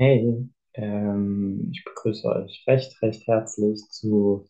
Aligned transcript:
Hey, 0.00 0.48
ähm, 0.74 1.68
ich 1.72 1.84
begrüße 1.84 2.26
euch 2.26 2.64
recht, 2.66 3.02
recht 3.02 3.26
herzlich 3.26 3.82
zu 3.90 4.48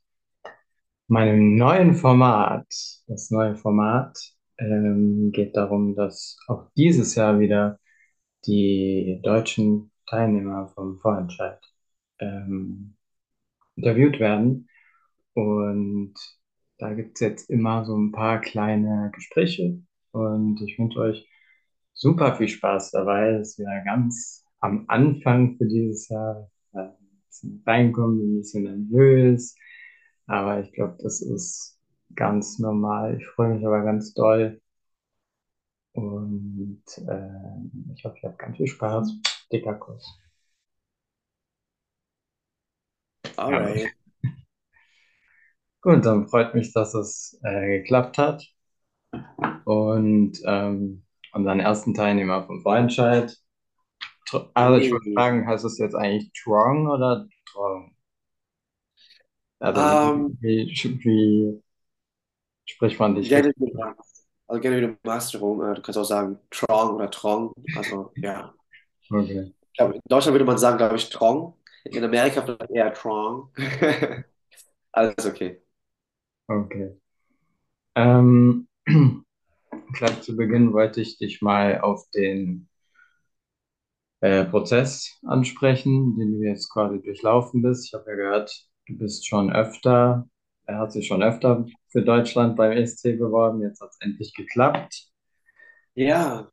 meinem 1.08 1.56
neuen 1.56 1.94
Format. 1.94 2.66
Das 3.08 3.30
neue 3.32 3.56
Format 3.56 4.16
ähm, 4.58 5.32
geht 5.32 5.56
darum, 5.56 5.96
dass 5.96 6.38
auch 6.46 6.70
dieses 6.76 7.16
Jahr 7.16 7.40
wieder 7.40 7.80
die 8.46 9.20
deutschen 9.24 9.90
Teilnehmer 10.08 10.68
vom 10.68 11.00
Vorentscheid 11.00 11.58
ähm, 12.20 12.96
interviewt 13.76 14.20
werden. 14.20 14.68
Und 15.34 16.14
da 16.78 16.94
gibt 16.94 17.16
es 17.16 17.20
jetzt 17.22 17.50
immer 17.50 17.84
so 17.84 17.96
ein 17.96 18.12
paar 18.12 18.40
kleine 18.40 19.10
Gespräche 19.14 19.82
und 20.12 20.62
ich 20.62 20.78
wünsche 20.78 21.00
euch 21.00 21.28
super 21.92 22.36
viel 22.36 22.48
Spaß 22.48 22.92
dabei. 22.92 23.30
Es 23.32 23.50
ist 23.50 23.58
ja 23.58 23.84
ganz 23.84 24.44
am 24.60 24.84
Anfang 24.88 25.56
für 25.56 25.66
dieses 25.66 26.08
Jahr. 26.08 26.50
äh, 26.74 26.78
Ein 26.80 26.96
bisschen 27.28 27.62
reinkommen, 27.66 28.18
bin 28.18 28.34
ein 28.34 28.38
bisschen 28.40 28.64
nervös, 28.64 29.56
aber 30.26 30.60
ich 30.60 30.72
glaube, 30.72 30.96
das 31.02 31.20
ist 31.22 31.78
ganz 32.16 32.58
normal. 32.58 33.16
Ich 33.18 33.26
freue 33.28 33.54
mich 33.54 33.66
aber 33.66 33.82
ganz 33.84 34.14
doll 34.14 34.60
und 35.92 36.82
äh, 37.08 37.92
ich 37.94 38.04
hoffe, 38.04 38.16
ihr 38.22 38.28
habt 38.30 38.38
ganz 38.38 38.56
viel 38.56 38.66
Spaß. 38.66 39.12
Dicker 39.52 39.74
Kuss. 39.74 40.04
Ja. 43.44 43.44
Alright. 43.44 43.92
Gut, 45.82 46.06
dann 46.06 46.26
freut 46.28 46.54
mich, 46.54 46.72
dass 46.72 46.94
es 46.94 47.38
äh, 47.42 47.78
geklappt 47.80 48.16
hat. 48.18 48.46
Und 49.64 50.32
ähm, 50.44 51.04
unseren 51.32 51.60
ersten 51.60 51.94
Teilnehmer 51.94 52.46
vom 52.46 52.60
Vorentscheid. 52.62 53.36
Also 54.54 54.78
ich 54.78 54.90
Hey. 54.90 55.00
fragen, 55.14 55.46
heißt 55.46 55.64
es 55.64 55.78
jetzt 55.78 55.94
eigentlich 55.94 56.32
Trong 56.32 56.86
oder 56.88 57.28
Trong? 57.46 57.94
Also 59.60 59.98
Ähm, 59.98 60.38
wie, 60.40 60.66
wie, 61.04 61.62
spricht 62.64 62.98
man 62.98 63.14
dich 63.14 63.28
gerne, 63.28 63.52
wie 63.56 63.66
du 63.70 63.76
magst. 63.76 64.26
also 64.46 64.60
gerne 64.60 64.76
wie 64.78 64.80
du 64.82 64.96
magst, 65.04 65.32
Jerome. 65.32 65.72
Äh, 65.72 65.74
Du 65.76 65.82
kannst 65.82 65.98
auch 65.98 66.04
sagen 66.04 66.38
Trong 66.50 66.94
oder 66.94 67.10
Trong. 67.10 67.54
Also, 67.72 68.16
ja. 68.20 68.54
Okay, 69.12 69.52
Ich 69.72 69.80
in 69.80 70.00
Deutschland 70.08 70.34
würde 70.34 70.44
man 70.44 70.58
sagen, 70.58 70.78
glaube 70.78 70.96
ich, 70.96 71.08
Trong. 71.10 71.54
In 71.84 72.04
Amerika 72.04 72.42
vielleicht 72.42 72.70
eher 72.70 72.92
Trong. 72.94 73.50
Alles 74.92 75.26
okay. 75.26 75.62
okay. 76.48 77.00
Ähm, 77.96 78.68
gleich 79.94 80.22
zu 80.22 80.36
Beginn 80.36 80.74
wollte 80.74 81.02
ich 81.02 81.18
dich 81.18 81.42
mal 81.42 81.82
auf 81.82 82.10
den 82.12 82.69
äh, 84.20 84.44
Prozess 84.44 85.18
ansprechen, 85.26 86.16
den 86.18 86.32
du 86.32 86.46
jetzt 86.46 86.70
quasi 86.72 87.00
durchlaufen 87.02 87.62
bist. 87.62 87.86
Ich 87.86 87.94
habe 87.94 88.10
ja 88.10 88.16
gehört, 88.16 88.66
du 88.86 88.98
bist 88.98 89.26
schon 89.26 89.52
öfter, 89.52 90.28
er 90.66 90.78
hat 90.78 90.92
sich 90.92 91.06
schon 91.06 91.22
öfter 91.22 91.66
für 91.88 92.02
Deutschland 92.02 92.56
beim 92.56 92.72
ESC 92.72 93.18
beworben. 93.18 93.62
Jetzt 93.62 93.80
hat 93.80 93.90
es 93.90 93.98
endlich 94.00 94.34
geklappt. 94.34 95.08
Ja, 95.94 96.50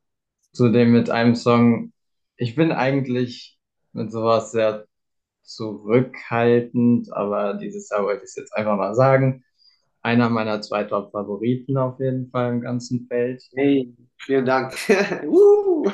Zudem 0.57 0.91
mit 0.91 1.11
einem 1.11 1.35
Song. 1.35 1.93
Ich 2.35 2.55
bin 2.55 2.71
eigentlich 2.71 3.59
mit 3.93 4.11
sowas 4.11 4.51
sehr 4.51 4.87
zurückhaltend, 5.43 7.13
aber 7.13 7.53
dieses 7.55 7.89
Jahr 7.89 8.03
wollte 8.03 8.23
ich 8.23 8.29
es 8.29 8.35
jetzt 8.35 8.55
einfach 8.55 8.75
mal 8.75 8.95
sagen. 8.95 9.43
Einer 10.07 10.29
meiner 10.29 10.61
zwei 10.61 10.85
Top-Favoriten 10.85 11.75
auf 11.77 11.99
jeden 11.99 12.29
Fall 12.29 12.53
im 12.53 12.61
ganzen 12.61 13.07
Feld. 13.07 13.43
hey, 13.55 13.93
vielen 14.17 14.45
Dank. 14.45 14.73
Uh. 15.27 15.91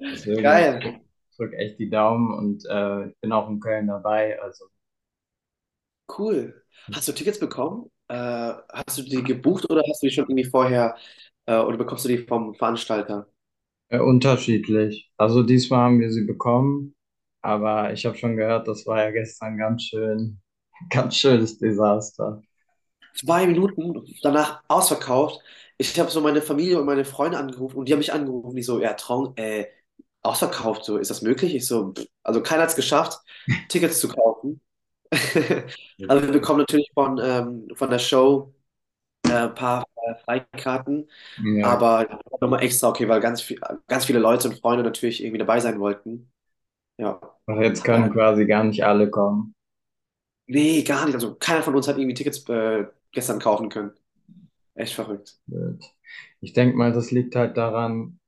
Deswegen 0.00 0.42
Geil. 0.42 1.00
drück 1.36 1.52
echt 1.54 1.78
die 1.80 1.90
Daumen 1.90 2.32
und 2.38 2.64
äh, 2.70 3.08
ich 3.08 3.16
bin 3.20 3.32
auch 3.32 3.48
in 3.48 3.60
Köln 3.60 3.88
dabei. 3.88 4.40
Also 4.40 4.66
Cool. 6.08 6.64
Hast 6.92 7.08
du 7.08 7.12
Tickets 7.12 7.38
bekommen? 7.38 7.90
Äh, 8.08 8.14
hast 8.72 8.98
du 8.98 9.02
die 9.02 9.22
gebucht 9.22 9.70
oder 9.70 9.82
hast 9.88 10.02
du 10.02 10.06
die 10.08 10.12
schon 10.14 10.24
irgendwie 10.24 10.44
vorher, 10.44 10.96
äh, 11.46 11.58
oder 11.58 11.76
bekommst 11.76 12.04
du 12.04 12.08
die 12.08 12.18
vom 12.26 12.54
Veranstalter? 12.54 13.28
äh, 13.88 13.98
unterschiedlich. 14.00 15.10
Also 15.16 15.42
diesmal 15.42 15.80
haben 15.80 16.00
wir 16.00 16.10
sie 16.12 16.24
bekommen, 16.26 16.94
aber 17.42 17.92
ich 17.92 18.06
habe 18.06 18.16
schon 18.16 18.36
gehört, 18.36 18.68
das 18.68 18.86
war 18.86 19.02
ja 19.04 19.10
gestern 19.10 19.58
ganz 19.58 19.84
schön, 19.84 20.40
ganz 20.90 21.16
schönes 21.16 21.58
Desaster. 21.58 22.42
Zwei 23.18 23.46
Minuten 23.46 24.04
danach 24.22 24.62
ausverkauft. 24.68 25.40
Ich 25.78 25.98
habe 25.98 26.10
so 26.10 26.20
meine 26.20 26.42
Familie 26.42 26.78
und 26.80 26.86
meine 26.86 27.04
Freunde 27.04 27.38
angerufen 27.38 27.76
und 27.78 27.88
die 27.88 27.92
haben 27.92 27.98
mich 28.00 28.12
angerufen, 28.12 28.56
die 28.56 28.62
so, 28.62 28.80
ja, 28.80 28.94
Traum, 28.94 29.34
äh, 29.36 29.66
ausverkauft, 30.22 30.84
so, 30.84 30.98
ist 30.98 31.10
das 31.10 31.22
möglich? 31.22 31.54
Ich 31.54 31.66
so, 31.66 31.94
also 32.22 32.42
keiner 32.42 32.62
hat 32.62 32.70
es 32.70 32.76
geschafft, 32.76 33.20
Tickets 33.68 34.00
zu 34.00 34.08
kaufen. 34.08 34.60
Also 36.06 36.26
wir 36.26 36.32
bekommen 36.32 36.60
natürlich 36.60 36.90
von, 36.94 37.18
ähm, 37.22 37.68
von 37.74 37.90
der 37.90 37.98
Show 37.98 38.54
äh, 39.28 39.32
ein 39.32 39.54
paar 39.54 39.84
äh, 39.96 40.14
Freikarten, 40.24 41.10
Ja, 41.36 41.78
aber 41.78 42.20
nochmal 42.40 42.62
extra, 42.64 42.88
okay, 42.90 43.08
weil 43.08 43.20
ganz 43.20 43.42
viel, 43.42 43.60
ganz 43.88 44.06
viele 44.06 44.20
Leute 44.20 44.48
und 44.50 44.60
Freunde 44.60 44.84
natürlich 44.84 45.22
irgendwie 45.22 45.38
dabei 45.38 45.60
sein 45.60 45.80
wollten. 45.80 46.32
Ja. 46.98 47.20
aber 47.46 47.64
jetzt 47.64 47.82
können 47.82 48.12
quasi 48.12 48.46
gar 48.46 48.62
nicht 48.62 48.84
alle 48.84 49.10
kommen. 49.10 49.52
nee, 50.46 50.82
gar 50.82 51.04
nicht. 51.06 51.14
Also 51.14 51.34
keiner 51.36 51.62
von 51.62 51.74
uns 51.74 51.88
hat 51.88 51.96
irgendwie 51.98 52.14
Tickets 52.14 52.48
äh, 52.48 52.86
gestern 53.12 53.38
kaufen 53.40 53.68
können. 53.68 53.92
Echt 54.74 54.94
verrückt. 54.94 55.38
Ich 56.40 56.52
denke 56.52 56.76
mal, 56.76 56.92
das 56.92 57.12
liegt 57.12 57.36
halt 57.36 57.56
daran, 57.56 58.18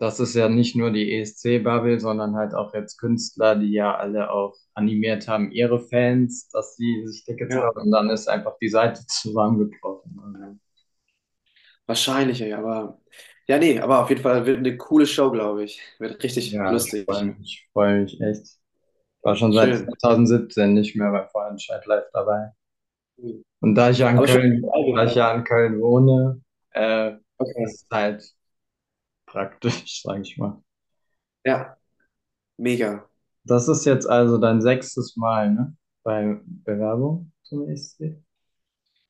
dass 0.00 0.18
es 0.20 0.34
ja 0.34 0.48
nicht 0.48 0.74
nur 0.76 0.90
die 0.92 1.12
ESC-Bubble, 1.12 2.00
sondern 2.00 2.34
halt 2.36 2.52
auch 2.54 2.74
jetzt 2.74 2.98
Künstler, 2.98 3.54
die 3.56 3.70
ja 3.72 3.96
alle 3.96 4.30
auch 4.30 4.56
animiert 4.74 5.26
haben, 5.28 5.50
ihre 5.52 5.80
Fans, 5.80 6.48
dass 6.50 6.76
sie 6.76 7.06
sich 7.06 7.24
Tickets 7.24 7.54
Ja. 7.54 7.60
kaufen 7.60 7.82
und 7.82 7.90
dann 7.92 8.10
ist 8.10 8.28
einfach 8.28 8.56
die 8.60 8.68
Seite 8.68 9.04
zusammengebrochen. 9.08 10.60
Wahrscheinlich, 11.86 12.40
ey, 12.42 12.52
aber 12.52 13.00
ja, 13.46 13.58
nee, 13.58 13.80
aber 13.80 14.00
auf 14.02 14.10
jeden 14.10 14.22
Fall 14.22 14.44
wird 14.46 14.58
eine 14.58 14.76
coole 14.76 15.06
Show, 15.06 15.30
glaube 15.30 15.64
ich. 15.64 15.80
Wird 15.98 16.22
richtig 16.22 16.60
ja, 16.60 16.80
ich 16.82 16.98
freue 17.04 17.24
lustig. 17.24 17.26
mich, 17.26 17.38
ich 17.40 17.68
freue 17.72 18.02
mich 18.02 18.20
echt. 18.20 18.42
Ich 18.46 18.58
war 19.24 19.36
schon 19.36 19.52
seit 19.52 19.76
Schön. 19.76 19.88
2017 20.00 20.74
nicht 20.74 20.96
mehr 20.96 21.10
bei 21.12 21.26
Vorentscheid 21.28 21.84
live 21.86 22.06
dabei. 22.12 22.52
Und 23.60 23.74
da 23.74 23.90
ich 23.90 23.98
ja 23.98 24.10
in 24.10 24.18
Aber 24.18 24.28
schon 24.28 24.40
Köln, 24.40 24.94
da 24.94 25.04
ich 25.04 25.14
ja 25.14 25.34
in 25.34 25.44
Köln 25.44 25.80
wohne, 25.80 26.40
äh, 26.70 27.16
okay. 27.38 27.64
ist 27.64 27.82
es 27.82 27.86
halt 27.90 28.24
praktisch, 29.26 30.02
sage 30.02 30.22
ich 30.22 30.36
mal. 30.38 30.62
Ja, 31.44 31.76
mega. 32.56 33.08
Das 33.44 33.68
ist 33.68 33.84
jetzt 33.84 34.08
also 34.08 34.38
dein 34.38 34.60
sechstes 34.60 35.16
Mal, 35.16 35.50
ne? 35.50 35.76
Bei 36.02 36.38
Bewerbung 36.44 37.32
zum 37.42 37.68
ESC? 37.68 38.16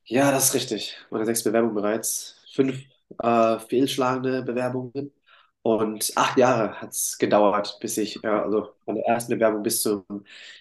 Ja, 0.05 0.31
das 0.31 0.47
ist 0.47 0.55
richtig. 0.55 0.97
Meine 1.11 1.27
sechs 1.27 1.45
Bewerbungen 1.45 1.75
bereits. 1.75 2.43
Fünf 2.55 2.83
äh, 3.19 3.59
fehlschlagende 3.59 4.43
Bewerbungen. 4.43 5.13
Und 5.63 6.13
acht 6.17 6.39
Jahre 6.39 6.81
hat 6.81 6.91
es 6.91 7.19
gedauert, 7.19 7.79
bis 7.81 7.99
ich, 7.99 8.23
äh, 8.25 8.29
also 8.29 8.75
von 8.85 8.95
der 8.95 9.05
ersten 9.07 9.35
Bewerbung 9.35 9.63
bis 9.63 9.83
zum 9.83 10.05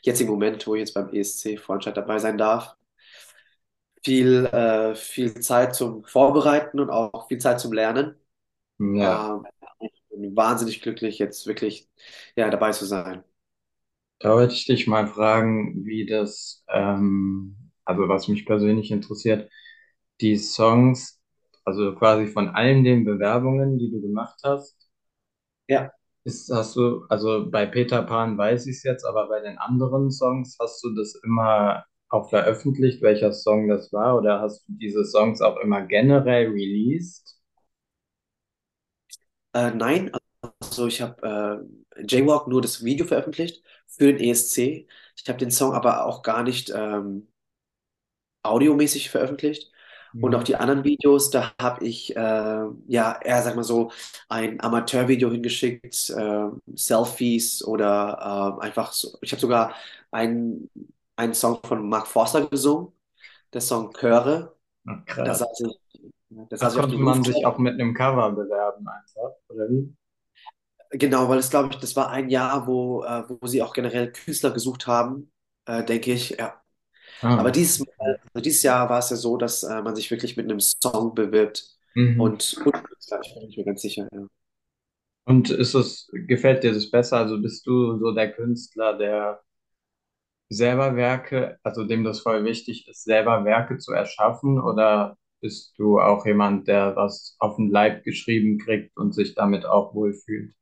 jetzigen 0.02 0.30
Moment, 0.32 0.66
wo 0.68 0.76
ich 0.76 0.80
jetzt 0.82 0.94
beim 0.94 1.10
ESC-Vorentscheid 1.14 1.96
dabei 1.96 2.20
sein 2.20 2.38
darf. 2.38 2.76
Viel, 4.04 4.46
äh, 4.48 4.96
viel 4.96 5.40
Zeit 5.42 5.76
zum 5.76 6.04
Vorbereiten 6.06 6.80
und 6.80 6.90
auch 6.90 7.28
viel 7.28 7.40
Zeit 7.40 7.60
zum 7.60 7.74
Lernen. 7.74 8.16
Ja, 8.80 9.28
Ähm, 9.28 9.46
ich 9.80 10.04
bin 10.10 10.36
wahnsinnig 10.36 10.82
glücklich, 10.82 11.20
jetzt 11.20 11.48
wirklich 11.48 11.90
ja, 12.36 12.50
dabei 12.52 12.72
zu 12.74 12.86
sein. 12.86 13.24
da 14.20 14.34
wollte 14.34 14.54
ich 14.54 14.66
dich 14.66 14.88
mal 14.88 15.08
fragen, 15.08 15.86
wie 15.86 16.06
das, 16.06 16.64
ähm, 16.70 17.56
also 17.86 18.08
was 18.10 18.28
mich 18.28 18.46
persönlich 18.46 18.92
interessiert, 18.92 19.50
die 20.22 20.38
Songs, 20.38 21.22
also 21.66 21.96
quasi 21.96 22.28
von 22.28 22.50
allen 22.50 22.84
den 22.84 23.06
Bewerbungen, 23.06 23.78
die 23.80 23.92
du 23.92 24.02
gemacht 24.02 24.40
hast, 24.44 24.90
Ja, 25.68 25.92
ist, 26.24 26.50
hast 26.52 26.76
du, 26.76 27.06
also 27.10 27.50
bei 27.50 27.66
Peter 27.66 28.04
Pan 28.04 28.38
weiß 28.38 28.68
ich 28.68 28.78
es 28.78 28.84
jetzt, 28.84 29.06
aber 29.06 29.28
bei 29.30 29.40
den 29.42 29.58
anderen 29.58 30.12
Songs 30.12 30.58
hast 30.60 30.84
du 30.84 30.94
das 30.96 31.16
immer 31.24 31.86
auch 32.10 32.30
veröffentlicht, 32.30 33.02
welcher 33.02 33.34
Song 33.34 33.68
das 33.68 33.92
war, 33.94 34.18
oder 34.18 34.42
hast 34.42 34.68
du 34.68 34.74
diese 34.74 35.06
Songs 35.06 35.42
auch 35.42 35.58
immer 35.58 35.82
generell 35.84 36.48
released? 36.50 37.38
äh, 39.54 39.72
nein, 39.72 40.12
also 40.62 40.88
ich 40.88 41.02
habe 41.02 41.66
äh, 41.98 42.04
Jaywalk 42.08 42.48
nur 42.48 42.62
das 42.62 42.84
Video 42.84 43.06
veröffentlicht 43.06 43.64
für 43.88 44.14
den 44.14 44.20
ESC. 44.20 44.88
Ich 45.16 45.28
habe 45.30 45.40
den 45.40 45.52
Song 45.52 45.74
aber 45.74 46.06
auch 46.06 46.22
gar 46.24 46.44
nicht 46.44 46.72
ähm, 46.76 47.28
audiomäßig 48.44 49.10
veröffentlicht. 49.10 49.72
Und 50.20 50.34
auch 50.36 50.44
die 50.44 50.56
anderen 50.56 50.84
Videos, 50.84 51.30
da 51.30 51.54
habe 51.62 51.86
ich 51.86 52.16
äh, 52.16 52.20
ja 52.88 53.20
eher, 53.22 53.44
sag 53.44 53.56
mal 53.56 53.64
so, 53.64 53.92
ein 54.30 54.60
Amateurvideo 54.62 55.30
hingeschickt, 55.32 56.10
äh, 56.10 56.48
Selfies 56.76 57.64
oder 57.64 58.58
äh, 58.62 58.66
einfach 58.66 58.94
so. 58.94 59.18
Ich 59.22 59.32
habe 59.32 59.42
sogar 59.42 59.76
einen, 60.12 60.70
einen 61.18 61.36
Song 61.36 61.62
von 61.66 61.88
Mark 61.90 62.08
Forster 62.08 62.48
gesungen, 62.48 62.94
der 63.54 63.62
Song 63.62 63.94
Chöre. 63.94 64.58
Ach, 64.86 65.06
Da 65.24 65.36
krass. 65.36 65.36
saß 65.36 65.62
ich, 65.62 65.80
da 66.30 66.58
Da 66.60 66.70
saß 66.70 66.76
ich 66.76 66.80
auf 66.82 66.88
konnte 66.88 66.98
man 67.00 67.24
sich 67.24 67.46
auch 67.48 67.58
mit 67.58 67.74
einem 67.76 67.94
Cover 67.96 68.32
bewerben 68.32 68.88
einfach, 68.88 69.32
oder 69.50 69.70
wie? 69.70 69.96
Genau, 70.92 71.28
weil 71.28 71.40
es, 71.40 71.50
glaube 71.50 71.70
ich, 71.74 71.80
das 71.80 71.96
war 71.96 72.10
ein 72.12 72.30
Jahr, 72.30 72.66
wo, 72.68 73.04
äh, 73.04 73.24
wo 73.28 73.46
sie 73.48 73.62
auch 73.62 73.74
generell 73.74 74.12
Künstler 74.12 74.52
gesucht 74.52 74.88
haben, 74.88 75.32
äh, 75.66 75.84
denke 75.84 76.14
ich. 76.14 76.32
Ja. 76.32 76.62
Aber 77.36 77.52
Ah, 77.52 77.52
dieses 77.52 77.80
Mal, 77.80 78.20
also 78.34 78.44
dieses 78.44 78.64
Jahr 78.64 78.90
war 78.90 79.00
es 79.00 79.10
ja 79.12 79.18
so, 79.18 79.38
dass 79.38 79.64
äh, 79.64 79.82
man 79.84 79.96
sich 79.96 80.12
wirklich 80.12 80.38
mit 80.38 80.46
einem 80.46 80.60
Song 80.62 81.16
bewirbt 81.16 81.78
mhm. 81.96 82.22
und, 82.22 82.56
und 82.66 82.84
Künstler, 82.84 83.22
ich 83.24 83.34
bin 83.36 83.50
mir 83.58 83.66
ganz 83.66 83.82
sicher, 83.84 84.08
ja. 84.14 84.28
Und 85.26 85.50
ist 85.50 85.74
es, 85.74 86.10
gefällt 86.14 86.64
dir 86.64 86.74
das 86.74 86.90
besser? 86.90 87.18
Also 87.18 87.42
bist 87.42 87.68
du 87.68 87.98
so 88.00 88.14
der 88.14 88.32
Künstler, 88.34 88.98
der 88.98 89.42
selber 90.50 90.96
Werke, 90.96 91.60
also 91.64 91.84
dem 91.86 92.04
das 92.04 92.22
voll 92.22 92.44
wichtig 92.46 92.88
ist, 92.88 93.04
selber 93.04 93.46
Werke 93.46 93.78
zu 93.78 93.92
erschaffen? 93.94 94.60
Oder 94.60 95.18
bist 95.42 95.74
du 95.78 96.00
auch 96.00 96.26
jemand, 96.26 96.68
der 96.68 96.96
was 96.96 97.36
auf 97.40 97.58
den 97.58 97.70
Leib 97.70 98.04
geschrieben 98.04 98.58
kriegt 98.60 98.96
und 98.98 99.14
sich 99.14 99.36
damit 99.36 99.66
auch 99.66 99.94
wohlfühlt? 99.94 100.54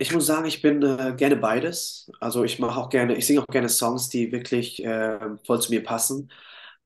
Ich 0.00 0.12
muss 0.12 0.26
sagen, 0.26 0.46
ich 0.46 0.62
bin 0.62 0.82
äh, 0.82 1.14
gerne 1.16 1.36
beides. 1.36 2.10
Also 2.20 2.44
ich 2.44 2.58
mache 2.60 2.78
auch 2.80 2.88
gerne, 2.88 3.16
ich 3.16 3.26
singe 3.26 3.42
auch 3.42 3.46
gerne 3.48 3.68
Songs, 3.68 4.08
die 4.08 4.30
wirklich 4.30 4.84
äh, 4.84 5.18
voll 5.44 5.60
zu 5.60 5.72
mir 5.72 5.82
passen. 5.82 6.30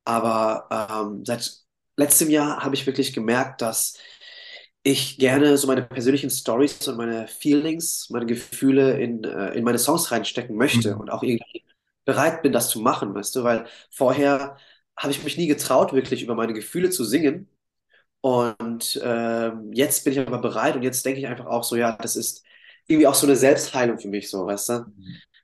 Aber 0.04 0.68
ähm, 0.70 1.24
seit 1.24 1.62
letztem 1.96 2.30
Jahr 2.30 2.64
habe 2.64 2.74
ich 2.74 2.86
wirklich 2.86 3.12
gemerkt, 3.12 3.60
dass 3.62 3.98
ich 4.82 5.18
gerne 5.18 5.56
so 5.56 5.66
meine 5.68 5.82
persönlichen 5.82 6.30
Stories 6.30 6.86
und 6.88 6.96
meine 6.96 7.28
Feelings, 7.28 8.10
meine 8.10 8.26
Gefühle 8.26 9.00
in, 9.00 9.22
äh, 9.24 9.54
in 9.54 9.64
meine 9.64 9.78
Songs 9.78 10.10
reinstecken 10.10 10.56
möchte 10.56 10.96
Mhm. 10.96 10.98
und 10.98 11.10
auch 11.10 11.22
irgendwie 11.22 11.62
bereit 12.04 12.42
bin, 12.42 12.52
das 12.52 12.70
zu 12.70 12.80
machen, 12.80 13.14
weißt 13.14 13.36
du, 13.36 13.44
weil 13.44 13.66
vorher 13.90 14.56
habe 14.96 15.12
ich 15.12 15.22
mich 15.24 15.36
nie 15.38 15.46
getraut, 15.46 15.92
wirklich 15.92 16.22
über 16.22 16.34
meine 16.34 16.52
Gefühle 16.54 16.90
zu 16.90 17.04
singen. 17.04 17.48
Und 18.20 19.00
ähm, 19.04 19.72
jetzt 19.72 20.04
bin 20.04 20.12
ich 20.12 20.20
aber 20.20 20.38
bereit 20.40 20.76
und 20.76 20.82
jetzt 20.82 21.04
denke 21.04 21.20
ich 21.20 21.26
einfach 21.26 21.46
auch 21.46 21.64
so, 21.64 21.76
ja, 21.76 21.92
das 22.00 22.16
ist 22.16 22.44
irgendwie 22.86 23.06
auch 23.06 23.14
so 23.14 23.26
eine 23.26 23.36
Selbstheilung 23.36 23.98
für 23.98 24.08
mich, 24.08 24.30
so, 24.30 24.46
weißt 24.46 24.68
du? 24.70 24.72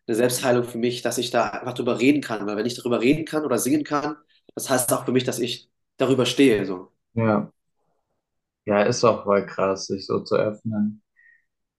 Eine 0.09 0.17
Selbstheilung 0.17 0.65
für 0.65 0.79
mich, 0.79 1.03
dass 1.03 1.19
ich 1.19 1.31
da 1.31 1.49
einfach 1.51 1.75
drüber 1.75 2.01
reden 2.01 2.23
kann, 2.23 2.47
weil 2.47 2.57
wenn 2.57 2.67
ich 2.67 2.75
darüber 2.77 3.01
reden 3.01 3.25
kann 3.27 3.45
oder 3.45 3.59
singen 3.59 3.85
kann, 3.85 4.17
das 4.55 4.71
heißt 4.71 4.93
auch 4.93 5.05
für 5.07 5.13
mich, 5.13 5.25
dass 5.25 5.39
ich 5.41 5.71
darüber 5.99 6.27
stehe, 6.27 6.67
so. 6.67 6.93
Ja, 7.15 7.53
ja, 8.69 8.83
ist 8.83 9.05
auch 9.05 9.25
voll 9.25 9.47
krass, 9.47 9.87
sich 9.87 10.07
so 10.07 10.21
zu 10.23 10.37
öffnen. 10.37 11.03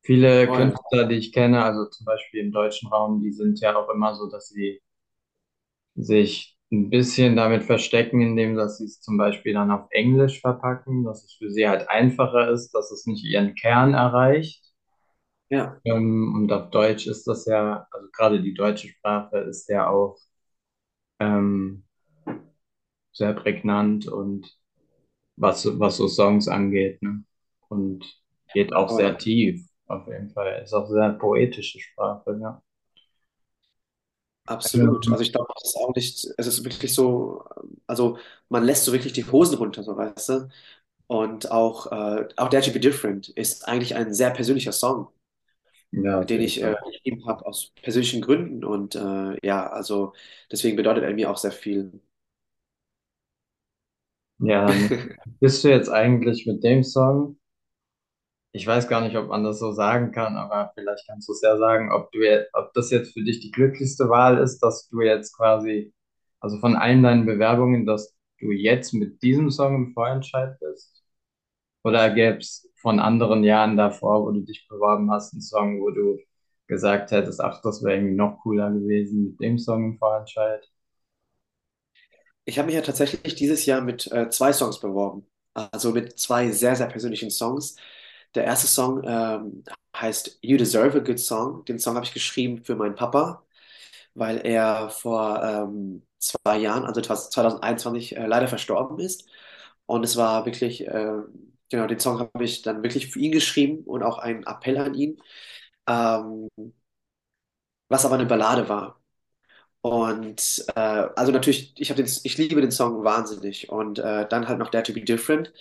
Viele 0.03 0.51
Voll. 0.51 0.53
Künstler, 0.53 1.05
die 1.07 1.15
ich 1.17 1.33
kenne, 1.33 1.63
also 1.63 1.85
zum 1.89 2.05
Beispiel 2.05 2.41
im 2.45 2.51
deutschen 2.53 2.89
Raum, 2.89 3.21
die 3.21 3.31
sind 3.33 3.59
ja 3.61 3.75
auch 3.77 3.89
immer 3.89 4.15
so, 4.15 4.29
dass 4.29 4.49
sie 4.49 4.81
sich 5.95 6.57
ein 6.71 6.89
bisschen 6.89 7.35
damit 7.35 7.63
verstecken, 7.63 8.21
indem 8.21 8.55
dass 8.55 8.77
sie 8.77 8.85
es 8.85 9.01
zum 9.01 9.17
Beispiel 9.17 9.53
dann 9.53 9.69
auf 9.71 9.87
Englisch 9.91 10.39
verpacken, 10.41 11.03
dass 11.03 11.23
es 11.23 11.33
für 11.33 11.49
sie 11.51 11.67
halt 11.67 11.89
einfacher 11.89 12.49
ist, 12.51 12.71
dass 12.73 12.91
es 12.91 13.05
nicht 13.05 13.23
ihren 13.25 13.53
Kern 13.55 13.93
erreicht. 13.93 14.63
Ja, 15.49 15.81
Ähm, 15.85 16.33
und 16.35 16.51
auf 16.53 16.69
Deutsch 16.71 17.07
ist 17.07 17.27
das 17.27 17.45
ja, 17.45 17.87
also 17.91 18.07
gerade 18.11 18.41
die 18.41 18.53
deutsche 18.53 18.87
Sprache 18.89 19.39
ist 19.39 19.67
ja 19.69 19.89
auch 19.89 20.17
ähm, 21.19 21.83
sehr 23.11 23.33
prägnant 23.33 24.07
und 24.07 24.58
was, 25.39 25.65
was 25.79 25.97
so 25.97 26.07
Songs 26.07 26.47
angeht, 26.47 27.01
ne? 27.03 27.23
Und 27.69 28.05
geht 28.53 28.73
auch 28.75 28.89
sehr 28.89 29.17
tief, 29.17 29.61
auf 29.87 30.07
jeden 30.07 30.29
Fall. 30.31 30.61
Ist 30.63 30.73
auch 30.73 30.87
sehr 30.89 31.11
poetische 31.13 31.79
Sprache, 31.79 32.37
ja. 32.41 32.61
Absolut. 34.45 35.07
Ähm, 35.07 35.11
Also 35.11 35.21
ich 35.23 35.31
glaube, 35.31 35.47
es 35.57 35.69
ist 35.69 35.75
auch 35.75 35.93
nicht, 35.95 36.27
es 36.37 36.47
ist 36.47 36.63
wirklich 36.63 36.93
so, 36.93 37.43
also 37.85 38.17
man 38.49 38.63
lässt 38.63 38.83
so 38.85 38.91
wirklich 38.93 39.13
die 39.13 39.23
Hosen 39.25 39.57
runter, 39.57 39.83
so 39.83 39.95
weißt 39.95 40.29
du. 40.29 40.49
Und 41.07 41.51
auch, 41.51 41.87
äh, 41.91 42.27
auch 42.37 42.49
Dare 42.49 42.63
to 42.63 42.71
Be 42.71 42.79
Different 42.79 43.29
ist 43.29 43.67
eigentlich 43.67 43.95
ein 43.95 44.13
sehr 44.13 44.31
persönlicher 44.31 44.71
Song, 44.73 45.09
ja, 46.03 46.23
den 46.25 46.41
ich 46.41 46.61
äh, 46.63 46.75
geschrieben 46.91 47.27
habe 47.27 47.45
aus 47.47 47.71
persönlichen 47.81 48.21
Gründen. 48.21 48.65
Und 48.65 48.95
äh, 48.95 49.37
ja, 49.45 49.67
also 49.69 50.13
deswegen 50.51 50.77
bedeutet 50.77 51.03
er 51.05 51.13
mir 51.13 51.31
auch 51.31 51.37
sehr 51.37 51.51
viel. 51.53 52.01
Ja, 54.39 54.67
bist 55.39 55.63
du 55.63 55.69
jetzt 55.69 55.89
eigentlich 55.89 56.45
mit 56.45 56.63
dem 56.63 56.83
Song, 56.83 57.37
ich 58.51 58.65
weiß 58.65 58.87
gar 58.87 59.01
nicht, 59.01 59.15
ob 59.15 59.27
man 59.27 59.43
das 59.43 59.59
so 59.59 59.71
sagen 59.71 60.11
kann, 60.11 60.35
aber 60.35 60.71
vielleicht 60.75 61.05
kannst 61.07 61.27
du 61.29 61.33
es 61.33 61.41
ja 61.41 61.57
sagen, 61.57 61.91
ob 61.91 62.11
du 62.11 62.19
ob 62.53 62.73
das 62.73 62.89
jetzt 62.91 63.13
für 63.13 63.23
dich 63.23 63.39
die 63.41 63.51
glücklichste 63.51 64.09
Wahl 64.09 64.37
ist, 64.39 64.59
dass 64.59 64.87
du 64.89 65.01
jetzt 65.01 65.35
quasi, 65.37 65.93
also 66.39 66.57
von 66.59 66.75
allen 66.75 67.03
deinen 67.03 67.25
Bewerbungen, 67.25 67.85
dass 67.85 68.15
du 68.39 68.51
jetzt 68.51 68.93
mit 68.93 69.21
diesem 69.21 69.51
Song 69.51 69.75
im 69.75 69.93
Vorentscheid 69.93 70.57
bist? 70.59 71.03
Oder 71.83 72.11
gäbe 72.13 72.37
es 72.39 72.69
von 72.81 72.99
anderen 72.99 73.43
Jahren 73.43 73.77
davor, 73.77 74.23
wo 74.25 74.31
du 74.31 74.41
dich 74.41 74.67
beworben 74.69 75.11
hast, 75.11 75.33
einen 75.33 75.41
Song, 75.41 75.81
wo 75.81 75.91
du 75.91 76.19
gesagt 76.67 77.11
hättest, 77.11 77.41
ach, 77.41 77.61
das 77.63 77.83
wäre 77.83 77.97
irgendwie 77.97 78.15
noch 78.15 78.39
cooler 78.41 78.71
gewesen 78.71 79.25
mit 79.25 79.41
dem 79.41 79.59
Song 79.59 79.85
im 79.85 79.97
Vorentscheid? 79.99 80.67
Ich 82.49 82.57
habe 82.57 82.65
mich 82.67 82.75
ja 82.75 82.81
tatsächlich 82.81 83.35
dieses 83.35 83.65
Jahr 83.65 83.81
mit 83.81 84.11
äh, 84.11 84.29
zwei 84.29 84.53
Songs 84.53 84.79
beworben. 84.79 85.27
Also 85.53 85.91
mit 85.91 86.19
zwei 86.19 86.51
sehr, 86.51 86.75
sehr 86.75 86.87
persönlichen 86.87 87.29
Songs. 87.31 87.75
Der 88.35 88.45
erste 88.45 88.67
Song 88.67 89.03
ähm, 89.05 89.63
heißt 89.95 90.39
You 90.41 90.57
Deserve 90.57 90.97
a 90.99 91.03
Good 91.03 91.19
Song. 91.19 91.65
Den 91.65 91.79
Song 91.79 91.95
habe 91.95 92.05
ich 92.05 92.13
geschrieben 92.13 92.63
für 92.63 92.75
meinen 92.75 92.95
Papa, 92.95 93.43
weil 94.15 94.39
er 94.45 94.89
vor 94.89 95.43
ähm, 95.43 96.03
zwei 96.19 96.57
Jahren, 96.59 96.85
also 96.85 97.01
2021, 97.01 98.17
äh, 98.17 98.27
leider 98.27 98.47
verstorben 98.47 98.99
ist. 98.99 99.29
Und 99.87 100.03
es 100.05 100.17
war 100.17 100.45
wirklich, 100.45 100.87
äh, 100.87 101.13
genau, 101.69 101.87
den 101.87 101.99
Song 101.99 102.19
habe 102.19 102.43
ich 102.45 102.61
dann 102.63 102.83
wirklich 102.83 103.07
für 103.09 103.19
ihn 103.19 103.31
geschrieben 103.33 103.83
und 103.85 104.03
auch 104.03 104.19
einen 104.19 104.43
Appell 104.45 104.77
an 104.77 104.95
ihn, 104.95 105.21
ähm, 105.89 106.49
was 107.89 108.05
aber 108.05 108.15
eine 108.15 108.25
Ballade 108.25 108.67
war. 108.69 108.99
Und 109.81 110.65
äh, 110.75 110.79
also 110.79 111.31
natürlich, 111.31 111.73
ich 111.79 111.89
habe 111.89 112.03
den, 112.03 112.11
ich 112.23 112.37
liebe 112.37 112.61
den 112.61 112.71
Song 112.71 113.03
wahnsinnig. 113.03 113.69
Und 113.69 113.99
äh, 113.99 114.27
dann 114.27 114.47
halt 114.47 114.59
noch 114.59 114.69
Dare 114.69 114.83
to 114.83 114.93
Be 114.93 115.01
Different. 115.01 115.53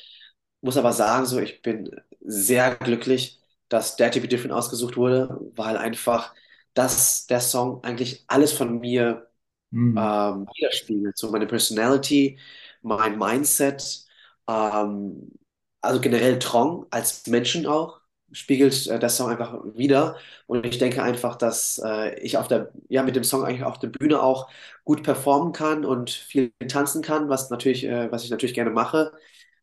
Muss 0.60 0.76
aber 0.76 0.92
sagen, 0.92 1.26
so 1.26 1.38
ich 1.40 1.62
bin 1.62 1.90
sehr 2.20 2.74
glücklich, 2.76 3.40
dass 3.68 3.96
Dare 3.96 4.10
to 4.12 4.20
Be 4.20 4.28
Different 4.28 4.52
ausgesucht 4.54 4.96
wurde, 4.96 5.38
weil 5.56 5.76
einfach 5.76 6.34
das 6.74 7.26
der 7.26 7.40
Song 7.40 7.82
eigentlich 7.84 8.24
alles 8.28 8.52
von 8.52 8.80
mir 8.80 9.30
Hm. 9.72 9.96
ähm, 9.96 10.46
widerspiegelt. 10.56 11.16
So 11.18 11.30
meine 11.30 11.46
Personality, 11.46 12.38
mein 12.82 13.18
Mindset, 13.18 14.04
ähm, 14.48 15.32
also 15.80 16.00
generell 16.00 16.38
Trong 16.38 16.86
als 16.90 17.26
Menschen 17.26 17.66
auch, 17.66 18.00
spiegelt 18.32 18.86
äh, 18.88 18.98
der 18.98 19.08
Song 19.08 19.30
einfach 19.30 19.58
wider. 19.74 20.16
Und 20.46 20.66
ich 20.66 20.78
denke 20.78 21.02
einfach, 21.02 21.36
dass 21.36 21.80
äh, 21.84 22.18
ich 22.20 22.36
auf 22.38 22.48
der, 22.48 22.70
ja, 22.88 23.02
mit 23.02 23.16
dem 23.16 23.24
Song 23.24 23.44
eigentlich 23.44 23.64
auf 23.64 23.78
der 23.78 23.88
Bühne 23.88 24.22
auch 24.22 24.50
gut 24.84 25.02
performen 25.02 25.52
kann 25.52 25.84
und 25.84 26.10
viel 26.10 26.52
tanzen 26.68 27.02
kann, 27.02 27.28
was 27.28 27.50
natürlich, 27.50 27.84
äh, 27.84 28.10
was 28.12 28.24
ich 28.24 28.30
natürlich 28.30 28.54
gerne 28.54 28.70
mache. 28.70 29.12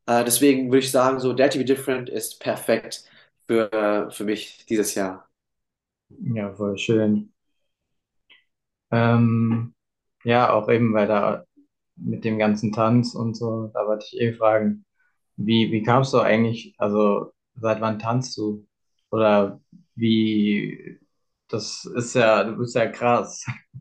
Äh, 0.07 0.23
deswegen 0.25 0.71
würde 0.71 0.79
ich 0.85 0.91
sagen, 0.91 1.19
so 1.19 1.33
Dare 1.33 1.49
to 1.51 1.57
Be 1.59 1.65
Different 1.65 2.09
ist 2.09 2.39
perfekt 2.39 3.03
für, 3.47 4.09
für 4.11 4.23
mich 4.25 4.65
dieses 4.67 4.95
Jahr. 4.95 5.29
Ja, 6.35 6.51
voll 6.53 6.77
schön. 6.77 7.31
Ähm, 8.91 9.73
ja, 10.23 10.51
auch 10.53 10.69
eben, 10.69 10.93
weil 10.93 11.07
da 11.07 11.45
mit 11.97 12.25
dem 12.25 12.37
ganzen 12.39 12.71
Tanz 12.73 13.15
und 13.15 13.35
so, 13.35 13.67
da 13.73 13.87
wollte 13.87 14.05
ich 14.11 14.19
eh 14.21 14.33
fragen, 14.33 14.85
wie, 15.37 15.71
wie 15.71 15.83
kamst 15.83 16.13
du 16.13 16.19
eigentlich, 16.19 16.75
also 16.79 17.33
seit 17.55 17.81
wann 17.81 17.99
tanzt 17.99 18.37
du? 18.37 18.67
Oder 19.11 19.61
wie, 19.95 20.99
das 21.47 21.85
ist 21.85 22.15
ja, 22.15 22.43
du 22.43 22.57
bist 22.57 22.75
ja 22.75 22.87
krass. 22.87 23.45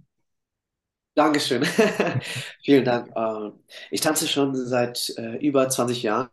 Dankeschön. 1.15 1.65
Vielen 2.65 2.85
Dank. 2.85 3.11
Ähm, 3.17 3.53
ich 3.91 4.01
tanze 4.01 4.27
schon 4.27 4.55
seit 4.57 5.11
äh, 5.17 5.37
über 5.37 5.69
20 5.69 6.03
Jahren 6.03 6.29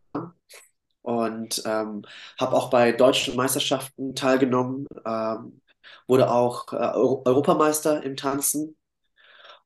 und 1.02 1.64
ähm, 1.66 2.04
habe 2.40 2.56
auch 2.56 2.70
bei 2.70 2.92
deutschen 2.92 3.36
Meisterschaften 3.36 4.16
teilgenommen, 4.16 4.88
ähm, 5.06 5.62
wurde 6.08 6.30
auch 6.32 6.72
äh, 6.74 6.76
Euro 6.78 7.24
Europameister 7.26 8.04
im 8.04 8.16
Tanzen 8.16 8.78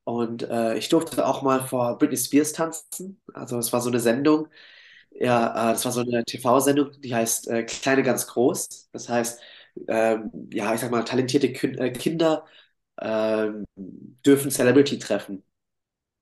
und 0.03 0.43
äh, 0.43 0.77
ich 0.77 0.89
durfte 0.89 1.25
auch 1.27 1.41
mal 1.41 1.61
vor 1.67 1.97
Britney 1.97 2.17
Spears 2.17 2.53
tanzen. 2.53 3.21
Also 3.33 3.57
es 3.59 3.73
war 3.73 3.81
so 3.81 3.89
eine 3.89 3.99
Sendung, 3.99 4.47
ja, 5.15 5.71
äh, 5.71 5.73
das 5.73 5.85
war 5.85 5.91
so 5.91 6.01
eine 6.01 6.23
TV-Sendung, 6.25 6.91
die 7.01 7.15
heißt 7.15 7.47
äh, 7.49 7.63
Kleine 7.63 8.03
ganz 8.03 8.27
groß. 8.27 8.89
Das 8.91 9.09
heißt, 9.09 9.41
ähm, 9.87 10.31
ja, 10.51 10.73
ich 10.73 10.81
sag 10.81 10.91
mal, 10.91 11.03
talentierte 11.03 11.53
Kün 11.53 11.77
äh, 11.77 11.91
Kinder 11.91 12.45
ähm, 13.01 13.65
dürfen 14.25 14.51
Celebrity 14.51 14.99
treffen. 14.99 15.43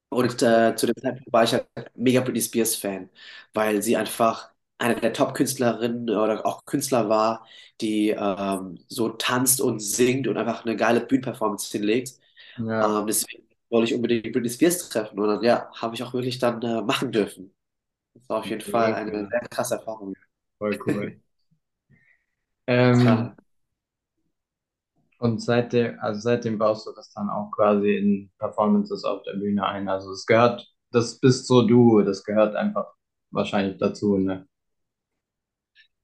Und 0.09 0.41
äh, 0.43 0.75
zu 0.75 0.85
dem 0.87 0.95
Zeitpunkt 0.97 1.33
war 1.33 1.43
ich 1.43 1.53
halt 1.53 1.67
mega 1.95 2.21
Britney 2.21 2.41
Spears 2.41 2.75
Fan, 2.75 3.09
weil 3.53 3.81
sie 3.83 3.97
einfach 3.97 4.51
eine 4.77 4.95
der 4.99 5.13
Top-Künstlerinnen 5.13 6.09
oder 6.11 6.45
auch 6.45 6.65
Künstler 6.65 7.09
war, 7.09 7.47
die 7.81 8.09
ähm, 8.11 8.79
so 8.89 9.09
tanzt 9.09 9.61
und 9.61 9.79
singt 9.79 10.27
und 10.27 10.37
einfach 10.37 10.65
eine 10.65 10.75
geile 10.77 11.01
Bühnenperformance 11.01 11.71
hinlegt. 11.71 12.13
Ja, 12.57 12.83
Ähm, 12.83 13.07
deswegen 13.07 13.47
wollte 13.69 13.85
ich 13.91 13.95
unbedingt 13.95 14.33
Britney 14.33 14.49
Spears 14.49 14.89
treffen 14.89 15.19
und 15.19 15.27
dann, 15.27 15.43
ja, 15.43 15.71
habe 15.75 15.95
ich 15.95 16.03
auch 16.03 16.13
wirklich 16.13 16.39
dann 16.39 16.61
äh, 16.61 16.81
machen 16.81 17.11
dürfen. 17.11 17.53
Das 18.15 18.27
war 18.29 18.39
auf 18.39 18.49
jeden 18.49 18.61
Fall 18.61 18.93
eine 18.95 19.27
sehr 19.29 19.41
krasse 19.49 19.75
Erfahrung. 19.75 20.15
Voll 20.57 20.79
cool. 20.87 21.15
Ähm, 22.67 22.97
Klar. 22.97 23.35
und 25.19 25.41
seitdem, 25.41 25.99
also 25.99 26.19
seitdem 26.21 26.57
baust 26.57 26.85
du 26.87 26.91
das 26.91 27.11
dann 27.13 27.29
auch 27.29 27.51
quasi 27.51 27.95
in 27.97 28.31
Performances 28.39 29.03
auf 29.05 29.23
der 29.23 29.33
Bühne 29.33 29.65
ein. 29.65 29.87
Also 29.89 30.11
es 30.11 30.25
gehört, 30.25 30.67
das 30.91 31.19
bist 31.19 31.47
so 31.47 31.65
du, 31.67 32.01
das 32.01 32.23
gehört 32.23 32.55
einfach 32.55 32.93
wahrscheinlich 33.31 33.77
dazu, 33.79 34.17
ne? 34.17 34.47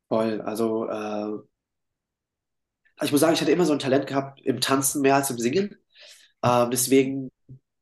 Voll. 0.07 0.41
Also, 0.41 0.87
äh, 0.89 1.39
ich 3.01 3.11
muss 3.11 3.21
sagen, 3.21 3.33
ich 3.33 3.41
hatte 3.41 3.51
immer 3.51 3.65
so 3.65 3.73
ein 3.73 3.79
Talent 3.79 4.07
gehabt 4.07 4.41
im 4.41 4.59
Tanzen 4.61 5.01
mehr 5.01 5.15
als 5.15 5.29
im 5.29 5.37
Singen. 5.39 5.75
Ähm, 6.43 6.71
deswegen 6.71 7.31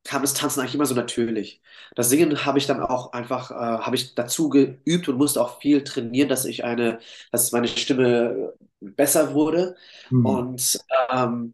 kam 0.08 0.22
das 0.22 0.34
Tanzen 0.34 0.62
eigentlich 0.62 0.76
immer 0.76 0.86
so 0.86 0.96
natürlich. 0.96 1.62
Das 1.96 2.10
Singen 2.10 2.46
habe 2.46 2.58
ich 2.58 2.66
dann 2.66 2.82
auch 2.82 3.14
einfach, 3.14 3.52
äh, 3.52 3.54
habe 3.56 3.96
ich 3.96 4.16
dazu 4.16 4.50
geübt 4.50 5.08
und 5.08 5.18
musste 5.18 5.42
auch 5.42 5.60
viel 5.60 5.84
trainieren, 5.84 6.30
dass 6.30 6.46
ich 6.46 6.64
eine, 6.64 7.00
dass 7.32 7.52
meine 7.52 7.68
Stimme 7.68 8.54
besser 8.80 9.34
wurde. 9.34 9.76
Hm. 10.10 10.26
Und 10.26 10.80
ähm, 11.12 11.54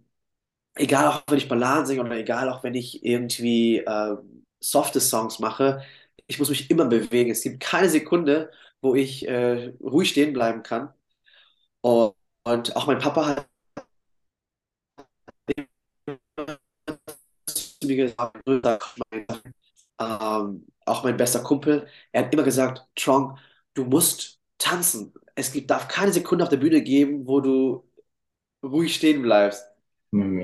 egal 0.75 1.07
auch 1.07 1.23
wenn 1.27 1.37
ich 1.37 1.49
Balladen 1.49 1.85
singe 1.85 2.01
oder 2.01 2.17
egal 2.17 2.49
auch 2.49 2.63
wenn 2.63 2.75
ich 2.75 3.03
irgendwie 3.05 3.79
äh, 3.79 4.15
softe 4.59 4.99
Songs 5.01 5.39
mache, 5.39 5.81
ich 6.27 6.39
muss 6.39 6.49
mich 6.49 6.69
immer 6.69 6.85
bewegen. 6.85 7.31
Es 7.31 7.41
gibt 7.41 7.59
keine 7.59 7.89
Sekunde, 7.89 8.51
wo 8.81 8.95
ich 8.95 9.27
äh, 9.27 9.73
ruhig 9.81 10.09
stehen 10.09 10.33
bleiben 10.33 10.63
kann. 10.63 10.93
Und, 11.81 12.15
und 12.45 12.75
auch 12.75 12.87
mein 12.87 12.99
Papa 12.99 13.25
hat 13.27 13.47
mir 17.87 17.95
gesagt, 17.97 18.37
ähm, 19.99 20.65
auch 20.85 21.03
mein 21.03 21.17
bester 21.17 21.39
Kumpel, 21.41 21.87
er 22.11 22.25
hat 22.25 22.33
immer 22.33 22.43
gesagt, 22.43 22.85
Trong, 22.95 23.37
du 23.73 23.85
musst 23.85 24.39
tanzen. 24.57 25.13
Es 25.35 25.51
gibt, 25.51 25.71
darf 25.71 25.87
keine 25.87 26.13
Sekunde 26.13 26.43
auf 26.43 26.49
der 26.49 26.57
Bühne 26.57 26.81
geben, 26.81 27.27
wo 27.27 27.41
du 27.41 27.83
ruhig 28.63 28.95
stehen 28.95 29.21
bleibst. 29.21 29.65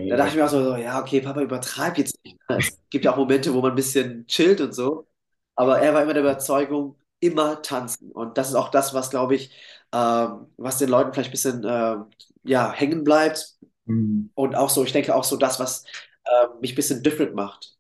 Da 0.08 0.18
dachte 0.18 0.28
Mega. 0.28 0.28
ich 0.28 0.36
mir 0.36 0.46
auch 0.46 0.50
so, 0.50 0.76
ja, 0.76 1.00
okay, 1.00 1.22
Papa, 1.22 1.42
übertreib 1.42 1.98
jetzt 1.98 2.18
nicht. 2.24 2.38
ne? 2.50 2.58
Es 2.58 2.80
gibt 2.90 3.06
ja 3.06 3.14
auch 3.14 3.18
Momente, 3.18 3.54
wo 3.54 3.62
man 3.62 3.72
ein 3.72 3.76
bisschen 3.76 4.26
chillt 4.28 4.62
und 4.62 4.74
so. 4.74 5.08
Aber 5.56 5.80
er 5.80 5.94
war 5.94 6.04
immer 6.04 6.14
der 6.14 6.24
Überzeugung, 6.24 6.96
immer 7.20 7.62
tanzen. 7.62 8.12
Und 8.12 8.38
das 8.38 8.50
ist 8.50 8.56
auch 8.56 8.70
das, 8.70 8.94
was, 8.94 9.10
glaube 9.10 9.36
ich, 9.36 9.52
ähm, 9.94 10.48
was 10.58 10.78
den 10.80 10.90
Leuten 10.90 11.14
vielleicht 11.14 11.30
ein 11.30 11.32
bisschen 11.32 11.66
ähm, 11.68 12.06
ja, 12.44 12.72
hängen 12.72 13.04
bleibt. 13.04 13.58
Hm. 13.86 14.32
Und 14.34 14.56
auch 14.56 14.70
so, 14.70 14.84
ich 14.84 14.92
denke 14.94 15.16
auch 15.16 15.24
so 15.24 15.38
das, 15.38 15.60
was 15.60 15.84
ähm, 16.32 16.60
mich 16.62 16.74
ein 16.74 16.76
bisschen 16.76 17.04
different 17.04 17.36
macht. 17.36 17.78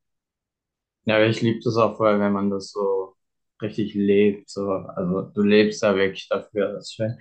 Ja, 1.05 1.23
ich 1.25 1.41
liebe 1.41 1.59
das 1.63 1.75
auch 1.77 1.97
voll, 1.97 2.19
wenn 2.19 2.33
man 2.33 2.49
das 2.49 2.71
so 2.71 3.15
richtig 3.61 3.93
lebt. 3.95 4.49
So. 4.49 4.71
Also 4.71 5.21
du 5.23 5.41
lebst 5.41 5.81
da 5.83 5.95
wirklich 5.95 6.27
dafür, 6.29 6.73
das 6.73 6.85
ist 6.89 6.95
schön. 6.95 7.17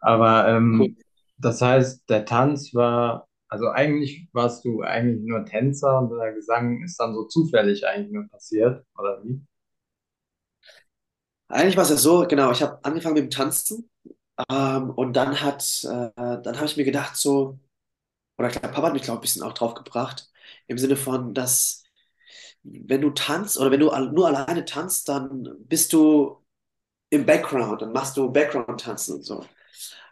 Aber 0.00 0.48
Cool. 0.76 0.88
ähm, 0.88 0.96
das 1.38 1.60
heißt, 1.60 2.08
der 2.08 2.24
Tanz 2.24 2.74
war, 2.74 3.28
also 3.48 3.68
eigentlich 3.68 4.28
warst 4.32 4.64
du 4.64 4.82
eigentlich 4.82 5.22
nur 5.24 5.44
Tänzer 5.44 5.98
und 5.98 6.10
der 6.16 6.32
Gesang 6.34 6.82
ist 6.84 6.98
dann 6.98 7.14
so 7.14 7.24
zufällig 7.26 7.86
eigentlich 7.86 8.12
nur 8.12 8.28
passiert, 8.28 8.84
oder 8.98 9.22
wie? 9.24 9.42
Eigentlich 11.48 11.76
war 11.76 11.84
es 11.84 11.90
ja 11.90 11.96
so, 11.96 12.26
genau, 12.26 12.50
ich 12.52 12.62
habe 12.62 12.82
angefangen 12.84 13.14
mit 13.14 13.24
dem 13.24 13.30
Tanzen 13.30 13.90
ähm, 14.50 14.90
und 14.92 15.14
dann 15.14 15.40
hat, 15.42 15.84
äh, 15.84 16.10
dann 16.16 16.56
habe 16.56 16.66
ich 16.66 16.76
mir 16.78 16.84
gedacht 16.84 17.16
so, 17.16 17.58
oder 18.38 18.48
ich 18.48 18.54
glaube, 18.54 18.70
Papa 18.74 18.88
hat 18.88 18.94
mich, 18.94 19.02
glaube 19.04 19.18
ich, 19.18 19.20
ein 19.20 19.22
bisschen 19.22 19.44
auch 19.44 19.54
drauf 19.54 19.74
gebracht, 19.74 20.31
im 20.66 20.78
Sinne 20.78 20.96
von, 20.96 21.34
dass 21.34 21.84
wenn 22.62 23.00
du 23.00 23.10
tanzt 23.10 23.58
oder 23.58 23.70
wenn 23.70 23.80
du 23.80 23.90
nur 24.12 24.26
alleine 24.28 24.64
tanzt, 24.64 25.08
dann 25.08 25.48
bist 25.68 25.92
du 25.92 26.38
im 27.10 27.26
Background, 27.26 27.82
dann 27.82 27.92
machst 27.92 28.16
du 28.16 28.30
Background-Tanzen 28.32 29.16
und 29.16 29.22
so. 29.24 29.44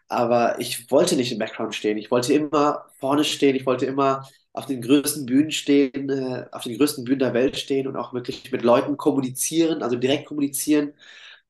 Aber 0.09 0.59
ich 0.61 0.91
wollte 0.91 1.17
nicht 1.17 1.33
im 1.33 1.39
Background 1.39 1.75
stehen, 1.75 1.99
ich 1.99 2.11
wollte 2.11 2.35
immer 2.35 2.87
vorne 2.99 3.25
stehen, 3.25 3.57
ich 3.57 3.67
wollte 3.67 3.87
immer 3.87 4.29
auf 4.53 4.67
den 4.67 4.83
größten 4.83 5.27
Bühnen 5.27 5.53
stehen, 5.53 6.11
äh, 6.11 6.47
auf 6.53 6.65
den 6.65 6.77
größten 6.79 7.05
Bühnen 7.05 7.21
der 7.21 7.35
Welt 7.35 7.57
stehen 7.57 7.87
und 7.87 7.97
auch 7.97 8.13
wirklich 8.13 8.51
mit 8.53 8.63
Leuten 8.63 8.97
kommunizieren, 8.97 9.83
also 9.83 9.97
direkt 9.97 10.27
kommunizieren. 10.27 10.95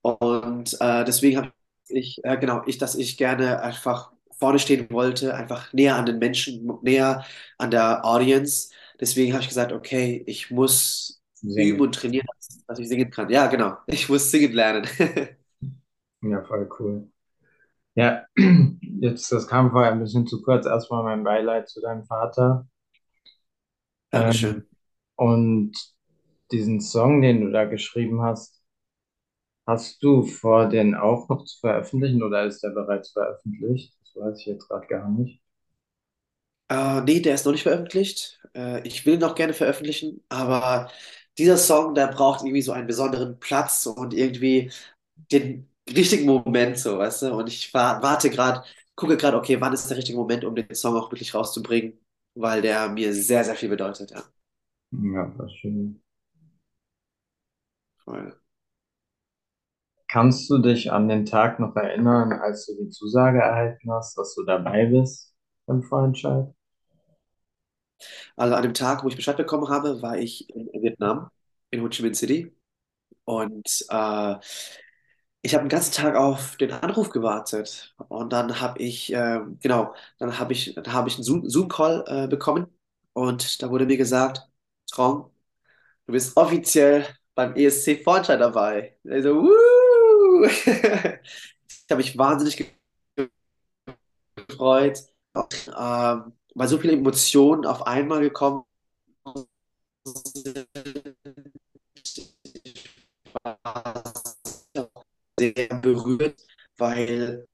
Und 0.02 0.76
äh, 0.80 1.04
deswegen 1.04 1.38
habe 1.38 1.52
ich, 1.88 2.20
äh, 2.24 2.36
genau, 2.38 2.62
ich, 2.66 2.78
dass 2.78 2.94
ich 2.94 3.16
gerne 3.16 3.62
einfach 3.62 4.12
vorne 4.38 4.58
stehen 4.58 4.88
wollte, 4.90 5.34
einfach 5.34 5.72
näher 5.72 5.96
an 5.96 6.06
den 6.06 6.18
Menschen, 6.18 6.70
näher 6.82 7.24
an 7.58 7.70
der 7.70 8.04
Audience. 8.04 8.70
Deswegen 9.00 9.32
habe 9.32 9.42
ich 9.42 9.48
gesagt, 9.48 9.72
okay, 9.72 10.22
ich 10.26 10.50
muss 10.50 11.22
üben 11.42 11.52
Singen. 11.54 11.80
und 11.80 11.94
trainieren, 11.94 12.26
dass, 12.66 12.78
ich 12.78 12.88
singen 12.88 13.10
kann. 13.10 13.30
Ja, 13.30 13.46
genau, 13.46 13.76
ich 13.86 14.08
muss 14.08 14.30
singen 14.30 14.52
lernen. 14.52 14.86
Ja, 16.22 16.44
voll 16.44 16.68
cool. 16.78 17.10
Ja, 17.94 18.26
jetzt, 19.00 19.32
das 19.32 19.46
kam 19.48 19.70
vorher 19.70 19.92
ein 19.92 20.00
bisschen 20.00 20.26
zu 20.26 20.42
kurz. 20.42 20.66
Erstmal 20.66 21.02
mein 21.02 21.24
Beileid 21.24 21.66
zu 21.66 21.80
deinem 21.80 22.04
Vater. 22.04 22.68
Ähm, 24.12 24.20
Dankeschön. 24.20 24.66
und 25.16 25.72
diesen 26.52 26.82
Song, 26.82 27.22
den 27.22 27.40
du 27.40 27.50
da 27.50 27.64
geschrieben 27.64 28.20
hast, 28.20 28.60
Hast 29.70 30.02
du 30.02 30.24
vor, 30.24 30.68
den 30.68 30.96
auch 30.96 31.28
noch 31.28 31.44
zu 31.44 31.60
veröffentlichen 31.60 32.24
oder 32.24 32.44
ist 32.44 32.60
der 32.60 32.70
bereits 32.70 33.10
veröffentlicht? 33.12 33.96
Das 34.00 34.16
weiß 34.16 34.40
ich 34.40 34.46
jetzt 34.46 34.66
gerade 34.68 34.86
gar 34.88 35.08
nicht. 35.08 35.40
Äh, 36.68 37.02
nee, 37.02 37.20
der 37.20 37.34
ist 37.34 37.44
noch 37.44 37.52
nicht 37.52 37.62
veröffentlicht. 37.62 38.39
Äh, 38.54 38.86
ich 38.86 39.06
will 39.06 39.14
ihn 39.14 39.20
noch 39.20 39.34
gerne 39.34 39.52
veröffentlichen, 39.54 40.22
aber 40.28 40.90
dieser 41.38 41.56
Song, 41.56 41.94
der 41.94 42.08
braucht 42.08 42.42
irgendwie 42.42 42.62
so 42.62 42.72
einen 42.72 42.86
besonderen 42.86 43.38
Platz 43.38 43.86
und 43.86 44.14
irgendwie 44.14 44.70
den 45.32 45.68
richtigen 45.88 46.26
Moment, 46.26 46.78
so, 46.78 46.98
weißt 46.98 47.22
du? 47.22 47.34
Und 47.34 47.48
ich 47.48 47.72
wa- 47.74 48.02
warte 48.02 48.30
gerade, 48.30 48.64
gucke 48.96 49.16
gerade, 49.16 49.36
okay, 49.36 49.60
wann 49.60 49.72
ist 49.72 49.88
der 49.90 49.96
richtige 49.98 50.18
Moment, 50.18 50.44
um 50.44 50.54
den 50.54 50.74
Song 50.74 50.96
auch 50.96 51.10
wirklich 51.12 51.34
rauszubringen, 51.34 51.98
weil 52.34 52.62
der 52.62 52.88
mir 52.88 53.14
sehr, 53.14 53.44
sehr 53.44 53.56
viel 53.56 53.68
bedeutet, 53.70 54.10
ja. 54.12 54.22
Ja, 54.92 55.26
das 55.36 55.52
schön. 55.56 56.00
Voll. 58.04 58.32
Kannst 60.08 60.50
du 60.50 60.58
dich 60.58 60.92
an 60.92 61.08
den 61.08 61.24
Tag 61.24 61.58
noch 61.58 61.74
erinnern, 61.74 62.34
als 62.34 62.66
du 62.66 62.74
die 62.84 62.90
Zusage 62.90 63.38
erhalten 63.38 63.90
hast, 63.90 64.14
dass 64.18 64.34
du 64.34 64.44
dabei 64.44 64.84
bist 64.84 65.34
beim 65.64 65.82
Vorentscheid? 65.82 66.52
Also 68.36 68.54
an 68.54 68.62
dem 68.62 68.74
Tag, 68.74 69.04
wo 69.04 69.08
ich 69.08 69.16
Bescheid 69.16 69.36
bekommen 69.36 69.68
habe, 69.68 70.02
war 70.02 70.18
ich 70.18 70.48
in 70.54 70.68
Vietnam, 70.82 71.30
in 71.70 71.82
Ho 71.82 71.88
Chi 71.88 72.02
Minh 72.02 72.14
City. 72.14 72.52
Und 73.24 73.86
äh, 73.90 74.36
ich 75.42 75.54
habe 75.54 75.64
den 75.64 75.68
ganzen 75.70 75.92
Tag 75.94 76.16
auf 76.16 76.56
den 76.56 76.70
Anruf 76.72 77.10
gewartet. 77.10 77.94
Und 78.08 78.32
dann 78.32 78.60
habe 78.60 78.78
ich, 78.82 79.12
äh, 79.12 79.40
genau, 79.60 79.94
dann 80.18 80.38
habe 80.38 80.52
ich, 80.52 80.76
habe 80.86 81.08
ich 81.08 81.14
einen 81.16 81.24
Zoom- 81.24 81.48
Zoom-Call 81.48 82.04
äh, 82.06 82.28
bekommen. 82.28 82.66
Und 83.14 83.62
da 83.62 83.70
wurde 83.70 83.86
mir 83.86 83.96
gesagt, 83.96 84.46
Trong, 84.92 85.30
du 86.06 86.12
bist 86.12 86.36
offiziell 86.36 87.06
beim 87.34 87.56
ESC 87.56 88.02
Vorentscheid 88.02 88.40
dabei. 88.40 88.96
Also! 89.08 89.48
Ich 91.86 91.92
habe 91.92 91.98
mich 92.02 92.16
wahnsinnig 92.18 92.56
gefreut, 94.48 94.98
ähm, 95.78 96.32
weil 96.60 96.68
so 96.68 96.76
viele 96.76 96.92
Emotionen 96.92 97.64
auf 97.64 97.86
einmal 97.86 98.20
gekommen 98.20 98.64
sehr 105.38 105.68
berührt, 105.80 106.38
weil 106.76 107.48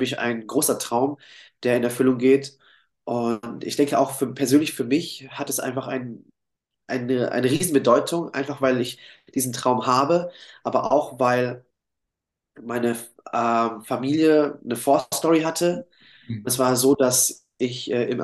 mich 0.00 0.18
ein 0.18 0.44
großer 0.48 0.80
Traum, 0.80 1.18
der 1.62 1.76
in 1.76 1.84
Erfüllung 1.84 2.18
geht. 2.18 2.58
Und 3.04 3.62
ich 3.62 3.76
denke 3.76 3.96
auch 3.96 4.10
für, 4.10 4.34
persönlich 4.34 4.72
für 4.72 4.82
mich 4.82 5.28
hat 5.30 5.50
es 5.50 5.60
einfach 5.60 5.86
ein, 5.86 6.24
eine, 6.88 7.30
eine 7.30 7.48
Riesenbedeutung, 7.48 8.34
einfach 8.34 8.60
weil 8.60 8.80
ich 8.80 8.98
diesen 9.36 9.52
Traum 9.52 9.86
habe, 9.86 10.32
aber 10.64 10.90
auch 10.90 11.20
weil 11.20 11.64
meine 12.60 12.96
ähm, 13.32 13.82
Familie 13.82 14.58
eine 14.64 14.74
Vorstory 14.74 15.42
hatte. 15.42 15.88
Hm. 16.26 16.42
Es 16.44 16.58
war 16.58 16.74
so, 16.74 16.96
dass 16.96 17.46
ich 17.58 17.92
äh, 17.92 18.10
im 18.10 18.20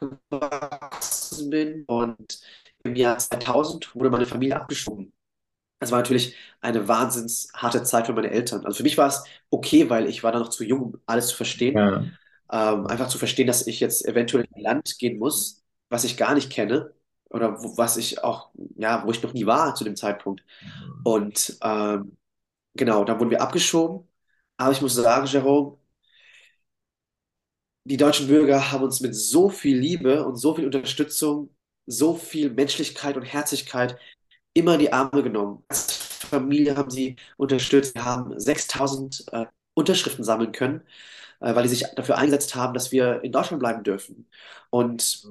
aufgewachsen 0.00 1.50
bin 1.50 1.84
und 1.86 2.40
im 2.84 2.94
Jahr 2.96 3.18
2000 3.18 3.94
wurde 3.94 4.10
meine 4.10 4.26
Familie 4.26 4.56
abgeschoben. 4.56 5.12
Es 5.80 5.92
war 5.92 5.98
natürlich 6.00 6.36
eine 6.60 6.88
wahnsinns 6.88 7.50
harte 7.54 7.82
Zeit 7.84 8.06
für 8.06 8.12
meine 8.14 8.30
Eltern. 8.30 8.64
Also 8.66 8.78
für 8.78 8.82
mich 8.84 8.98
war 8.98 9.08
es 9.08 9.24
okay, 9.50 9.90
weil 9.90 10.08
ich 10.08 10.22
war 10.24 10.32
da 10.32 10.38
noch 10.40 10.50
zu 10.50 10.64
jung, 10.64 10.82
um 10.82 11.00
alles 11.06 11.28
zu 11.28 11.36
verstehen. 11.36 11.76
Ja, 11.76 12.04
Ähm, 12.52 12.86
einfach 12.88 13.08
zu 13.08 13.18
verstehen, 13.18 13.46
dass 13.46 13.66
ich 13.66 13.80
jetzt 13.80 14.04
eventuell 14.06 14.44
in 14.46 14.56
ein 14.56 14.62
Land 14.62 14.98
gehen 14.98 15.18
muss, 15.18 15.62
was 15.90 16.04
ich 16.04 16.16
gar 16.16 16.34
nicht 16.34 16.50
kenne 16.52 16.94
oder 17.30 17.62
wo, 17.62 17.76
was 17.78 17.96
ich 17.96 18.24
auch, 18.24 18.50
ja, 18.76 19.04
wo 19.06 19.10
ich 19.12 19.22
noch 19.22 19.34
nie 19.34 19.46
war 19.46 19.74
zu 19.74 19.84
dem 19.84 19.96
Zeitpunkt. 19.96 20.42
Und 21.04 21.58
ähm, 21.62 22.16
genau, 22.74 23.04
dann 23.04 23.20
wurden 23.20 23.30
wir 23.30 23.42
abgeschoben. 23.42 24.08
Aber 24.58 24.72
ich 24.72 24.82
muss 24.82 24.94
sagen, 24.96 25.26
Jerome, 25.26 25.78
die 27.84 27.96
deutschen 27.96 28.28
Bürger 28.28 28.72
haben 28.72 28.84
uns 28.84 29.00
mit 29.00 29.14
so 29.14 29.48
viel 29.50 29.78
Liebe 29.78 30.24
und 30.26 30.36
so 30.36 30.54
viel 30.54 30.66
Unterstützung, 30.66 31.50
so 31.86 32.14
viel 32.14 32.50
Menschlichkeit 32.50 33.16
und 33.16 33.22
Herzlichkeit 33.24 33.98
immer 34.54 34.74
in 34.74 34.80
die 34.80 34.92
Arme 34.92 35.22
genommen. 35.22 35.64
Als 35.68 35.92
Familie 35.92 36.76
haben 36.76 36.90
sie 36.90 37.16
unterstützt. 37.36 37.94
Wir 37.94 38.04
haben 38.04 38.38
6000 38.38 39.24
Unterschriften 39.74 40.24
sammeln 40.24 40.52
können, 40.52 40.82
äh, 41.40 41.54
weil 41.54 41.62
die 41.64 41.68
sich 41.68 41.84
dafür 41.96 42.18
eingesetzt 42.18 42.54
haben, 42.54 42.74
dass 42.74 42.92
wir 42.92 43.22
in 43.24 43.32
Deutschland 43.32 43.60
bleiben 43.60 43.82
dürfen. 43.82 44.28
Und 44.70 45.26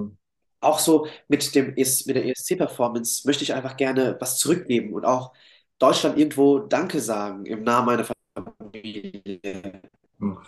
auch 0.61 0.79
so 0.79 1.07
mit 1.27 1.55
dem 1.55 1.75
ES, 1.77 2.05
mit 2.05 2.15
der 2.15 2.25
ESC-Performance 2.25 3.27
möchte 3.27 3.43
ich 3.43 3.53
einfach 3.53 3.77
gerne 3.77 4.17
was 4.19 4.37
zurückgeben 4.39 4.93
und 4.93 5.05
auch 5.05 5.33
Deutschland 5.79 6.17
irgendwo 6.17 6.59
Danke 6.59 6.99
sagen 6.99 7.45
im 7.45 7.63
Namen 7.63 7.85
meiner 7.87 8.05
Familie. 8.35 9.21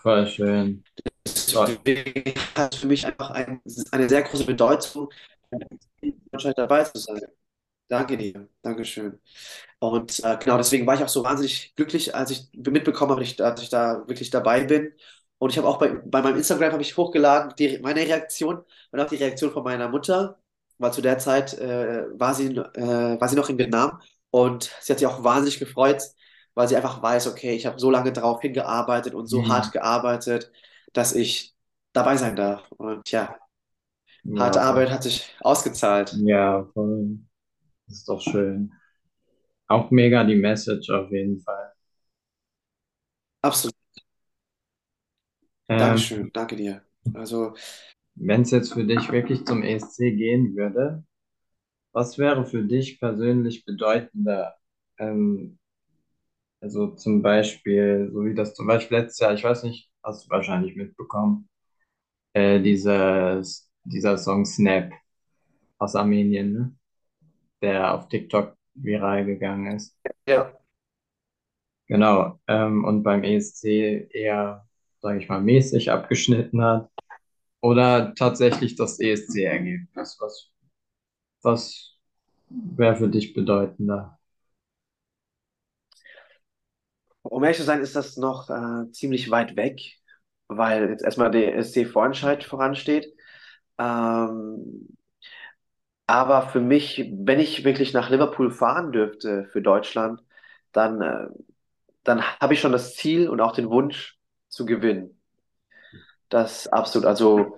Voll 0.01 0.27
schön. 0.27 0.83
Deswegen 1.27 2.33
hat 2.55 2.73
es 2.73 2.79
für 2.81 2.87
mich 2.87 3.05
einfach 3.05 3.31
ein, 3.31 3.61
eine 3.91 4.09
sehr 4.09 4.23
große 4.23 4.45
Bedeutung, 4.45 5.09
in 6.01 6.21
Deutschland 6.31 6.57
dabei 6.57 6.83
zu 6.83 6.97
sein. 6.99 7.21
Danke 7.87 8.17
dir, 8.17 8.47
Dankeschön. 8.61 9.19
Und 9.79 10.19
äh, 10.23 10.37
genau 10.37 10.57
deswegen 10.57 10.87
war 10.87 10.95
ich 10.95 11.03
auch 11.03 11.09
so 11.09 11.23
wahnsinnig 11.23 11.75
glücklich, 11.75 12.15
als 12.15 12.31
ich 12.31 12.49
mitbekommen 12.53 13.11
habe, 13.11 13.21
dass 13.35 13.61
ich, 13.63 13.69
da 13.69 14.07
wirklich 14.07 14.29
dabei 14.31 14.65
bin. 14.65 14.93
Und 15.39 15.51
ich 15.51 15.57
habe 15.57 15.67
auch 15.67 15.79
bei, 15.79 15.89
bei 16.05 16.21
meinem 16.21 16.37
Instagram 16.37 16.73
habe 16.73 16.81
ich 16.83 16.97
hochgeladen 16.97 17.53
die, 17.59 17.79
meine 17.79 18.01
Reaktion 18.01 18.63
und 18.91 18.99
auch 18.99 19.07
die 19.07 19.17
Reaktion 19.17 19.51
von 19.51 19.63
meiner 19.63 19.89
Mutter, 19.89 20.39
weil 20.77 20.93
zu 20.93 21.01
der 21.01 21.19
Zeit 21.19 21.53
äh, 21.59 22.05
war 22.19 22.33
sie, 22.35 22.47
äh, 22.55 23.19
war 23.21 23.27
sie 23.29 23.35
noch 23.35 23.49
in 23.49 23.57
Vietnam 23.57 24.01
und 24.31 24.71
sie 24.81 24.93
hat 24.93 24.99
sich 24.99 25.07
auch 25.07 25.23
wahnsinnig 25.23 25.59
gefreut, 25.59 26.03
weil 26.53 26.67
sie 26.67 26.75
einfach 26.75 27.01
weiß, 27.01 27.27
okay, 27.27 27.53
ich 27.55 27.65
habe 27.65 27.79
so 27.79 27.91
lange 27.91 28.11
darauf 28.13 28.41
hingearbeitet 28.41 29.13
und 29.15 29.27
so 29.27 29.43
Hm. 29.43 29.49
hart 29.49 29.71
gearbeitet, 29.71 30.51
dass 30.93 31.13
ich 31.13 31.55
dabei 31.93 32.17
sein 32.17 32.35
darf. 32.35 32.71
Und 32.73 33.11
ja, 33.11 33.37
harte 34.35 34.61
Ja, 34.61 34.61
Arbeit 34.61 34.91
hat 34.91 35.03
sich 35.03 35.35
ausgezahlt. 35.41 36.25
ja, 36.27 36.65
voll. 36.73 37.19
Das 37.87 37.97
ist 37.99 38.09
doch 38.09 38.21
schön. 38.21 38.73
Auch 39.67 39.91
mega 39.91 40.23
die 40.25 40.35
Message 40.35 40.89
auf 40.91 41.11
jeden 41.11 41.39
Fall. 41.41 41.73
Absolut. 43.43 43.75
Ähm, 45.69 46.11
Dankeschön, 46.11 46.31
danke 46.33 46.55
dir. 46.55 46.81
Also, 47.13 47.55
wenn 48.15 48.43
es 48.43 48.51
jetzt 48.51 48.73
für 48.73 48.85
dich 48.85 49.11
wirklich 49.11 49.45
zum 49.45 49.63
ESC 49.63 50.11
gehen 50.15 50.55
würde, 50.55 51.03
was 51.93 52.17
wäre 52.19 52.45
für 52.45 52.63
dich 52.63 52.99
persönlich 52.99 53.65
bedeutender? 53.65 54.55
Ähm, 54.99 55.59
also 56.61 56.87
zum 56.95 57.21
Beispiel, 57.21 58.09
so 58.13 58.25
wie 58.25 58.33
das 58.35 58.53
zum 58.55 58.67
Beispiel 58.67 58.97
letztes 58.97 59.19
Jahr, 59.19 59.33
ich 59.33 59.43
weiß 59.43 59.63
nicht, 59.63 59.90
hast 60.03 60.25
du 60.25 60.29
wahrscheinlich 60.29 60.75
mitbekommen, 60.75 61.49
äh, 62.33 62.61
dieses, 62.61 63.71
dieser 63.83 64.17
Song 64.17 64.45
Snap 64.45 64.91
aus 65.77 65.95
Armenien, 65.95 66.53
ne? 66.53 66.75
Der 67.61 67.93
auf 67.93 68.07
TikTok 68.09 68.55
viral 68.75 69.25
gegangen 69.25 69.75
ist. 69.75 69.97
ja. 70.27 70.51
Genau. 71.87 72.39
Ähm, 72.47 72.85
und 72.85 73.03
beim 73.03 73.23
ESC 73.23 74.07
eher, 74.11 74.65
sage 75.01 75.19
ich 75.19 75.27
mal, 75.27 75.41
mäßig 75.41 75.91
abgeschnitten 75.91 76.63
hat. 76.63 76.89
Oder 77.61 78.15
tatsächlich 78.15 78.75
das 78.75 78.99
ESC-Ergebnis. 78.99 80.17
Was, 80.19 80.51
was 81.43 81.99
wäre 82.49 82.95
für 82.95 83.09
dich 83.09 83.33
bedeutender? 83.33 84.20
Um 87.31 87.43
ehrlich 87.43 87.57
zu 87.57 87.63
sein, 87.63 87.81
ist 87.81 87.95
das 87.95 88.17
noch 88.17 88.49
äh, 88.49 88.91
ziemlich 88.91 89.31
weit 89.31 89.55
weg, 89.55 89.79
weil 90.47 90.89
jetzt 90.89 91.03
erstmal 91.03 91.31
der 91.31 91.55
SC-Vorentscheid 91.57 92.43
voransteht. 92.43 93.07
Ähm, 93.79 94.97
aber 96.07 96.49
für 96.49 96.59
mich, 96.59 97.09
wenn 97.13 97.39
ich 97.39 97.63
wirklich 97.63 97.93
nach 97.93 98.09
Liverpool 98.09 98.51
fahren 98.51 98.91
dürfte 98.91 99.45
für 99.51 99.61
Deutschland, 99.61 100.21
dann, 100.73 101.01
äh, 101.01 101.27
dann 102.03 102.23
habe 102.41 102.53
ich 102.53 102.61
schon 102.61 102.71
das 102.73 102.95
Ziel 102.95 103.29
und 103.29 103.41
auch 103.41 103.53
den 103.53 103.69
Wunsch 103.69 104.19
zu 104.49 104.65
gewinnen. 104.65 105.21
Das 106.29 106.67
absolut. 106.67 107.05
Also 107.07 107.55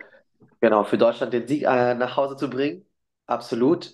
Genau, 0.62 0.84
für 0.86 0.98
Deutschland 0.98 1.34
den 1.34 1.48
Sieg 1.48 1.64
äh, 1.64 1.96
nach 1.96 2.18
Hause 2.18 2.38
zu 2.38 2.50
bringen, 2.50 2.86
absolut. 3.28 3.94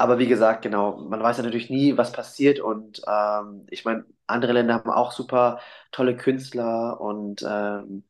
Aber 0.00 0.18
wie 0.18 0.26
gesagt, 0.28 0.62
genau, 0.62 0.96
man 0.98 1.22
weiß 1.22 1.36
ja 1.38 1.42
natürlich 1.42 1.68
nie, 1.70 1.96
was 1.98 2.12
passiert. 2.12 2.58
Und 2.60 3.02
ähm, 3.06 3.66
ich 3.70 3.84
meine, 3.84 4.06
andere 4.26 4.52
Länder 4.52 4.74
haben 4.74 4.90
auch 4.90 5.12
super 5.12 5.60
tolle 5.92 6.16
Künstler 6.16 6.98
und 7.00 7.42
ähm, 7.46 8.04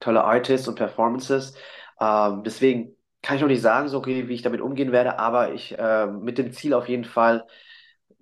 tolle 0.00 0.24
Artists 0.24 0.68
und 0.68 0.76
Performances. 0.76 1.54
Ähm, 2.00 2.42
deswegen 2.44 2.96
kann 3.22 3.36
ich 3.36 3.42
noch 3.42 3.48
nicht 3.48 3.62
sagen, 3.62 3.88
so 3.88 3.98
okay, 3.98 4.28
wie 4.28 4.34
ich 4.34 4.42
damit 4.42 4.60
umgehen 4.60 4.92
werde, 4.92 5.18
aber 5.18 5.52
ich 5.54 5.78
äh, 5.78 6.06
mit 6.06 6.38
dem 6.38 6.52
Ziel 6.52 6.74
auf 6.74 6.88
jeden 6.88 7.04
Fall 7.04 7.46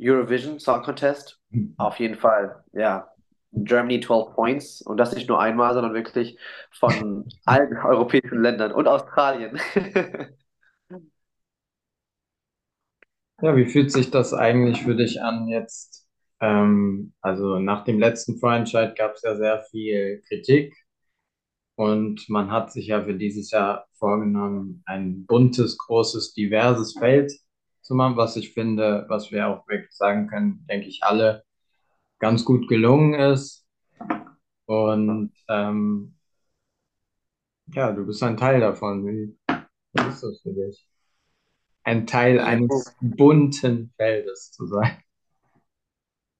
Eurovision 0.01 0.59
Song 0.61 0.83
Contest, 0.83 1.41
auf 1.77 1.99
jeden 2.01 2.17
Fall, 2.17 2.65
ja. 2.73 3.09
Germany 3.53 4.01
12 4.01 4.35
Points 4.35 4.83
und 4.83 4.97
das 4.99 5.15
nicht 5.15 5.29
nur 5.29 5.41
einmal, 5.41 5.75
sondern 5.75 5.95
wirklich 5.95 6.39
von 6.73 7.29
allen 7.45 7.77
europäischen 7.79 8.43
Ländern 8.43 8.73
und 8.73 8.89
Australien. 8.89 9.61
Ja, 13.43 13.57
wie 13.57 13.67
fühlt 13.67 13.93
sich 13.93 14.11
das 14.11 14.33
eigentlich 14.33 14.83
für 14.83 14.95
dich 14.97 15.23
an 15.23 15.49
jetzt? 15.49 16.07
Ähm, 16.41 17.13
also 17.21 17.59
nach 17.59 17.85
dem 17.85 17.99
letzten 17.99 18.39
Vorentscheid 18.39 18.97
gab 18.97 19.15
es 19.15 19.23
ja 19.23 19.37
sehr 19.37 19.63
viel 19.71 20.23
Kritik 20.29 20.75
und 21.77 22.29
man 22.29 22.51
hat 22.51 22.73
sich 22.73 22.87
ja 22.89 23.03
für 23.05 23.15
dieses 23.15 23.51
Jahr 23.51 23.87
vorgenommen, 23.95 24.83
ein 24.87 25.27
buntes, 25.27 25.79
großes, 25.79 26.35
diverses 26.35 26.95
Feld 26.99 27.33
zu 27.83 27.95
machen, 27.95 28.17
was 28.17 28.37
ich 28.37 28.53
finde, 28.55 29.07
was 29.09 29.31
wir 29.33 29.49
auch 29.49 29.67
wirklich 29.69 29.93
sagen 29.93 30.29
können, 30.29 30.65
denke 30.71 30.87
ich, 30.89 31.03
alle 31.03 31.45
ganz 32.21 32.45
gut 32.45 32.69
gelungen 32.69 33.15
ist. 33.15 33.67
Und 34.67 35.33
ähm, 35.49 36.15
ja, 37.75 37.93
du 37.93 38.07
bist 38.07 38.23
ein 38.23 38.37
Teil 38.37 38.61
davon. 38.61 39.07
Wie, 39.07 39.37
wie 39.95 40.09
ist 40.09 40.23
das 40.23 40.41
für 40.43 40.53
dich? 40.53 40.89
Ein 41.85 42.07
Teil 42.07 42.41
eines 42.41 42.97
bunten 43.01 43.93
Feldes 43.97 44.51
zu 44.53 44.67
sein. 44.67 44.97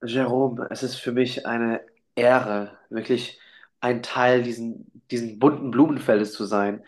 Jerome, 0.03 0.67
es 0.69 0.83
ist 0.83 0.95
für 0.95 1.11
mich 1.11 1.45
eine 1.45 1.81
Ehre, 2.15 2.77
wirklich 2.89 3.39
ein 3.79 4.01
Teil 4.03 4.43
diesen, 4.43 4.91
diesen 5.11 5.39
bunten 5.39 5.71
Blumenfeldes 5.71 6.33
zu 6.33 6.45
sein. 6.45 6.83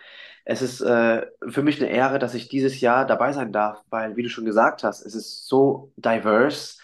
Es 0.46 0.62
ist 0.62 0.82
äh, 0.82 1.26
für 1.48 1.62
mich 1.62 1.82
eine 1.82 1.92
Ehre, 1.92 2.20
dass 2.20 2.34
ich 2.34 2.48
dieses 2.50 2.80
Jahr 2.82 3.06
dabei 3.06 3.34
sein 3.34 3.52
darf, 3.52 3.84
weil, 3.90 4.16
wie 4.16 4.24
du 4.24 4.30
schon 4.30 4.46
gesagt 4.46 4.84
hast, 4.84 5.06
es 5.06 5.14
ist 5.14 5.48
so 5.48 5.92
diverse. 5.98 6.78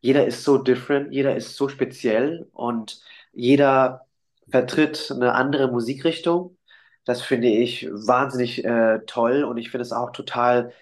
Jeder 0.00 0.26
ist 0.26 0.44
so 0.44 0.58
different, 0.58 1.12
jeder 1.12 1.36
ist 1.36 1.56
so 1.56 1.68
speziell 1.68 2.48
und 2.52 3.00
jeder 3.32 4.06
vertritt 4.48 5.10
eine 5.10 5.34
andere 5.34 5.70
Musikrichtung. 5.70 6.56
Das 7.04 7.22
finde 7.22 7.48
ich 7.48 7.88
wahnsinnig 7.90 8.64
äh, 8.64 9.00
toll 9.06 9.44
und 9.44 9.58
ich 9.58 9.70
finde 9.70 9.82
es 9.82 9.92
auch 9.92 10.12
total 10.12 10.72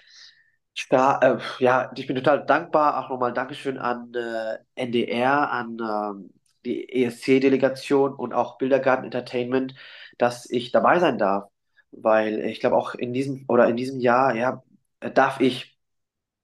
Star, 0.79 1.23
äh, 1.23 1.39
ja, 1.59 1.91
ich 1.97 2.07
bin 2.07 2.17
total 2.17 2.47
dankbar. 2.47 2.99
Auch 3.05 3.11
nochmal 3.11 3.33
Dankeschön 3.33 3.79
an 3.79 4.13
äh, 4.15 4.59
NDR, 4.75 5.51
an 5.51 5.79
ähm, 5.81 6.31
die 6.65 6.89
ESC-Delegation 7.05 8.15
und 8.15 8.33
auch 8.35 8.59
Bildergarten 8.59 9.05
Entertainment, 9.05 9.75
dass 10.19 10.49
ich 10.51 10.73
dabei 10.73 10.99
sein 11.01 11.19
darf. 11.19 11.51
Weil 11.91 12.41
ich 12.45 12.61
glaube, 12.61 12.77
auch 12.77 12.95
in 12.95 13.13
diesem 13.13 13.45
oder 13.49 13.69
in 13.69 13.77
diesem 13.77 14.01
Jahr, 14.01 14.35
ja, 14.35 14.63
darf 15.01 15.41
ich 15.41 15.79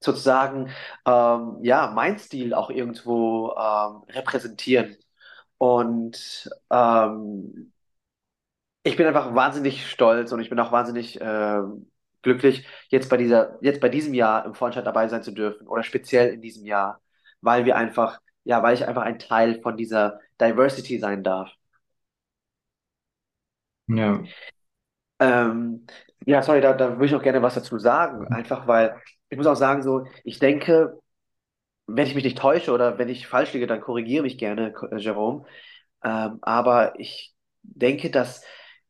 sozusagen 0.00 0.70
ähm, 1.06 1.58
ja, 1.62 1.90
mein 1.94 2.18
Stil 2.18 2.54
auch 2.54 2.70
irgendwo 2.70 3.52
ähm, 3.56 4.02
repräsentieren. 4.10 4.96
Und 5.58 6.50
ähm, 6.70 7.72
ich 8.82 8.96
bin 8.96 9.06
einfach 9.06 9.34
wahnsinnig 9.34 9.86
stolz 9.90 10.32
und 10.32 10.40
ich 10.40 10.50
bin 10.50 10.60
auch 10.60 10.72
wahnsinnig 10.72 11.18
ähm, 11.20 11.90
glücklich, 12.24 12.66
jetzt 12.90 13.10
bei 13.10 13.18
dieser, 13.18 13.58
jetzt 13.62 13.80
bei 13.82 13.90
diesem 13.90 14.14
Jahr 14.14 14.46
im 14.46 14.54
Vorentscheid 14.54 14.86
dabei 14.86 15.08
sein 15.08 15.24
zu 15.24 15.32
dürfen 15.32 15.68
oder 15.68 15.84
speziell 15.84 16.34
in 16.34 16.42
diesem 16.42 16.66
Jahr, 16.66 17.00
weil 17.42 17.66
wir 17.66 17.76
einfach, 17.76 18.20
ja, 18.44 18.62
weil 18.64 18.74
ich 18.74 18.86
einfach 18.88 19.04
ein 19.04 19.20
Teil 19.20 19.62
von 19.62 19.76
dieser 19.78 20.20
Diversity 20.40 20.98
sein 21.00 21.24
darf. 21.24 21.50
Ja, 23.86 24.28
Ähm, 25.18 25.86
ja, 26.26 26.42
sorry, 26.42 26.60
da, 26.60 26.72
da 26.74 26.92
würde 26.92 27.06
ich 27.06 27.14
auch 27.14 27.22
gerne 27.22 27.42
was 27.42 27.54
dazu 27.54 27.78
sagen, 27.78 28.26
einfach 28.28 28.66
weil 28.66 29.00
ich 29.28 29.36
muss 29.38 29.46
auch 29.46 29.56
sagen, 29.56 29.82
so, 29.82 30.06
ich 30.24 30.38
denke, 30.38 30.98
wenn 31.86 32.06
ich 32.06 32.14
mich 32.14 32.24
nicht 32.24 32.38
täusche 32.38 32.72
oder 32.72 32.98
wenn 32.98 33.08
ich 33.10 33.26
falsch 33.28 33.52
liege, 33.54 33.66
dann 33.68 33.80
korrigiere 33.80 34.22
mich 34.24 34.38
gerne, 34.38 34.74
äh, 34.92 34.96
Jerome. 34.98 35.46
Ähm, 36.04 36.38
aber 36.42 36.98
ich 37.00 37.34
denke, 37.62 38.10
dass 38.10 38.44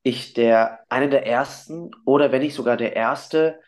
ich 0.05 0.35
der 0.35 0.85
einer 0.90 1.09
der 1.09 1.27
ersten 1.27 1.90
oder 2.05 2.31
wenn 2.31 2.43
nicht 2.43 2.55
sogar 2.55 2.77
der 2.77 2.95
erste 2.95 3.59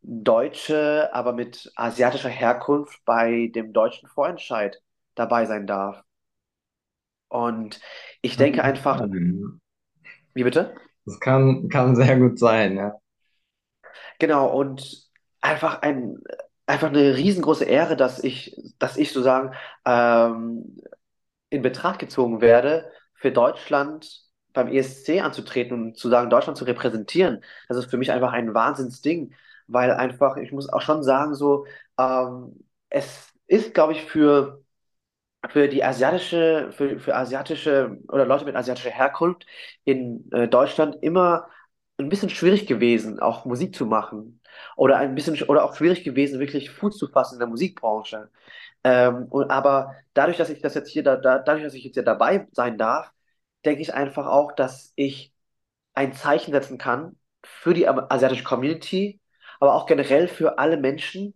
Deutsche, 0.00 1.10
aber 1.12 1.32
mit 1.32 1.70
asiatischer 1.76 2.30
Herkunft 2.30 3.04
bei 3.04 3.52
dem 3.54 3.72
deutschen 3.72 4.08
Vorentscheid 4.08 4.82
dabei 5.14 5.44
sein 5.46 5.66
darf. 5.66 6.02
Und 7.28 7.80
ich 8.20 8.36
denke 8.36 8.64
einfach, 8.64 8.98
sein. 8.98 9.60
wie 10.34 10.44
bitte? 10.44 10.74
Das 11.04 11.20
kann, 11.20 11.68
kann 11.68 11.94
sehr 11.94 12.18
gut 12.18 12.38
sein, 12.38 12.76
ja. 12.76 12.94
Genau, 14.18 14.48
und 14.48 15.10
einfach 15.40 15.82
ein, 15.82 16.18
einfach 16.66 16.88
eine 16.88 17.16
riesengroße 17.16 17.64
Ehre, 17.64 17.96
dass 17.96 18.22
ich, 18.24 18.56
dass 18.78 18.96
ich 18.96 19.12
sozusagen 19.12 19.54
ähm, 19.84 20.80
in 21.50 21.62
Betracht 21.62 21.98
gezogen 21.98 22.40
werde 22.40 22.90
für 23.14 23.30
Deutschland 23.30 24.31
beim 24.52 24.68
ESC 24.68 25.20
anzutreten 25.20 25.72
und 25.82 25.96
zu 25.98 26.08
sagen, 26.08 26.30
Deutschland 26.30 26.58
zu 26.58 26.64
repräsentieren. 26.64 27.42
Das 27.68 27.76
ist 27.78 27.90
für 27.90 27.96
mich 27.98 28.10
einfach 28.12 28.32
ein 28.32 28.54
Wahnsinnsding, 28.54 29.34
weil 29.66 29.90
einfach, 29.92 30.36
ich 30.36 30.52
muss 30.52 30.68
auch 30.68 30.82
schon 30.82 31.02
sagen, 31.02 31.34
so, 31.34 31.66
ähm, 31.98 32.64
es 32.90 33.32
ist, 33.46 33.74
glaube 33.74 33.92
ich, 33.92 34.02
für, 34.04 34.62
für 35.48 35.68
die 35.68 35.82
asiatische, 35.84 36.70
für, 36.72 36.98
für 37.00 37.14
asiatische 37.16 37.98
oder 38.08 38.24
Leute 38.26 38.44
mit 38.44 38.54
asiatischer 38.56 38.90
Herkunft 38.90 39.46
in 39.84 40.30
äh, 40.32 40.48
Deutschland 40.48 40.96
immer 41.02 41.48
ein 41.98 42.08
bisschen 42.08 42.30
schwierig 42.30 42.66
gewesen, 42.66 43.20
auch 43.20 43.44
Musik 43.44 43.74
zu 43.74 43.86
machen. 43.86 44.40
Oder 44.76 44.98
ein 44.98 45.14
bisschen, 45.14 45.40
oder 45.48 45.64
auch 45.64 45.74
schwierig 45.76 46.04
gewesen, 46.04 46.40
wirklich 46.40 46.70
Fuß 46.70 46.96
zu 46.98 47.08
fassen 47.08 47.34
in 47.34 47.38
der 47.40 47.48
Musikbranche. 47.48 48.30
Ähm, 48.84 49.26
und, 49.30 49.50
aber 49.50 49.94
dadurch, 50.14 50.36
dass 50.38 50.50
ich 50.50 50.60
das 50.62 50.74
jetzt 50.74 50.90
hier, 50.90 51.02
da, 51.02 51.16
da, 51.16 51.38
dadurch, 51.38 51.64
dass 51.64 51.74
ich 51.74 51.84
jetzt 51.84 51.94
hier 51.94 52.02
dabei 52.04 52.48
sein 52.52 52.78
darf, 52.78 53.12
denke 53.64 53.82
ich 53.82 53.94
einfach 53.94 54.26
auch, 54.26 54.52
dass 54.52 54.92
ich 54.96 55.32
ein 55.94 56.12
Zeichen 56.14 56.52
setzen 56.52 56.78
kann 56.78 57.18
für 57.44 57.74
die 57.74 57.88
asiatische 57.88 58.44
Community, 58.44 59.20
aber 59.60 59.74
auch 59.74 59.86
generell 59.86 60.28
für 60.28 60.58
alle 60.58 60.76
Menschen, 60.76 61.34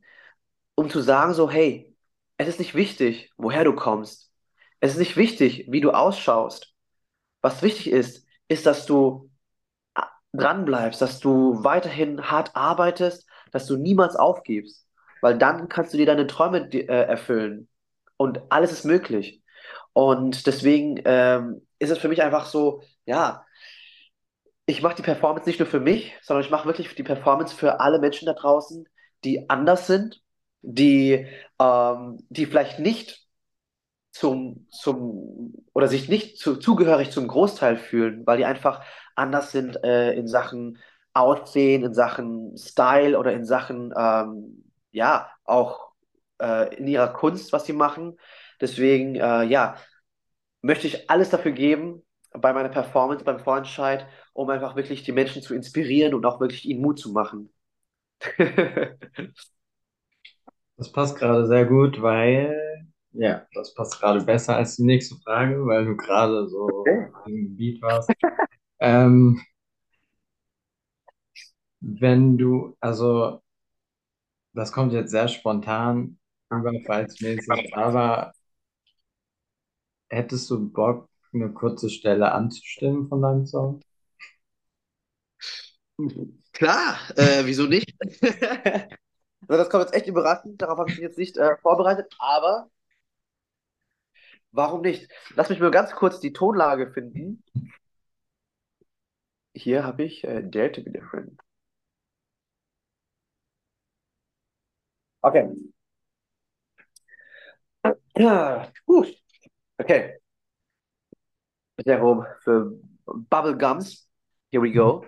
um 0.74 0.90
zu 0.90 1.00
sagen 1.00 1.34
so, 1.34 1.50
hey, 1.50 1.94
es 2.38 2.48
ist 2.48 2.58
nicht 2.58 2.74
wichtig, 2.74 3.32
woher 3.36 3.64
du 3.64 3.74
kommst. 3.74 4.30
Es 4.80 4.92
ist 4.92 4.98
nicht 4.98 5.16
wichtig, 5.16 5.66
wie 5.68 5.80
du 5.80 5.90
ausschaust. 5.90 6.74
Was 7.40 7.62
wichtig 7.62 7.90
ist, 7.90 8.26
ist, 8.48 8.66
dass 8.66 8.86
du 8.86 9.30
dranbleibst, 10.32 11.00
dass 11.00 11.20
du 11.20 11.64
weiterhin 11.64 12.30
hart 12.30 12.54
arbeitest, 12.54 13.26
dass 13.52 13.66
du 13.66 13.76
niemals 13.76 14.16
aufgibst, 14.16 14.86
weil 15.20 15.38
dann 15.38 15.68
kannst 15.68 15.92
du 15.92 15.98
dir 15.98 16.06
deine 16.06 16.26
Träume 16.26 16.68
äh, 16.72 16.86
erfüllen 16.86 17.68
und 18.16 18.40
alles 18.50 18.72
ist 18.72 18.84
möglich. 18.84 19.42
Und 19.92 20.46
deswegen 20.46 21.00
ähm, 21.04 21.65
ist 21.78 21.90
es 21.90 21.98
für 21.98 22.08
mich 22.08 22.22
einfach 22.22 22.46
so, 22.46 22.82
ja, 23.04 23.44
ich 24.66 24.82
mache 24.82 24.96
die 24.96 25.02
Performance 25.02 25.48
nicht 25.48 25.60
nur 25.60 25.68
für 25.68 25.80
mich, 25.80 26.14
sondern 26.22 26.44
ich 26.44 26.50
mache 26.50 26.66
wirklich 26.66 26.94
die 26.94 27.02
Performance 27.02 27.54
für 27.54 27.80
alle 27.80 27.98
Menschen 28.00 28.26
da 28.26 28.32
draußen, 28.32 28.88
die 29.24 29.48
anders 29.48 29.86
sind, 29.86 30.22
die, 30.62 31.26
ähm, 31.60 32.18
die 32.28 32.46
vielleicht 32.46 32.78
nicht 32.80 33.26
zum, 34.12 34.66
zum 34.70 35.54
oder 35.72 35.88
sich 35.88 36.08
nicht 36.08 36.38
zu, 36.38 36.56
zugehörig 36.56 37.10
zum 37.10 37.28
Großteil 37.28 37.76
fühlen, 37.76 38.26
weil 38.26 38.38
die 38.38 38.44
einfach 38.44 38.82
anders 39.14 39.52
sind 39.52 39.82
äh, 39.84 40.12
in 40.14 40.26
Sachen 40.26 40.78
Aussehen, 41.12 41.82
in 41.84 41.94
Sachen 41.94 42.56
Style 42.58 43.18
oder 43.18 43.32
in 43.32 43.44
Sachen, 43.46 43.92
ähm, 43.96 44.70
ja, 44.90 45.30
auch 45.44 45.92
äh, 46.40 46.74
in 46.76 46.86
ihrer 46.86 47.08
Kunst, 47.08 47.52
was 47.52 47.64
sie 47.66 47.72
machen. 47.72 48.18
Deswegen, 48.60 49.14
äh, 49.16 49.44
ja, 49.44 49.76
möchte 50.66 50.87
ich 50.87 51.11
alles 51.11 51.31
dafür 51.31 51.52
geben 51.52 52.02
bei 52.33 52.52
meiner 52.52 52.68
Performance, 52.68 53.24
beim 53.24 53.40
Vorentscheid, 53.40 54.07
um 54.35 54.50
einfach 54.50 54.76
wirklich 54.76 55.02
die 55.05 55.12
Menschen 55.12 55.42
zu 55.42 55.55
inspirieren 55.55 56.14
und 56.14 56.26
auch 56.26 56.40
wirklich 56.40 56.66
ihnen 56.66 56.83
Mut 56.83 56.98
zu 56.98 57.12
machen. 57.12 57.50
Das 60.76 60.92
passt 60.92 61.16
gerade 61.18 61.46
sehr 61.46 61.64
gut, 61.66 62.00
weil, 62.02 62.87
ja, 63.12 63.46
das 63.55 63.74
passt 63.74 63.98
gerade 64.00 64.22
besser 64.24 64.57
als 64.57 64.76
die 64.76 64.85
nächste 64.85 65.16
Frage, 65.16 65.64
weil 65.66 65.85
du 65.87 65.96
gerade 65.96 66.48
so 66.48 66.68
Okay. 66.87 67.09
im 67.24 67.57
Beat 67.57 67.81
warst. 67.83 68.12
Ähm, 68.81 69.42
wenn 71.81 72.37
du, 72.37 72.76
also, 72.81 73.42
das 74.55 74.72
kommt 74.72 74.92
jetzt 74.92 75.11
sehr 75.11 75.29
spontan, 75.29 76.18
überfallsmäßig, 76.50 77.68
aber 77.74 78.33
hättest 80.09 80.51
du 80.51 80.69
Bock, 80.71 81.09
eine 81.33 81.53
kurze 81.53 81.90
Stelle 81.90 82.33
anzustimmen 82.33 83.09
von 83.09 83.23
deinem 83.23 83.47
Song? 83.47 83.81
Klar, 86.53 86.99
äh, 87.16 87.45
wieso 87.45 87.66
nicht? 87.66 87.95
Das 89.49 89.71
kommt 89.71 89.85
jetzt 89.85 89.95
echt 89.95 90.07
überraschend, 90.09 90.61
darauf 90.62 90.79
habe 90.79 90.90
ich 90.90 90.97
mich 90.97 91.05
jetzt 91.05 91.19
nicht 91.19 91.37
äh, 91.37 91.57
vorbereitet, 91.59 92.12
aber 92.19 92.71
warum 94.53 94.81
nicht? 94.83 95.09
Lass 95.35 95.51
mich 95.51 95.61
mal 95.61 95.71
ganz 95.71 95.92
kurz 95.92 96.21
die 96.21 96.33
Tonlage 96.33 96.90
finden. 96.92 97.42
Hier 99.57 99.83
habe 99.83 100.05
ich 100.05 100.23
äh, 100.23 100.40
Dare 100.49 100.71
to 100.71 100.83
be 100.85 100.92
different. 100.92 101.40
Okay. 105.25 105.51
Ja, 108.16 108.73
gut. 108.87 109.16
Okay. 109.80 110.16
Rum 111.86 112.26
für 112.40 112.72
Bubble 113.06 113.56
Gums. 113.56 114.08
Here 114.50 114.60
we 114.60 114.72
go. 114.72 115.06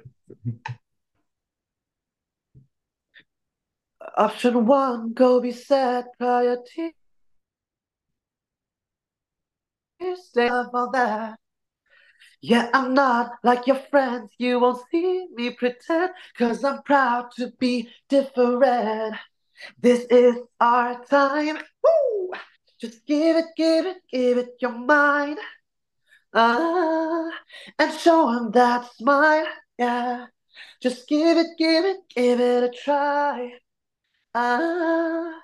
Option 4.16 4.66
one, 4.66 5.12
go 5.14 5.40
be 5.40 5.52
sad, 5.52 6.06
cry 6.18 6.44
your 6.44 6.62
tears, 6.64 6.92
stuff 10.24 10.68
all 10.74 10.90
that. 10.90 11.38
Yeah, 12.40 12.68
I'm 12.72 12.94
not 12.94 13.32
like 13.42 13.66
your 13.66 13.76
friends, 13.90 14.30
you 14.38 14.60
won't 14.60 14.82
see 14.90 15.26
me 15.34 15.50
pretend, 15.50 16.12
cause 16.36 16.64
I'm 16.64 16.82
proud 16.82 17.30
to 17.36 17.52
be 17.58 17.90
different. 18.08 19.16
This 19.80 20.04
is 20.10 20.36
our 20.60 21.04
time. 21.04 21.58
Woo! 21.82 22.32
Just 22.80 23.04
give 23.06 23.36
it, 23.36 23.46
give 23.56 23.86
it, 23.86 23.98
give 24.10 24.38
it 24.38 24.50
your 24.60 24.72
mind. 24.72 25.38
Ah, 26.34 27.30
and 27.78 27.92
show 27.94 28.28
him 28.30 28.50
that 28.52 28.90
smile. 28.94 29.46
Yeah. 29.78 30.26
Just 30.82 31.08
give 31.08 31.36
it, 31.38 31.48
give 31.58 31.84
it, 31.84 31.98
give 32.14 32.40
it 32.40 32.64
a 32.64 32.70
try. 32.70 33.52
Ah, 34.34 35.40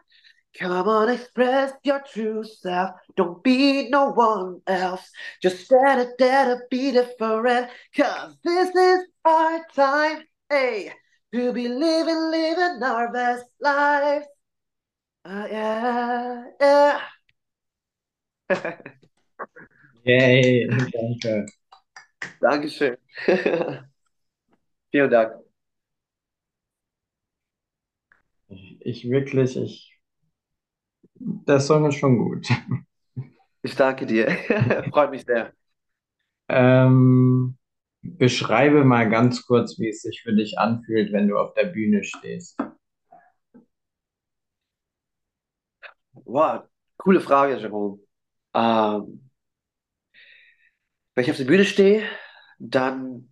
come 0.59 0.89
on, 0.89 1.09
express 1.11 1.73
your 1.85 2.01
true 2.03 2.45
self. 2.45 2.93
Don't 3.17 3.43
be 3.45 3.89
no 3.91 4.11
one 4.13 4.63
else. 4.67 5.11
Just 5.43 5.69
dare 5.69 5.97
to 5.97 6.13
dare 6.19 6.57
to 6.57 6.61
be 6.71 6.93
different. 6.93 7.71
Cause 7.97 8.37
this 8.45 8.75
is 8.75 9.07
our 9.25 9.65
time. 9.75 10.25
Hey, 10.51 10.93
to 11.33 11.53
be 11.53 11.69
living, 11.69 12.31
living 12.31 12.83
our 12.83 13.13
best 13.13 13.47
lives. 13.61 14.27
Uh, 15.25 15.49
yeah, 15.51 16.45
yeah. 16.61 17.01
Yay, 20.07 20.67
danke. 20.93 21.47
Dankeschön. 22.41 22.97
Vielen 24.91 25.11
Dank. 25.11 25.45
Ich, 28.49 28.79
ich 28.81 29.11
wirklich, 29.11 29.55
ich, 29.59 30.01
der 31.47 31.61
Song 31.61 31.87
ist 31.87 31.97
schon 31.97 32.19
gut. 32.19 32.47
Ich 33.63 33.75
danke 33.77 34.07
dir. 34.07 34.29
Freut 34.93 35.11
mich 35.11 35.25
sehr. 35.25 35.53
Ähm, 36.49 37.57
beschreibe 38.03 38.85
mal 38.85 39.09
ganz 39.11 39.45
kurz, 39.47 39.79
wie 39.79 39.89
es 39.91 40.03
sich 40.03 40.23
für 40.23 40.35
dich 40.35 40.59
anfühlt, 40.59 41.13
wenn 41.13 41.29
du 41.29 41.39
auf 41.39 41.55
der 41.55 41.65
Bühne 41.67 42.03
stehst. 42.05 42.57
Wow, 46.27 46.65
coole 46.99 47.21
Frage, 47.21 47.57
Jerome. 47.57 47.99
Ähm, 48.55 49.21
wenn 51.15 51.25
ich 51.25 51.31
auf 51.31 51.37
der 51.37 51.45
Bühne 51.45 51.65
stehe, 51.65 52.05
dann 52.59 53.29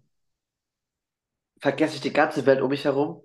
vergesse 1.60 1.94
ich 1.94 2.00
die 2.02 2.12
ganze 2.12 2.44
Welt 2.46 2.60
um 2.60 2.68
mich 2.70 2.84
herum. 2.84 3.24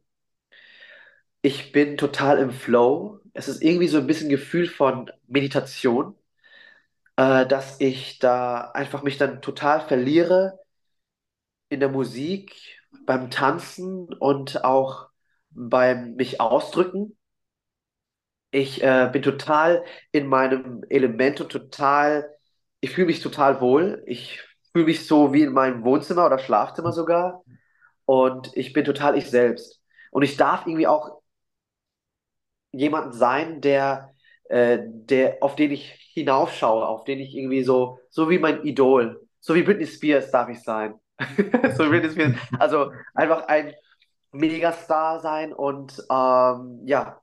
Ich 1.42 1.72
bin 1.72 1.98
total 1.98 2.38
im 2.40 2.52
Flow. 2.52 3.20
Es 3.34 3.48
ist 3.48 3.62
irgendwie 3.64 3.88
so 3.88 3.98
ein 3.98 4.06
bisschen 4.08 4.30
Gefühl 4.30 4.68
von 4.68 5.12
Meditation, 5.28 6.16
äh, 7.16 7.46
dass 7.48 7.80
ich 7.82 8.20
da 8.20 8.72
einfach 8.72 9.04
mich 9.04 9.18
dann 9.18 9.42
total 9.42 9.82
verliere 9.88 10.60
in 11.70 11.80
der 11.80 11.90
Musik, 11.90 12.80
beim 13.06 13.30
Tanzen 13.32 14.14
und 14.14 14.64
auch 14.66 15.10
beim 15.52 16.16
mich 16.16 16.42
ausdrücken. 16.42 17.17
Ich 18.58 18.82
äh, 18.82 19.08
bin 19.14 19.22
total 19.22 19.86
in 20.12 20.26
meinem 20.26 20.84
Element 20.90 21.40
und 21.42 21.52
total, 21.52 22.28
ich 22.80 22.90
fühle 22.90 23.06
mich 23.06 23.22
total 23.22 23.62
wohl. 23.62 24.02
Ich 24.08 24.42
fühle 24.74 24.86
mich 24.86 25.06
so 25.06 25.32
wie 25.32 25.44
in 25.44 25.54
meinem 25.54 25.84
Wohnzimmer 25.84 26.26
oder 26.26 26.40
Schlafzimmer 26.40 26.92
sogar. 26.92 27.44
Und 28.06 28.50
ich 28.58 28.74
bin 28.74 28.84
total 28.84 29.16
ich 29.16 29.30
selbst. 29.30 29.80
Und 30.10 30.24
ich 30.24 30.38
darf 30.38 30.66
irgendwie 30.66 30.88
auch 30.88 31.22
jemand 32.72 33.14
sein, 33.14 33.62
der, 33.62 34.16
äh, 34.46 34.80
der, 34.82 35.38
auf 35.42 35.56
den 35.56 35.70
ich 35.70 35.92
hinaufschaue, 36.16 36.84
auf 36.84 37.04
den 37.04 37.20
ich 37.20 37.36
irgendwie 37.36 37.64
so, 37.64 38.00
so 38.10 38.28
wie 38.28 38.40
mein 38.40 38.64
Idol, 38.64 39.22
so 39.40 39.54
wie 39.54 39.62
Britney 39.62 39.86
Spears 39.86 40.32
darf 40.32 40.50
ich 40.50 40.64
sein. 40.64 40.96
So 41.78 41.88
Britney 41.90 42.10
Spears. 42.10 42.34
Also 42.58 42.92
einfach 43.14 43.48
ein 43.50 43.76
Megastar 44.32 45.20
sein 45.20 45.54
und 45.54 46.04
ähm, 46.10 46.82
ja, 46.86 47.22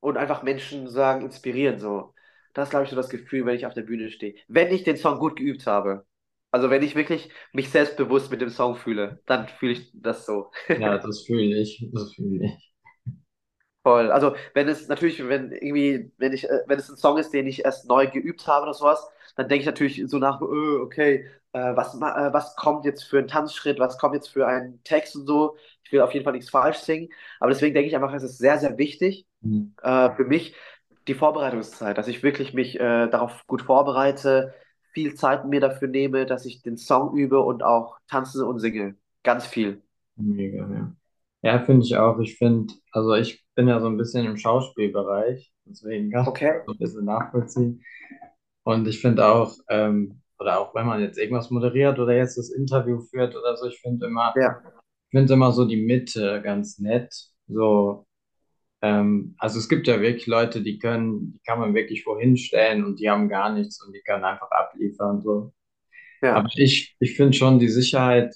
und 0.00 0.16
einfach 0.16 0.42
Menschen 0.42 0.88
sagen, 0.88 1.22
inspirieren 1.24 1.78
so. 1.78 2.14
Das 2.54 2.70
glaube 2.70 2.84
ich, 2.84 2.90
so 2.90 2.96
das 2.96 3.08
Gefühl, 3.10 3.46
wenn 3.46 3.56
ich 3.56 3.66
auf 3.66 3.74
der 3.74 3.82
Bühne 3.82 4.10
stehe. 4.10 4.34
Wenn 4.48 4.72
ich 4.72 4.84
den 4.84 4.96
Song 4.96 5.18
gut 5.18 5.36
geübt 5.36 5.66
habe. 5.66 6.06
Also 6.52 6.68
wenn 6.70 6.82
ich 6.82 6.96
wirklich 6.96 7.30
mich 7.52 7.70
selbstbewusst 7.70 8.30
mit 8.30 8.40
dem 8.40 8.50
Song 8.50 8.74
fühle, 8.76 9.22
dann 9.26 9.46
fühle 9.48 9.72
ich 9.72 9.90
das 9.94 10.26
so. 10.26 10.50
Ja, 10.74 10.98
das 10.98 11.22
fühle 11.26 11.60
ich, 11.60 11.88
das 11.92 12.12
fühle 12.14 12.44
ich. 12.46 12.72
Voll. 13.82 14.10
Also 14.12 14.36
wenn 14.54 14.68
es 14.68 14.88
natürlich, 14.88 15.26
wenn 15.26 15.52
irgendwie, 15.52 16.12
wenn 16.18 16.32
ich, 16.34 16.44
äh, 16.48 16.60
wenn 16.66 16.78
es 16.78 16.90
ein 16.90 16.96
Song 16.98 17.16
ist, 17.18 17.32
den 17.32 17.46
ich 17.46 17.64
erst 17.64 17.88
neu 17.88 18.06
geübt 18.08 18.46
habe 18.46 18.64
oder 18.64 18.74
sowas, 18.74 19.08
dann 19.36 19.48
denke 19.48 19.60
ich 19.62 19.66
natürlich 19.66 20.02
so 20.06 20.18
nach, 20.18 20.40
äh, 20.42 20.44
okay, 20.44 21.26
äh, 21.52 21.74
was, 21.76 21.94
ma- 21.94 22.28
äh, 22.28 22.32
was 22.32 22.56
kommt 22.56 22.84
jetzt 22.84 23.04
für 23.04 23.18
ein 23.18 23.26
Tanzschritt, 23.28 23.78
was 23.78 23.96
kommt 23.98 24.14
jetzt 24.14 24.28
für 24.28 24.46
einen 24.46 24.82
Text 24.84 25.16
und 25.16 25.26
so. 25.26 25.56
Ich 25.82 25.92
will 25.92 26.02
auf 26.02 26.12
jeden 26.12 26.24
Fall 26.24 26.34
nichts 26.34 26.50
falsch 26.50 26.76
singen. 26.78 27.08
Aber 27.40 27.50
deswegen 27.50 27.74
denke 27.74 27.88
ich 27.88 27.94
einfach, 27.96 28.12
es 28.12 28.22
ist 28.22 28.36
sehr, 28.38 28.58
sehr 28.58 28.76
wichtig 28.76 29.26
Hm. 29.42 29.70
äh, 29.82 30.10
für 30.16 30.24
mich 30.24 30.54
die 31.08 31.14
Vorbereitungszeit, 31.14 31.98
dass 31.98 32.08
ich 32.08 32.22
wirklich 32.22 32.54
mich 32.54 32.76
äh, 32.80 33.08
darauf 33.08 33.46
gut 33.46 33.62
vorbereite, 33.62 34.54
viel 34.92 35.14
Zeit 35.14 35.46
mir 35.46 35.60
dafür 35.60 35.88
nehme, 35.88 36.26
dass 36.26 36.46
ich 36.46 36.62
den 36.62 36.76
Song 36.76 37.16
übe 37.16 37.40
und 37.40 37.62
auch 37.62 37.98
tanze 38.08 38.46
und 38.46 38.58
singe. 38.60 38.96
Ganz 39.22 39.46
viel. 39.46 39.82
Mega, 40.16 40.68
ja. 40.72 40.96
Ja, 41.42 41.64
finde 41.64 41.86
ich 41.86 41.96
auch. 41.96 42.18
Ich 42.20 42.36
finde, 42.36 42.74
also 42.92 43.14
ich 43.14 43.44
bin 43.54 43.68
ja 43.68 43.80
so 43.80 43.86
ein 43.86 43.96
bisschen 43.96 44.26
im 44.26 44.36
Schauspielbereich, 44.36 45.52
deswegen 45.64 46.12
kann 46.12 46.26
ich 46.26 46.26
Okay. 46.26 46.52
das 46.52 46.64
so 46.66 46.72
ein 46.72 46.78
bisschen 46.78 47.04
nachvollziehen. 47.06 47.82
Und 48.64 48.88
ich 48.88 49.00
finde 49.00 49.26
auch, 49.26 49.54
ähm, 49.70 50.22
oder 50.38 50.60
auch 50.60 50.74
wenn 50.74 50.86
man 50.86 51.00
jetzt 51.02 51.18
irgendwas 51.18 51.50
moderiert 51.50 51.98
oder 51.98 52.16
jetzt 52.16 52.38
das 52.38 52.50
Interview 52.50 53.00
führt 53.02 53.36
oder 53.36 53.56
so, 53.56 53.66
ich 53.68 53.80
finde 53.80 54.06
immer, 54.06 54.34
Ja, 54.34 54.62
ich 55.08 55.18
finde 55.18 55.34
immer 55.34 55.52
so 55.52 55.66
die 55.66 55.76
Mitte 55.86 56.42
ganz 56.42 56.78
nett. 56.80 57.14
So, 57.48 58.06
ähm, 58.82 59.34
also 59.38 59.58
es 59.58 59.68
gibt 59.68 59.86
ja 59.88 60.00
wirklich 60.00 60.26
Leute, 60.26 60.62
die 60.62 60.78
können, 60.78 61.32
die 61.34 61.40
kann 61.46 61.58
man 61.60 61.74
wirklich 61.74 62.06
wohin 62.06 62.36
stellen 62.36 62.84
und 62.84 63.00
die 63.00 63.10
haben 63.10 63.28
gar 63.28 63.52
nichts 63.52 63.82
und 63.84 63.92
die 63.94 64.02
können 64.02 64.24
einfach 64.24 64.50
abliefern. 64.50 65.20
So. 65.22 65.52
Aber 66.32 66.44
ja, 66.44 66.50
ich, 66.56 66.96
ich 67.00 67.16
finde 67.16 67.34
schon 67.36 67.58
die 67.60 67.68
Sicherheit, 67.70 68.34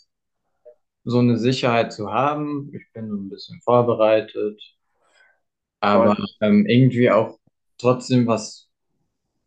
so 1.05 1.19
eine 1.19 1.39
Sicherheit 1.39 1.93
zu 1.93 2.13
haben. 2.13 2.71
Ich 2.75 2.93
bin 2.93 3.09
so 3.11 3.17
ein 3.17 3.29
bisschen 3.31 3.61
vorbereitet, 3.63 4.61
aber 5.81 6.17
ähm, 6.41 6.67
irgendwie 6.67 7.11
auch 7.11 7.39
trotzdem 7.79 8.27
was 8.27 8.69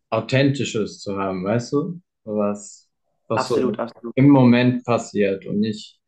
Authentisches 0.09 1.01
zu 1.01 1.17
haben, 1.17 1.45
weißt 1.45 1.73
du? 1.73 2.01
So 2.25 2.37
Was, 2.37 2.89
was 3.27 3.47
so 3.49 3.55
Absolut, 3.55 3.79
absolut. 3.79 4.15
im 4.15 4.29
Moment 4.29 4.85
passiert 4.85 5.45
und 5.45 5.59
nicht, 5.59 5.99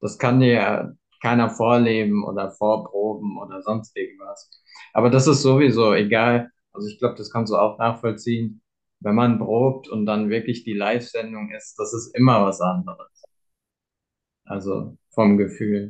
das 0.00 0.18
kann 0.18 0.40
dir 0.40 0.52
ja 0.52 0.92
keiner 1.20 1.50
vorleben 1.50 2.24
oder 2.24 2.50
vorproben 2.52 3.38
oder 3.40 3.62
sonst 3.62 3.96
irgendwas. 3.96 4.50
Aber 4.92 5.10
das 5.10 5.26
ist 5.26 5.42
sowieso 5.42 5.94
egal. 5.94 6.50
Also 6.72 6.88
ich 6.88 6.98
glaube, 6.98 7.16
das 7.16 7.30
kannst 7.32 7.52
du 7.52 7.56
auch 7.56 7.78
nachvollziehen. 7.78 8.62
Wenn 9.00 9.14
man 9.14 9.38
probt 9.38 9.88
und 9.88 10.06
dann 10.06 10.28
wirklich 10.30 10.64
die 10.64 10.74
Live-Sendung 10.74 11.50
ist, 11.52 11.76
das 11.78 11.92
ist 11.94 12.14
immer 12.16 12.44
was 12.46 12.60
anderes. 12.60 13.08
Also 14.44 14.98
vom 15.14 15.38
Gefühl. 15.38 15.88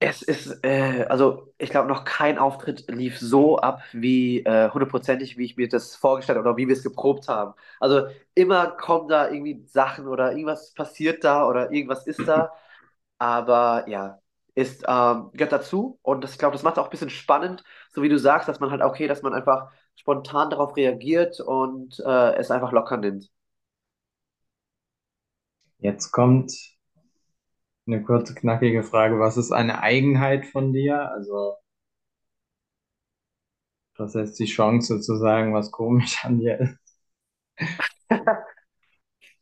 Es 0.00 0.22
ist, 0.22 0.62
äh, 0.64 1.06
also 1.08 1.52
ich 1.58 1.70
glaube, 1.70 1.88
noch 1.88 2.04
kein 2.04 2.38
Auftritt 2.38 2.84
lief 2.88 3.18
so 3.18 3.58
ab, 3.58 3.82
wie 3.92 4.44
äh, 4.44 4.70
hundertprozentig, 4.70 5.36
wie 5.38 5.44
ich 5.44 5.56
mir 5.56 5.68
das 5.68 5.96
vorgestellt 5.96 6.38
habe 6.38 6.48
oder 6.50 6.56
wie 6.56 6.68
wir 6.68 6.74
es 6.76 6.84
geprobt 6.84 7.26
haben. 7.28 7.54
Also 7.80 8.06
immer 8.34 8.68
kommen 8.76 9.08
da 9.08 9.28
irgendwie 9.28 9.64
Sachen 9.66 10.06
oder 10.06 10.30
irgendwas 10.32 10.72
passiert 10.74 11.24
da 11.24 11.48
oder 11.48 11.72
irgendwas 11.72 12.06
ist 12.06 12.28
da. 12.28 12.52
Aber 13.18 13.88
ja, 13.88 14.20
ist, 14.54 14.84
ähm, 14.88 15.30
gehört 15.32 15.52
dazu. 15.52 15.98
Und 16.02 16.22
das, 16.24 16.32
ich 16.32 16.38
glaube, 16.38 16.54
das 16.54 16.62
macht 16.62 16.74
es 16.76 16.78
auch 16.80 16.86
ein 16.86 16.90
bisschen 16.90 17.10
spannend, 17.10 17.64
so 17.92 18.02
wie 18.02 18.08
du 18.08 18.18
sagst, 18.18 18.48
dass 18.48 18.60
man 18.60 18.70
halt, 18.70 18.82
okay, 18.82 19.08
dass 19.08 19.22
man 19.22 19.34
einfach 19.34 19.70
spontan 19.96 20.50
darauf 20.50 20.76
reagiert 20.76 21.40
und 21.40 21.98
äh, 22.00 22.34
es 22.36 22.50
einfach 22.50 22.72
locker 22.72 22.96
nimmt. 22.96 23.30
Jetzt 25.80 26.12
kommt 26.12 26.52
eine 27.88 28.04
kurze, 28.04 28.36
knackige 28.36 28.84
Frage. 28.84 29.18
Was 29.18 29.36
ist 29.36 29.50
eine 29.50 29.82
Eigenheit 29.82 30.46
von 30.46 30.72
dir? 30.72 31.10
Also, 31.10 31.56
was 33.98 34.14
heißt 34.14 34.38
die 34.38 34.46
Chance 34.46 34.98
zu 35.02 35.16
sagen, 35.18 35.52
was 35.52 35.70
komisch 35.70 36.24
an 36.24 36.38
dir 36.38 36.58
ist? 36.58 36.78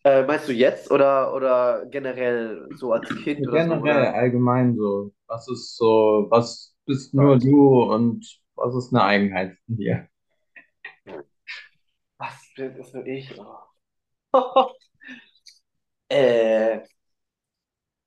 Äh, 0.07 0.23
meinst 0.23 0.47
du 0.47 0.53
jetzt 0.53 0.93
oder, 0.93 1.35
oder 1.35 1.85
generell 1.87 2.69
so 2.77 2.93
als 2.93 3.09
Kind 3.25 3.45
so? 3.45 3.51
Generell, 3.51 3.81
Oder? 3.81 4.15
allgemein 4.15 4.77
so. 4.77 5.13
Was 5.27 5.49
ist 5.49 5.77
so, 5.77 6.29
was 6.31 6.77
bist 6.87 7.13
nur 7.13 7.39
du 7.41 7.83
und 7.93 8.25
was 8.55 8.77
ist 8.77 8.95
eine 8.95 9.03
Eigenheit 9.03 9.57
von 9.67 9.77
dir? 9.77 10.09
Was 12.19 12.53
bin 12.55 12.77
ist 12.77 12.95
nur 12.95 13.05
ich? 13.05 13.35
Oh. 14.33 14.71
äh, 16.09 16.79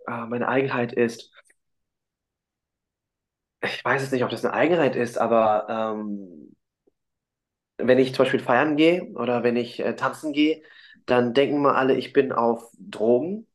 ah, 0.08 0.26
meine 0.26 0.48
Eigenheit 0.48 0.94
ist, 0.94 1.34
ich 3.62 3.84
weiß 3.84 4.04
jetzt 4.04 4.14
nicht, 4.14 4.24
ob 4.24 4.30
das 4.30 4.46
eine 4.46 4.54
Eigenheit 4.54 4.96
ist, 4.96 5.18
aber 5.18 5.68
ähm, 5.70 6.56
wenn 7.78 8.00
ich 8.00 8.14
zum 8.14 8.24
Beispiel 8.24 8.40
feiern 8.40 8.78
gehe 8.78 9.04
oder 9.16 9.44
wenn 9.44 9.58
ich 9.58 9.82
äh, 9.82 9.98
tanzen 9.98 10.32
gehe, 10.32 10.64
dann 11.12 11.34
denken 11.34 11.62
mal 11.62 11.76
alle, 11.76 11.96
ich 11.96 12.14
bin 12.14 12.32
auf 12.32 12.72
Drogen, 12.80 13.48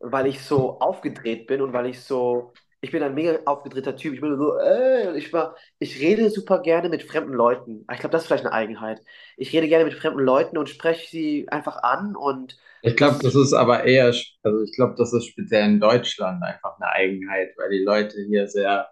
weil 0.00 0.26
ich 0.26 0.42
so 0.42 0.78
aufgedreht 0.80 1.46
bin 1.46 1.60
und 1.62 1.72
weil 1.72 1.86
ich 1.86 2.00
so, 2.02 2.52
ich 2.80 2.90
bin 2.90 3.02
ein 3.02 3.14
mega 3.14 3.38
aufgedrehter 3.46 3.96
Typ. 3.96 4.14
Ich 4.14 4.20
bin 4.20 4.36
so, 4.36 4.52
und 4.54 5.16
ich 5.16 5.32
war, 5.32 5.56
ich 5.78 6.00
rede 6.00 6.30
super 6.30 6.60
gerne 6.60 6.88
mit 6.88 7.02
fremden 7.02 7.32
Leuten. 7.32 7.86
Ich 7.92 7.98
glaube, 8.00 8.12
das 8.12 8.22
ist 8.22 8.26
vielleicht 8.28 8.44
eine 8.44 8.52
Eigenheit. 8.54 9.02
Ich 9.36 9.52
rede 9.52 9.68
gerne 9.68 9.84
mit 9.84 9.94
fremden 9.94 10.20
Leuten 10.20 10.58
und 10.58 10.68
spreche 10.68 11.08
sie 11.10 11.48
einfach 11.48 11.82
an 11.82 12.14
und 12.16 12.58
Ich 12.82 12.94
glaube, 12.96 13.18
das 13.22 13.34
ist 13.34 13.52
aber 13.52 13.82
eher, 13.84 14.14
also 14.42 14.62
ich 14.62 14.72
glaube, 14.76 14.94
das 14.96 15.12
ist 15.12 15.26
speziell 15.26 15.64
in 15.64 15.80
Deutschland 15.80 16.42
einfach 16.44 16.76
eine 16.78 16.90
Eigenheit, 16.92 17.52
weil 17.56 17.70
die 17.70 17.82
Leute 17.82 18.16
hier 18.28 18.46
sehr, 18.48 18.90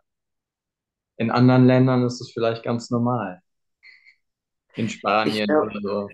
in 1.17 1.31
anderen 1.31 1.67
Ländern 1.67 2.05
ist 2.05 2.21
es 2.21 2.31
vielleicht 2.33 2.63
ganz 2.63 2.91
normal. 2.91 3.41
In 4.77 4.89
ich, 5.23 5.45
Spanien 5.45 5.49
äh, 5.49 5.55
oder 5.55 5.81
so. 5.81 6.11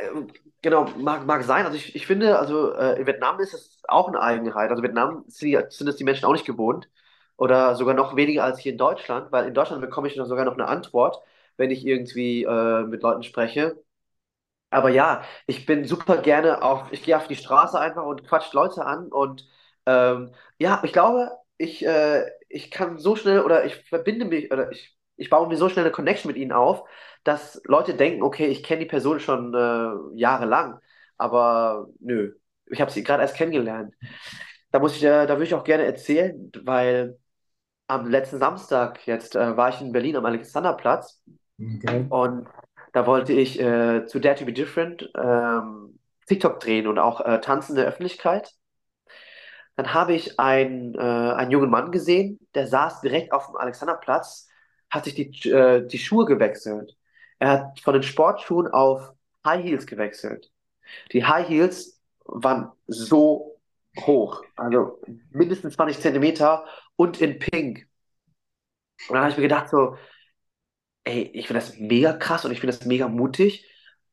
Äh, 0.00 0.26
Genau, 0.62 0.86
mag, 0.98 1.26
mag 1.26 1.44
sein. 1.44 1.64
Also 1.64 1.76
ich, 1.76 1.94
ich 1.94 2.06
finde, 2.06 2.38
also 2.40 2.72
äh, 2.72 2.98
in 2.98 3.06
Vietnam 3.06 3.38
ist 3.38 3.54
es 3.54 3.82
auch 3.86 4.08
eine 4.08 4.20
Eigenheit. 4.20 4.70
Also 4.70 4.82
Vietnam 4.82 5.22
sind, 5.28 5.70
sind 5.72 5.86
es 5.88 5.96
die 5.96 6.02
Menschen 6.04 6.24
auch 6.24 6.32
nicht 6.32 6.46
gewohnt. 6.46 6.88
Oder 7.36 7.76
sogar 7.76 7.94
noch 7.94 8.16
weniger 8.16 8.42
als 8.42 8.58
hier 8.58 8.72
in 8.72 8.78
Deutschland, 8.78 9.30
weil 9.30 9.46
in 9.46 9.54
Deutschland 9.54 9.80
bekomme 9.82 10.08
ich 10.08 10.16
noch 10.16 10.26
sogar 10.26 10.44
noch 10.44 10.54
eine 10.54 10.66
Antwort, 10.66 11.18
wenn 11.56 11.70
ich 11.70 11.86
irgendwie 11.86 12.42
äh, 12.44 12.82
mit 12.84 13.02
Leuten 13.02 13.22
spreche. 13.22 13.76
Aber 14.70 14.90
ja, 14.90 15.24
ich 15.46 15.66
bin 15.66 15.84
super 15.86 16.18
gerne 16.18 16.62
auf, 16.62 16.92
ich 16.92 17.02
gehe 17.04 17.16
auf 17.16 17.28
die 17.28 17.36
Straße 17.36 17.78
einfach 17.80 18.04
und 18.04 18.24
quatsch 18.26 18.52
Leute 18.54 18.84
an 18.86 19.12
und 19.12 19.48
ähm, 19.86 20.32
ja, 20.58 20.82
ich 20.84 20.92
glaube, 20.92 21.30
ich, 21.58 21.86
äh, 21.86 22.24
ich 22.48 22.70
kann 22.70 22.98
so 22.98 23.16
schnell 23.16 23.40
oder 23.42 23.64
ich 23.66 23.76
verbinde 23.88 24.24
mich 24.26 24.52
oder 24.52 24.70
ich, 24.72 24.95
ich 25.16 25.30
baue 25.30 25.48
mir 25.48 25.56
so 25.56 25.68
schnell 25.68 25.84
eine 25.84 25.92
Connection 25.92 26.28
mit 26.30 26.36
ihnen 26.36 26.52
auf, 26.52 26.88
dass 27.24 27.60
Leute 27.64 27.94
denken, 27.94 28.22
okay, 28.22 28.46
ich 28.46 28.62
kenne 28.62 28.80
die 28.80 28.86
Person 28.86 29.20
schon 29.20 29.54
äh, 29.54 30.18
jahrelang, 30.18 30.80
aber 31.18 31.88
nö, 32.00 32.34
ich 32.66 32.80
habe 32.80 32.90
sie 32.90 33.02
gerade 33.04 33.22
erst 33.22 33.36
kennengelernt. 33.36 33.94
Da 34.72 34.78
muss 34.78 34.96
ich, 34.96 35.04
äh, 35.04 35.26
da 35.26 35.30
würde 35.34 35.44
ich 35.44 35.54
auch 35.54 35.64
gerne 35.64 35.84
erzählen, 35.84 36.50
weil 36.64 37.18
am 37.88 38.08
letzten 38.10 38.38
Samstag 38.38 39.06
jetzt 39.06 39.36
äh, 39.36 39.56
war 39.56 39.70
ich 39.70 39.80
in 39.80 39.92
Berlin 39.92 40.16
am 40.16 40.26
Alexanderplatz 40.26 41.22
Okay. 41.60 42.06
und 42.08 42.48
da 42.92 43.06
wollte 43.06 43.32
ich 43.32 43.60
äh, 43.60 44.06
zu 44.06 44.20
Dare 44.20 44.36
to 44.36 44.44
be 44.44 44.52
Different 44.52 45.10
ähm, 45.16 45.98
TikTok 46.26 46.60
drehen 46.60 46.86
und 46.86 46.98
auch 46.98 47.20
äh, 47.22 47.40
tanzen 47.40 47.72
in 47.72 47.76
der 47.78 47.86
Öffentlichkeit. 47.86 48.54
Dann 49.76 49.92
habe 49.92 50.14
ich 50.14 50.38
einen, 50.40 50.94
äh, 50.94 50.98
einen 50.98 51.50
jungen 51.50 51.70
Mann 51.70 51.92
gesehen, 51.92 52.38
der 52.54 52.66
saß 52.66 53.00
direkt 53.02 53.32
auf 53.32 53.46
dem 53.46 53.56
Alexanderplatz, 53.56 54.45
hat 54.96 55.04
sich 55.04 55.14
die, 55.14 55.50
äh, 55.50 55.86
die 55.86 55.98
Schuhe 55.98 56.26
gewechselt. 56.26 56.96
Er 57.38 57.50
hat 57.50 57.80
von 57.80 57.94
den 57.94 58.02
Sportschuhen 58.02 58.68
auf 58.68 59.12
High 59.46 59.64
Heels 59.64 59.86
gewechselt. 59.86 60.50
Die 61.12 61.24
High 61.24 61.48
Heels 61.48 62.00
waren 62.26 62.72
so 62.88 63.60
hoch, 64.00 64.44
also 64.56 65.00
mindestens 65.32 65.74
20 65.76 66.00
Zentimeter 66.00 66.66
und 66.96 67.20
in 67.20 67.38
Pink. 67.38 67.88
Und 69.08 69.14
dann 69.14 69.22
habe 69.22 69.30
ich 69.30 69.36
mir 69.36 69.42
gedacht, 69.44 69.68
so, 69.70 69.96
Ey, 71.04 71.22
ich 71.34 71.46
finde 71.46 71.60
das 71.60 71.78
mega 71.78 72.12
krass 72.12 72.44
und 72.44 72.50
ich 72.52 72.60
finde 72.60 72.76
das 72.76 72.86
mega 72.86 73.08
mutig, 73.08 73.64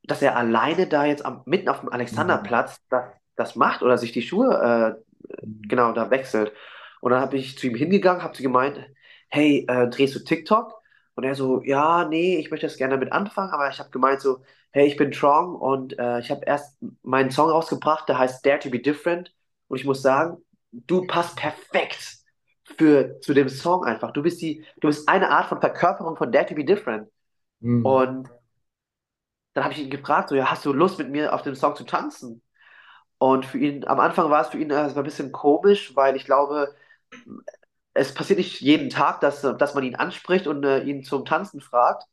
dass 0.04 0.22
er 0.22 0.38
alleine 0.38 0.88
da 0.88 1.06
jetzt 1.06 1.26
am, 1.26 1.42
mitten 1.46 1.70
auf 1.70 1.80
dem 1.80 1.90
Mhm. 1.90 1.94
Alexanderplatz 1.94 2.80
das, 2.90 3.06
das 3.36 3.56
macht 3.56 3.82
oder 3.82 3.98
sich 3.98 4.12
die 4.12 4.22
Schuhe 4.22 5.00
äh, 5.02 5.46
genau 5.68 5.92
da 5.94 6.12
wechselt. 6.12 6.54
Und 7.02 7.12
dann 7.12 7.22
habe 7.22 7.38
ich 7.38 7.58
zu 7.58 7.68
ihm 7.68 7.76
hingegangen, 7.76 8.22
habe 8.24 8.36
sie 8.38 8.44
gemeint, 8.44 8.80
hey, 9.34 9.66
äh, 9.68 9.88
drehst 9.90 10.14
du 10.14 10.20
TikTok? 10.20 10.80
Und 11.16 11.24
er 11.24 11.34
so, 11.34 11.62
ja, 11.64 12.06
nee, 12.06 12.38
ich 12.38 12.52
möchte 12.52 12.68
das 12.68 12.78
gerne 12.78 12.94
damit 12.94 13.12
anfangen, 13.12 13.52
aber 13.52 13.68
ich 13.70 13.80
habe 13.80 13.90
gemeint 13.90 14.22
so, 14.22 14.44
hey, 14.72 14.86
ich 14.86 14.96
bin 14.96 15.12
Trong 15.12 15.56
und 15.56 15.98
äh, 15.98 16.20
ich 16.20 16.30
habe 16.30 16.46
erst 16.46 16.78
meinen 17.02 17.32
Song 17.32 17.50
rausgebracht, 17.50 18.08
der 18.08 18.20
heißt 18.20 18.46
Dare 18.46 18.60
to 18.60 18.70
be 18.70 18.80
Different. 18.80 19.34
Und 19.68 19.80
ich 19.80 19.86
muss 19.86 20.04
sagen, 20.04 20.38
du 20.72 21.08
passt 21.08 21.36
perfekt 21.36 22.18
für, 22.78 23.20
zu 23.22 23.34
dem 23.34 23.50
Song 23.50 23.84
einfach. 23.86 24.12
Du 24.12 24.22
bist 24.22 24.40
die, 24.42 24.64
du 24.80 24.88
bist 24.88 25.10
eine 25.10 25.30
Art 25.30 25.48
von 25.50 25.60
Verkörperung 25.60 26.16
von 26.16 26.32
Dare 26.32 26.46
to 26.46 26.54
be 26.56 26.64
Different. 26.64 27.10
Mhm. 27.60 27.86
Und 27.86 28.30
dann 29.54 29.64
habe 29.64 29.74
ich 29.74 29.82
ihn 29.82 29.90
gefragt, 29.90 30.30
so, 30.30 30.36
ja, 30.36 30.50
hast 30.52 30.64
du 30.66 30.74
Lust 30.74 31.00
mit 31.00 31.10
mir 31.10 31.34
auf 31.34 31.42
dem 31.42 31.56
Song 31.56 31.76
zu 31.76 31.86
tanzen? 31.86 32.44
Und 33.18 33.46
für 33.48 33.58
ihn, 33.58 33.86
am 33.88 34.00
Anfang 34.00 34.30
war 34.30 34.42
es 34.42 34.50
für 34.50 34.60
ihn 34.60 34.70
äh, 34.70 34.92
ein 34.96 35.04
bisschen 35.04 35.32
komisch, 35.32 35.96
weil 35.96 36.16
ich 36.16 36.26
glaube, 36.26 36.76
es 37.94 38.14
passiert 38.14 38.40
nicht 38.40 38.62
jeden 38.62 38.90
Tag, 38.90 39.22
dass, 39.22 39.42
dass 39.42 39.76
man 39.76 39.84
ihn 39.84 39.96
anspricht 39.96 40.48
und 40.48 40.64
äh, 40.64 40.84
ihn 40.84 41.04
zum 41.04 41.26
Tanzen 41.26 41.62
fragt. 41.62 42.04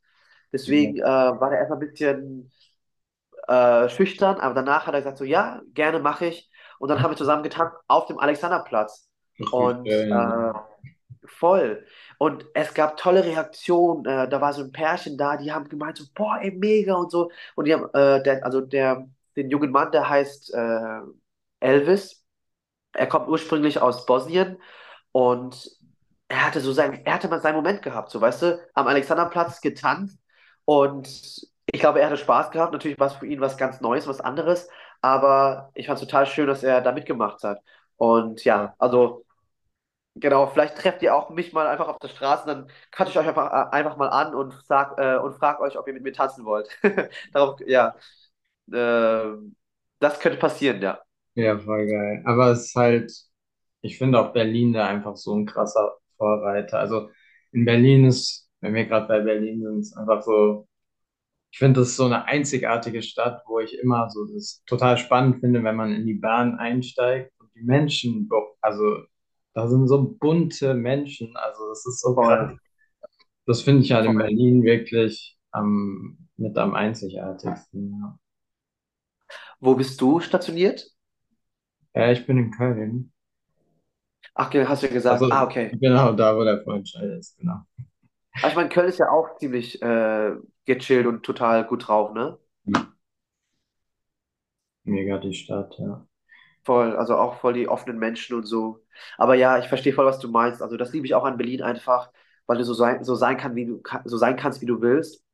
Deswegen 0.53 0.99
äh, 0.99 1.03
war 1.05 1.53
er 1.53 1.59
erstmal 1.61 1.79
ein 1.81 1.89
bisschen 1.89 2.53
äh, 3.49 3.89
schüchtern, 3.89 4.39
aber 4.41 4.55
danach 4.55 4.87
hat 4.87 4.95
er 4.95 5.01
gesagt, 5.01 5.19
so 5.19 5.25
ja, 5.25 5.63
gerne 5.75 6.01
mache 6.01 6.27
ich. 6.27 6.51
Und 6.79 6.89
dann 6.89 7.03
haben 7.03 7.13
wir 7.13 7.17
zusammen 7.17 7.43
getanzt 7.43 7.77
auf 7.89 8.07
dem 8.07 8.19
Alexanderplatz. 8.19 9.09
Ach, 9.43 9.47
Und 9.51 9.93
äh, 10.11 10.53
voll. 11.27 11.87
Und 12.19 12.47
es 12.55 12.75
gab 12.75 12.97
tolle 12.97 13.25
Reaktionen. 13.25 14.05
Äh, 14.07 14.29
da 14.29 14.41
war 14.41 14.53
so 14.53 14.63
ein 14.63 14.73
Pärchen 14.73 15.17
da, 15.19 15.37
die 15.37 15.53
haben 15.53 15.69
gemeint, 15.69 15.99
so, 15.99 16.05
boah, 16.15 16.39
ey, 16.41 16.51
mega 16.53 16.95
und 16.95 17.11
so. 17.11 17.31
Und 17.57 17.67
die 17.67 17.75
haben, 17.75 17.87
äh, 17.95 18.23
der, 18.23 18.45
also 18.45 18.61
der, 18.61 19.09
den 19.37 19.51
jungen 19.51 19.71
Mann, 19.73 19.93
der 19.93 20.09
heißt 20.09 20.53
Elvis. 21.61 22.25
Er 22.93 23.07
kommt 23.09 23.29
ursprünglich 23.29 23.81
aus 23.81 24.07
Bosnien 24.07 24.59
und 25.13 25.71
er 26.29 26.47
hatte 26.47 26.61
so 26.61 26.73
sein, 26.73 27.05
er 27.05 27.15
hatte 27.15 27.29
mal 27.29 27.41
seinen 27.41 27.57
Moment 27.57 27.83
gehabt, 27.83 28.11
so 28.11 28.21
weißt 28.21 28.43
du, 28.43 28.61
am 28.75 28.87
Alexanderplatz 28.87 29.61
getanzt 29.61 30.19
und 30.65 31.09
ich 31.73 31.81
glaube, 31.81 32.01
er 32.01 32.07
hatte 32.07 32.17
Spaß 32.17 32.51
gehabt. 32.51 32.73
Natürlich 32.73 32.99
war 32.99 33.07
es 33.09 33.15
für 33.15 33.27
ihn 33.27 33.41
was 33.41 33.57
ganz 33.57 33.81
Neues, 33.81 34.07
was 34.09 34.21
anderes, 34.21 34.69
aber 35.01 35.71
ich 35.75 35.87
fand 35.87 36.01
es 36.01 36.07
total 36.07 36.27
schön, 36.27 36.47
dass 36.49 36.63
er 36.63 36.81
da 36.81 36.93
mitgemacht 36.93 37.43
hat. 37.45 37.61
Und 37.97 38.45
Ja, 38.45 38.75
also 38.79 39.25
genau, 40.15 40.47
vielleicht 40.49 40.77
trefft 40.79 41.03
ihr 41.03 41.15
auch 41.15 41.31
mich 41.31 41.53
mal 41.53 41.67
einfach 41.67 41.89
auf 41.89 41.99
der 41.99 42.09
Straße, 42.09 42.47
dann 42.47 42.71
quatsche 42.93 43.13
ich 43.13 43.19
euch 43.19 43.29
einfach, 43.29 43.53
äh, 43.53 43.77
einfach 43.77 43.97
mal 43.97 44.09
an 44.09 44.35
und 44.35 44.55
sag 44.67 44.99
äh, 44.99 45.17
und 45.19 45.35
frag 45.35 45.61
euch, 45.61 45.79
ob 45.79 45.87
ihr 45.89 45.95
mit 45.95 46.03
mir 46.03 46.13
tanzen 46.13 46.45
wollt. 46.45 46.69
Darauf, 47.33 47.61
ja, 47.67 47.95
äh, 48.73 49.25
das 50.01 50.21
könnte 50.21 50.39
passieren, 50.39 50.83
ja. 50.83 51.01
ja, 51.35 51.59
voll 51.59 51.87
geil. 51.87 52.23
Aber 52.27 52.51
es 52.53 52.67
ist 52.67 52.77
halt, 52.77 53.13
ich 53.83 53.99
finde 53.99 54.21
auch 54.21 54.33
Berlin 54.33 54.73
da 54.73 54.87
einfach 54.87 55.17
so 55.17 55.35
ein 55.35 55.47
krasser 55.47 55.97
Vorreiter. 56.17 56.79
Also 56.79 57.11
in 57.53 57.65
Berlin 57.65 58.05
ist, 58.05 58.49
wenn 58.61 58.75
wir 58.75 58.87
gerade 58.87 59.09
bei 59.09 59.21
Berlin 59.21 59.63
sind, 59.63 59.81
ist 59.81 59.97
einfach 59.97 60.23
so, 60.23 60.69
ich 61.53 61.59
finde, 61.59 61.81
das 61.81 61.91
ist 61.91 61.97
so 61.97 62.05
eine 62.05 62.27
einzigartige 62.27 63.03
Stadt, 63.03 63.43
wo 63.47 63.59
ich 63.59 63.77
immer 63.79 64.09
so 64.11 64.25
das 64.27 64.63
total 64.67 64.99
spannend 64.99 65.41
finde, 65.41 65.65
wenn 65.65 65.77
man 65.77 65.93
in 65.93 66.07
die 66.07 66.15
Bahn 66.15 66.59
einsteigt 66.59 67.33
und 67.41 67.51
die 67.55 67.63
Menschen, 67.63 68.29
also 68.61 69.05
da 69.55 69.67
sind 69.67 69.89
so 69.89 70.17
bunte 70.21 70.75
Menschen, 70.75 71.37
also 71.37 71.69
das 71.69 71.85
ist 71.87 72.01
so 72.01 72.15
krass. 72.15 72.57
Das 73.47 73.63
finde 73.63 73.83
ich 73.83 73.91
halt 73.91 74.07
in. 74.07 74.17
Berlin 74.17 74.63
wirklich 74.63 75.37
am, 75.51 76.29
mit 76.37 76.57
am 76.57 76.75
einzigartigsten. 76.75 77.99
Ja. 78.01 78.19
Wo 79.59 79.75
bist 79.75 80.01
du 80.01 80.21
stationiert? 80.21 80.87
Ja, 81.95 82.13
ich 82.13 82.27
bin 82.27 82.39
in 82.39 82.51
Köln. 82.53 83.13
Ach, 84.35 84.53
hast 84.55 84.83
du 84.83 84.87
ja 84.87 84.93
gesagt. 84.93 85.23
Also 85.23 85.31
Ah, 85.31 85.45
okay. 85.45 85.79
genau 85.81 86.13
da, 86.13 86.37
wo 86.37 86.45
der 86.45 86.63
Freundscheid 86.63 87.11
ist, 87.19 87.37
genau. 87.39 87.61
Aber 88.41 88.51
ich 88.51 88.57
meine, 88.57 88.69
Köln 88.71 88.89
ist 88.89 88.99
ja 88.99 89.11
auch 89.11 89.37
ziemlich 89.39 89.81
äh, 89.83 90.33
gechillt 90.67 91.07
und 91.07 91.23
total 91.25 91.67
gut 91.67 91.89
drauf, 91.89 92.13
ne? 92.15 92.39
Mega 94.85 95.17
die 95.17 95.33
Stadt, 95.33 95.79
ja. 95.79 96.07
Voll, 96.63 96.95
also 96.97 97.17
auch 97.17 97.41
voll 97.41 97.55
die 97.55 97.69
offenen 97.69 97.99
Menschen 97.99 98.37
und 98.37 98.45
so. 98.45 98.85
Aber 99.17 99.35
ja, 99.35 99.59
ich 99.59 99.69
verstehe 99.69 99.95
voll, 99.95 100.05
was 100.07 100.19
du 100.19 100.29
meinst. 100.29 100.61
Also 100.63 100.77
das 100.77 100.93
liebe 100.93 101.07
ich 101.07 101.15
auch 101.15 101.25
an 101.25 101.39
Berlin 101.39 101.63
einfach, 101.63 102.11
weil 102.47 102.59
du 102.59 102.65
so 102.65 102.75
sein, 102.75 103.03
so 103.05 103.15
sein 103.15 103.37
kann, 103.39 103.57
wie 103.57 103.67
du 103.67 103.83
so 104.05 104.17
sein 104.19 104.37
kannst, 104.37 104.61
wie 104.61 104.67
du 104.67 104.81
willst. 104.83 105.25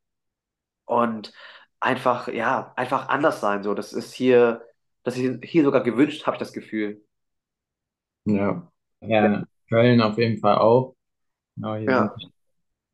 Und 0.87 1.32
einfach, 1.80 2.28
ja, 2.28 2.72
einfach 2.76 3.09
anders 3.09 3.40
sein. 3.40 3.62
So, 3.64 3.74
das 3.74 3.92
ist 3.92 4.12
hier, 4.14 4.64
das 5.04 5.16
ist 5.18 5.44
hier 5.44 5.64
sogar 5.64 5.82
gewünscht, 5.82 6.26
habe 6.26 6.37
ich 6.37 6.40
das 6.40 6.52
Gefühl. 6.52 7.04
Ja. 8.24 8.70
Ja, 9.00 9.44
Köln 9.68 10.00
auf 10.02 10.18
jeden 10.18 10.38
Fall 10.40 10.59
auch. 10.59 10.94
Genau, 11.56 11.76
hier 11.76 11.92
sind, 11.94 12.11
Ja, 12.11 12.16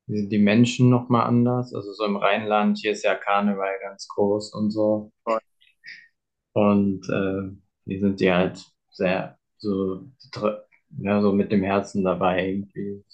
hier 0.07 0.19
sind 0.19 0.31
die 0.33 0.39
Menschen 0.39 0.91
nochmal 0.91 1.27
anders. 1.27 1.75
Also 1.75 1.93
so 1.95 2.05
im 2.07 2.17
Rheinland, 2.17 2.79
hier 2.81 2.93
ist 2.93 3.05
ja 3.05 3.15
Karneval 3.17 3.79
ganz 3.83 4.09
groß 4.09 4.55
und 4.55 4.71
so. 4.73 5.13
voll, 5.25 5.41
Und 6.53 7.09
äh, 7.09 7.51
hier 7.87 8.01
sind 8.01 8.21
die 8.21 8.31
halt 8.33 8.63
sehr 8.91 9.39
so, 9.59 10.05
dr- 10.33 10.65
ja, 10.99 11.21
so 11.23 11.33
mit 11.33 11.51
dem 11.53 11.63
Herzen 11.63 12.05
dabei 12.05 12.49
irgendwie. 12.51 13.05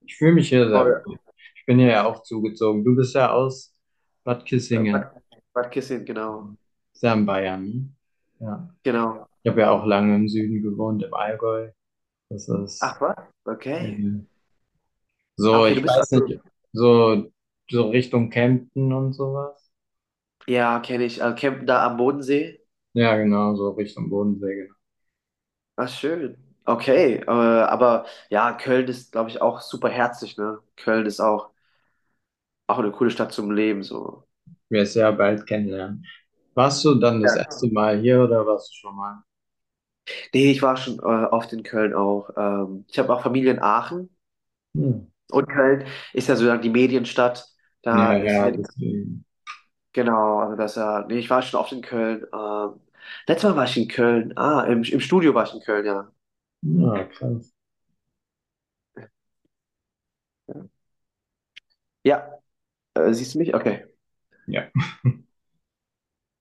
Ich 0.00 0.16
fühle 0.16 0.32
mich 0.34 0.48
hier 0.48 0.68
sehr 0.68 0.84
voll. 0.84 1.04
wohl. 1.04 1.18
Ich 1.56 1.64
bin 1.66 1.78
hier 1.78 1.88
ja 1.88 2.06
auch 2.06 2.22
zugezogen. 2.22 2.84
Du 2.84 2.96
bist 2.96 3.14
ja 3.14 3.32
aus 3.32 3.74
Bad 4.24 4.44
Äh, 4.74 4.80
Kissingen. 4.80 4.86
Bad, 4.90 5.14
Bad 5.54 5.70
Kissing, 5.70 6.04
genau. 6.04 6.56
Ist 6.94 7.02
ja 7.02 7.12
in 7.12 7.26
Bayern. 7.26 7.94
ne? 8.40 8.46
Ja. 8.46 8.74
Genau. 8.84 9.28
Ich 9.42 9.50
habe 9.50 9.62
ja 9.62 9.70
auch 9.72 9.86
lange 9.86 10.16
im 10.16 10.28
Süden 10.28 10.62
gewohnt, 10.62 11.02
im 11.04 11.14
Allgäu. 11.14 11.70
Das 12.32 12.48
ist 12.48 12.80
Ach 12.80 13.00
was? 13.00 13.16
Okay. 13.46 13.98
so, 15.36 15.66
Okay, 15.66 15.74
du 15.74 15.80
ich 15.80 15.82
bist 15.82 15.96
weiß 15.96 16.10
also. 16.12 16.12
nicht, 16.12 16.40
so, 16.72 17.30
so 17.70 17.90
Richtung 17.90 18.30
Kempten 18.30 18.92
und 18.92 19.12
sowas. 19.14 19.70
Ja, 20.46 20.78
kenne 20.80 21.04
ich. 21.04 21.20
Äh, 21.20 21.34
campen 21.34 21.66
da 21.66 21.84
am 21.86 21.96
Bodensee. 21.96 22.60
Ja, 22.94 23.16
genau, 23.18 23.54
so 23.54 23.70
Richtung 23.72 24.08
Bodensee, 24.10 24.54
genau. 24.54 24.74
Ach, 25.76 25.88
schön. 25.88 26.36
Okay, 26.64 27.16
äh, 27.16 27.30
aber 27.30 28.06
ja, 28.30 28.52
Köln 28.52 28.86
ist, 28.88 29.10
glaube 29.12 29.30
ich, 29.30 29.40
auch 29.42 29.60
super 29.60 29.88
herzlich, 29.88 30.36
ne? 30.36 30.60
Köln 30.76 31.06
ist 31.06 31.20
auch, 31.20 31.50
auch 32.66 32.78
eine 32.78 32.90
coole 32.92 33.10
Stadt 33.12 33.32
zum 33.32 33.50
Leben, 33.52 33.82
so. 33.84 34.24
Wir 34.70 34.82
es 34.82 34.94
ja 34.94 35.12
bald 35.12 35.46
kennenlernen. 35.46 36.04
Warst 36.54 36.84
du 36.84 36.96
dann 36.96 37.20
das 37.20 37.36
Ja. 37.36 37.36
erste 37.36 37.68
Mal 37.70 38.00
hier 38.00 38.22
oder 38.24 38.44
warst 38.44 38.70
du 38.72 38.74
schon 38.76 38.96
mal? 38.96 39.22
Nee, 40.34 40.50
ich 40.50 40.62
war 40.62 40.76
schon 40.76 40.98
äh, 40.98 41.02
oft 41.02 41.52
in 41.52 41.62
Köln 41.62 41.94
auch. 41.94 42.30
Ähm, 42.36 42.84
ich 42.88 42.98
habe 42.98 43.14
auch 43.14 43.22
Familie 43.22 43.52
in 43.52 43.60
Aachen 43.60 44.10
Hm. 44.74 45.06
und 45.30 45.48
Köln 45.48 45.86
ist 46.12 46.28
ja 46.28 46.36
sozusagen 46.36 46.62
die 46.62 46.70
Medienstadt. 46.70 47.48
Da 47.82 48.12
Ja, 48.12 48.16
ist 48.16 48.38
ja, 48.40 48.42
ja 48.42 48.50
die, 48.50 48.66
deswegen. 48.66 49.24
genau, 49.92 50.38
also 50.40 50.56
das 50.56 50.74
ja, 50.76 51.04
nee, 51.08 51.18
ich 51.18 51.30
war 51.30 51.42
schon 51.42 51.60
oft 51.60 51.72
in 51.72 51.82
Köln. 51.82 52.26
Ähm, 52.32 52.80
letztes 53.26 53.50
Mal 53.50 53.56
war 53.56 53.64
ich 53.64 53.76
in 53.76 53.88
Köln. 53.88 54.36
Ah, 54.36 54.62
im, 54.64 54.82
im 54.84 55.00
Studio 55.00 55.34
war 55.34 55.44
ich 55.44 55.54
in 55.54 55.60
Köln, 55.60 55.86
ja. 55.86 56.12
Ja, 56.62 57.04
krass. 57.08 57.52
Ja, 62.04 62.38
äh, 62.94 63.12
siehst 63.14 63.34
du 63.34 63.40
mich? 63.40 63.54
Okay. 63.54 63.86
Ja. 64.46 64.70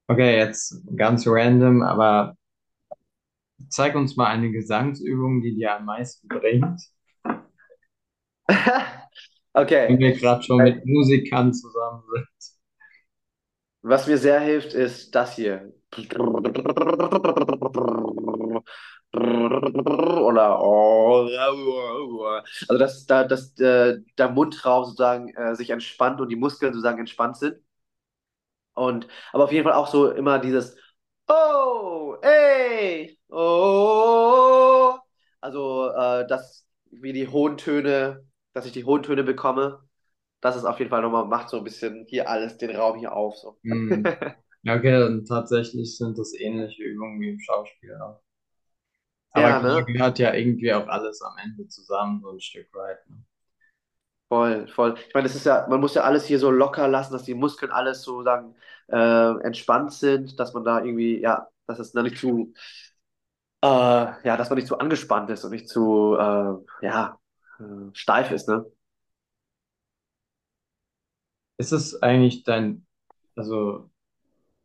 Okay, 0.08 0.38
jetzt 0.38 0.82
ganz 0.96 1.26
random, 1.28 1.82
aber 1.82 2.36
zeig 3.70 3.96
uns 3.96 4.16
mal 4.18 4.28
eine 4.28 4.52
Gesangsübung, 4.52 5.42
die 5.42 5.56
dir 5.56 5.76
am 5.78 5.86
meisten 5.86 6.28
bringt. 6.28 6.82
Wenn 9.86 10.00
Okay. 10.00 10.00
wir 10.00 10.14
gerade 10.18 10.42
schon 10.42 10.64
mit 10.64 10.84
Musikern 10.88 11.54
zusammen 11.54 12.02
sind. 12.12 12.28
Was 13.84 14.08
mir 14.08 14.18
sehr 14.18 14.40
hilft, 14.40 14.74
ist 14.74 15.14
das 15.14 15.36
hier. 15.36 15.72
Oder 19.14 20.58
also 22.68 22.78
dass 22.80 23.06
da 23.06 23.24
dass 23.24 23.58
äh, 23.60 24.00
der 24.18 24.30
Mundraum 24.30 24.86
sozusagen 24.86 25.30
äh, 25.36 25.56
sich 25.56 25.70
entspannt 25.70 26.22
und 26.22 26.30
die 26.30 26.36
Muskeln 26.36 26.74
sozusagen 26.74 27.00
entspannt 27.00 27.38
sind. 27.38 27.58
Und 28.74 29.08
aber 29.34 29.44
auf 29.46 29.52
jeden 29.52 29.64
Fall 29.66 29.74
auch 29.74 29.88
so 29.88 30.12
immer 30.12 30.40
dieses 30.40 30.76
Oh, 31.28 32.18
ey, 32.22 33.18
oh. 33.32 35.00
Also 35.42 35.90
äh, 35.92 36.28
dass 36.28 36.68
wie 36.92 37.14
die 37.14 37.28
hohen 37.28 37.58
Töne, 37.58 38.26
dass 38.54 38.66
ich 38.66 38.74
die 38.74 38.86
hohen 38.86 39.04
Töne 39.04 39.24
bekomme. 39.24 39.84
Das 40.42 40.56
ist 40.58 40.66
auf 40.66 40.80
jeden 40.80 40.90
Fall 40.92 41.02
nochmal, 41.04 41.26
macht 41.28 41.50
so 41.50 41.58
ein 41.58 41.64
bisschen 41.64 42.06
hier 42.10 42.30
alles, 42.30 42.58
den 42.58 42.76
Raum 42.76 43.00
hier 43.00 43.14
auf. 43.14 43.38
So. 43.38 43.60
Hm. 43.64 44.16
Ja, 44.64 44.76
okay, 44.76 45.04
und 45.04 45.28
tatsächlich 45.28 45.98
sind 45.98 46.18
das 46.20 46.34
ähnliche 46.36 46.84
Übungen 46.84 47.20
wie 47.22 47.30
im 47.32 47.40
Schauspiel 47.40 47.96
auch. 47.96 48.22
Aber 49.34 49.50
Ja, 49.50 49.60
ne? 49.62 49.86
gehört 49.86 50.20
ja 50.20 50.34
irgendwie 50.34 50.74
auch 50.74 50.88
alles 50.88 51.22
am 51.22 51.38
Ende 51.38 51.68
zusammen, 51.68 52.22
so 52.22 52.30
ein 52.32 52.40
Stück 52.40 52.74
weit. 52.74 53.06
Ne? 53.10 53.22
Voll, 54.30 54.68
voll. 54.70 54.96
Ich 55.08 55.14
meine, 55.14 55.28
das 55.28 55.36
ist 55.36 55.46
ja, 55.46 55.68
man 55.70 55.82
muss 55.82 55.94
ja 55.94 56.04
alles 56.04 56.26
hier 56.26 56.40
so 56.40 56.52
locker 56.52 56.88
lassen, 56.88 57.12
dass 57.12 57.24
die 57.24 57.34
Muskeln 57.34 57.72
alles 57.72 58.02
so 58.04 58.24
sagen, 58.24 58.56
äh, 58.88 58.96
entspannt 59.44 59.92
sind, 59.92 60.40
dass 60.40 60.54
man 60.54 60.64
da 60.64 60.80
irgendwie, 60.84 61.20
ja, 61.20 61.50
dass 61.68 61.80
es 61.80 61.92
da 61.92 62.02
nicht 62.02 62.18
zu, 62.18 62.54
äh, 63.62 63.68
ja, 63.68 64.38
dass 64.38 64.50
man 64.50 64.58
nicht 64.58 64.68
zu 64.68 64.80
angespannt 64.80 65.30
ist 65.30 65.44
und 65.46 65.52
nicht 65.52 65.70
zu, 65.70 66.16
äh, 66.20 66.86
ja, 66.86 67.20
äh, 67.60 67.64
steif 67.94 68.32
ist, 68.32 68.48
ne? 68.50 68.66
Ist 71.58 71.72
es 71.72 72.02
eigentlich 72.02 72.44
dein, 72.44 72.86
also 73.36 73.90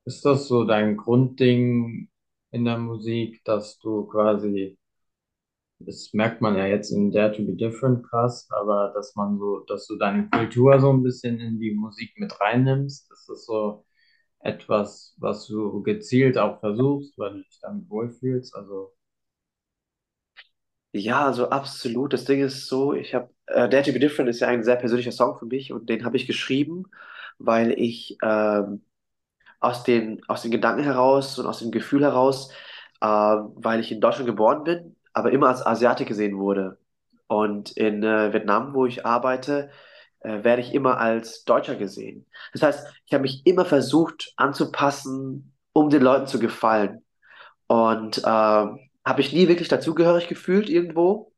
ist 0.06 0.24
das 0.26 0.48
so 0.48 0.64
dein 0.64 0.96
Grundding 0.98 2.10
in 2.52 2.66
der 2.66 2.78
Musik, 2.78 3.42
dass 3.44 3.78
du 3.80 4.06
quasi, 4.06 4.78
das 5.80 6.12
merkt 6.14 6.42
man 6.42 6.56
ja 6.58 6.66
jetzt 6.66 6.92
in 6.92 7.12
Dare 7.12 7.32
to 7.36 7.44
be 7.46 7.56
Different 7.56 8.04
krass, 8.06 8.48
aber 8.50 8.92
dass 8.94 9.16
man 9.16 9.38
so, 9.38 9.60
dass 9.68 9.86
du 9.88 9.96
deine 9.98 10.28
Kultur 10.30 10.80
so 10.80 10.92
ein 10.92 11.02
bisschen 11.04 11.40
in 11.40 11.60
die 11.60 11.74
Musik 11.74 12.12
mit 12.18 12.40
reinnimmst, 12.40 13.10
ist 13.12 13.28
das 13.30 13.46
so 13.46 13.85
etwas, 14.46 15.14
was 15.18 15.46
du 15.48 15.82
gezielt 15.82 16.38
auch 16.38 16.60
versuchst, 16.60 17.18
weil 17.18 17.34
du 17.34 17.42
dich 17.44 17.60
damit 17.62 17.90
wohlfühlst? 17.90 18.54
Also, 18.56 18.92
Ja, 20.92 21.26
also 21.26 21.50
absolut. 21.50 22.12
Das 22.12 22.24
Ding 22.24 22.40
ist 22.42 22.68
so, 22.68 22.94
ich 22.94 23.14
habe, 23.14 23.30
äh, 23.46 23.68
Dare 23.68 23.82
to 23.84 23.92
Be 23.92 23.98
Different 23.98 24.30
ist 24.30 24.40
ja 24.40 24.48
ein 24.48 24.64
sehr 24.64 24.76
persönlicher 24.76 25.12
Song 25.12 25.38
für 25.38 25.44
mich 25.46 25.72
und 25.72 25.88
den 25.90 26.04
habe 26.04 26.16
ich 26.16 26.26
geschrieben, 26.26 26.84
weil 27.38 27.72
ich 27.78 28.16
ähm, 28.22 28.82
aus 29.60 29.84
den, 29.84 30.22
aus 30.28 30.42
den 30.42 30.52
Gedanken 30.52 30.84
heraus 30.84 31.38
und 31.38 31.46
aus 31.46 31.60
dem 31.60 31.70
Gefühl 31.72 32.02
heraus, 32.04 32.50
äh, 33.02 33.06
weil 33.06 33.80
ich 33.80 33.92
in 33.92 34.00
Deutschland 34.00 34.26
geboren 34.28 34.64
bin, 34.64 34.96
aber 35.14 35.32
immer 35.32 35.48
als 35.48 35.66
Asiate 35.66 36.04
gesehen 36.06 36.38
wurde. 36.38 36.78
Und 37.28 37.72
in 37.72 38.02
äh, 38.04 38.32
Vietnam, 38.32 38.74
wo 38.74 38.86
ich 38.86 39.06
arbeite, 39.06 39.70
äh, 40.26 40.44
werde 40.44 40.62
ich 40.62 40.74
immer 40.74 40.98
als 40.98 41.44
Deutscher 41.44 41.76
gesehen. 41.76 42.26
Das 42.52 42.62
heißt, 42.62 42.88
ich 43.06 43.14
habe 43.14 43.22
mich 43.22 43.46
immer 43.46 43.64
versucht 43.66 44.32
anzupassen, 44.36 45.54
um 45.72 45.90
den 45.90 46.02
Leuten 46.02 46.26
zu 46.28 46.40
gefallen. 46.40 47.04
Und 47.68 48.18
äh, 48.18 48.22
habe 48.24 49.20
ich 49.20 49.32
nie 49.32 49.48
wirklich 49.48 49.68
dazugehörig 49.68 50.28
gefühlt 50.28 50.68
irgendwo. 50.70 51.32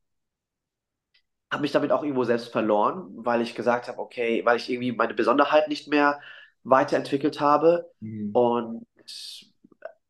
Habe 1.50 1.62
mich 1.62 1.72
damit 1.72 1.92
auch 1.92 2.02
irgendwo 2.02 2.24
selbst 2.24 2.52
verloren, 2.52 3.08
weil 3.16 3.40
ich 3.40 3.54
gesagt 3.54 3.88
habe, 3.88 3.98
okay, 4.00 4.44
weil 4.44 4.58
ich 4.58 4.68
irgendwie 4.70 4.92
meine 4.92 5.14
Besonderheit 5.14 5.68
nicht 5.68 5.88
mehr 5.88 6.20
weiterentwickelt 6.62 7.40
habe. 7.40 7.90
hm, 8.02 8.32
Und 8.32 8.86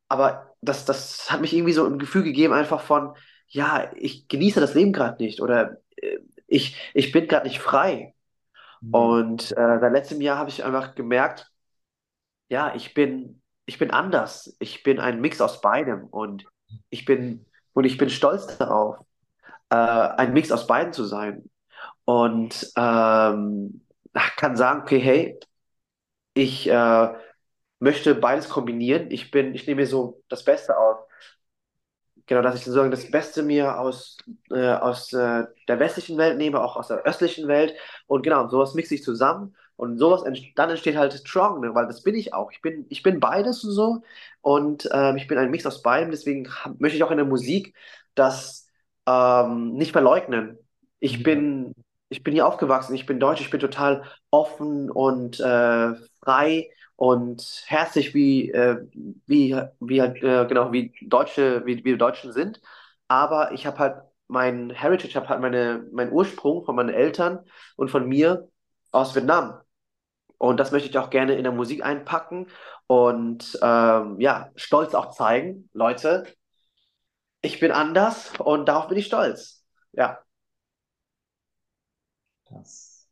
aber 0.08 0.54
das, 0.60 0.84
das 0.84 1.30
hat 1.30 1.40
mich 1.40 1.52
irgendwie 1.54 1.72
so 1.72 1.86
ein 1.86 1.98
Gefühl 1.98 2.22
gegeben, 2.24 2.52
einfach 2.54 2.80
von, 2.82 3.14
ja, 3.48 3.90
ich 3.96 4.28
genieße 4.28 4.60
das 4.60 4.74
Leben 4.74 4.92
gerade 4.92 5.22
nicht 5.22 5.40
oder 5.40 5.78
äh, 5.96 6.18
ich, 6.46 6.76
ich 6.94 7.12
bin 7.12 7.28
gerade 7.28 7.46
nicht 7.46 7.60
frei. 7.60 8.14
Hm, 8.82 9.18
Und 9.18 9.52
äh, 9.52 9.78
seit 9.80 9.92
letztem 9.92 10.20
Jahr 10.20 10.38
habe 10.38 10.50
ich 10.50 10.64
einfach 10.64 10.94
gemerkt, 10.94 11.50
ja, 12.48 12.74
ich 12.74 12.94
bin, 12.94 13.42
ich 13.66 13.78
bin 13.78 13.90
anders. 13.90 14.56
Ich 14.60 14.82
bin 14.82 15.00
ein 15.00 15.20
Mix 15.20 15.40
aus 15.40 15.60
beidem 15.60 16.04
und 16.06 16.44
ich 16.90 17.04
bin, 17.04 17.46
und 17.74 17.84
ich 17.84 17.98
bin 17.98 18.10
stolz 18.10 18.58
darauf, 18.58 18.96
äh, 19.70 19.76
ein 19.76 20.32
Mix 20.32 20.52
aus 20.52 20.66
beiden 20.66 20.92
zu 20.92 21.04
sein. 21.04 21.50
Und 22.04 22.70
ähm, 22.76 23.86
kann 24.36 24.56
sagen, 24.56 24.82
okay, 24.82 24.98
hey, 25.00 25.40
ich 26.34 26.68
äh, 26.68 27.08
möchte 27.80 28.14
beides 28.14 28.48
kombinieren. 28.48 29.10
Ich 29.10 29.30
bin, 29.30 29.54
ich 29.54 29.66
nehme 29.66 29.82
mir 29.82 29.86
so 29.86 30.22
das 30.28 30.44
Beste 30.44 30.78
aus. 30.78 30.98
Genau, 32.28 32.42
dass 32.42 32.56
ich 32.56 32.64
sozusagen 32.64 32.90
das 32.90 33.10
Beste 33.10 33.42
mir 33.42 33.80
aus, 33.80 34.18
äh, 34.50 34.68
aus 34.74 35.12
äh, 35.14 35.44
der 35.66 35.80
westlichen 35.80 36.18
Welt 36.18 36.36
nehme, 36.38 36.60
auch 36.62 36.76
aus 36.76 36.88
der 36.88 36.98
östlichen 37.04 37.48
Welt. 37.48 37.74
Und 38.06 38.22
genau, 38.22 38.48
sowas 38.48 38.74
mixe 38.74 38.94
ich 38.94 39.02
zusammen. 39.02 39.56
Und 39.76 39.98
sowas, 39.98 40.22
ent 40.24 40.38
dann 40.56 40.70
entsteht 40.70 40.96
halt 40.96 41.14
Strong, 41.14 41.60
ne? 41.60 41.74
Weil 41.74 41.86
das 41.86 42.02
bin 42.02 42.14
ich 42.14 42.34
auch. 42.34 42.52
Ich 42.52 42.60
bin, 42.62 42.86
ich 42.90 43.02
bin 43.02 43.20
beides 43.20 43.64
und 43.64 43.70
so. 43.72 44.02
Und 44.42 44.88
ähm, 44.92 45.16
ich 45.16 45.26
bin 45.28 45.38
ein 45.38 45.50
Mix 45.50 45.64
aus 45.66 45.82
beidem. 45.82 46.10
Deswegen 46.10 46.48
hab, 46.50 46.78
möchte 46.80 46.96
ich 46.96 47.04
auch 47.04 47.10
in 47.10 47.16
der 47.18 47.26
Musik 47.26 47.74
das 48.14 48.68
ähm, 49.06 49.74
nicht 49.74 49.92
verleugnen. 49.92 50.58
Ich 51.00 51.18
ja, 51.18 51.22
bin, 51.22 51.72
ich 52.10 52.22
bin 52.24 52.34
hier 52.34 52.46
aufgewachsen. 52.46 52.94
Ich 52.94 53.06
bin 53.06 53.20
Deutsch. 53.20 53.40
Ich 53.40 53.50
bin 53.50 53.60
total 53.60 54.04
offen 54.30 54.90
und 54.90 55.40
äh, 55.40 55.94
frei 56.22 56.70
und 56.98 57.64
herzlich 57.68 58.14
wie, 58.14 58.50
äh, 58.52 58.78
wie, 59.26 59.56
wie 59.80 60.02
halt, 60.02 60.18
äh, 60.24 60.46
genau, 60.48 60.72
wie 60.72 60.94
Deutsche, 61.02 61.66
wie, 61.66 61.78
wie 61.78 61.84
wir 61.86 61.98
Deutschen 61.98 62.32
sind. 62.34 62.62
Aber 63.08 63.52
ich 63.52 63.66
habe 63.66 63.78
halt 63.80 63.96
mein 64.28 64.70
Heritage, 64.70 65.16
habe 65.16 65.30
halt 65.30 65.40
meine, 65.42 65.86
meinen 65.92 66.12
Ursprung 66.12 66.64
von 66.66 66.76
meinen 66.76 66.90
Eltern 66.90 67.40
und 67.76 67.90
von 67.90 68.08
mir 68.08 68.48
aus 68.92 69.16
Vietnam. 69.16 69.60
Und 70.38 70.58
das 70.60 70.72
möchte 70.72 70.88
ich 70.90 70.98
auch 70.98 71.10
gerne 71.10 71.34
in 71.36 71.44
der 71.44 71.52
Musik 71.52 71.84
einpacken 71.84 72.48
und 72.86 73.58
ähm, 73.62 74.20
ja, 74.20 74.50
stolz 74.56 74.94
auch 74.94 75.10
zeigen. 75.10 75.68
Leute, 75.74 76.24
ich 77.42 77.60
bin 77.60 77.72
anders 77.72 78.32
und 78.38 78.66
darauf 78.68 78.88
bin 78.88 78.98
ich 78.98 79.06
stolz. 79.06 79.64
Ja, 79.92 80.20
das, 82.50 83.06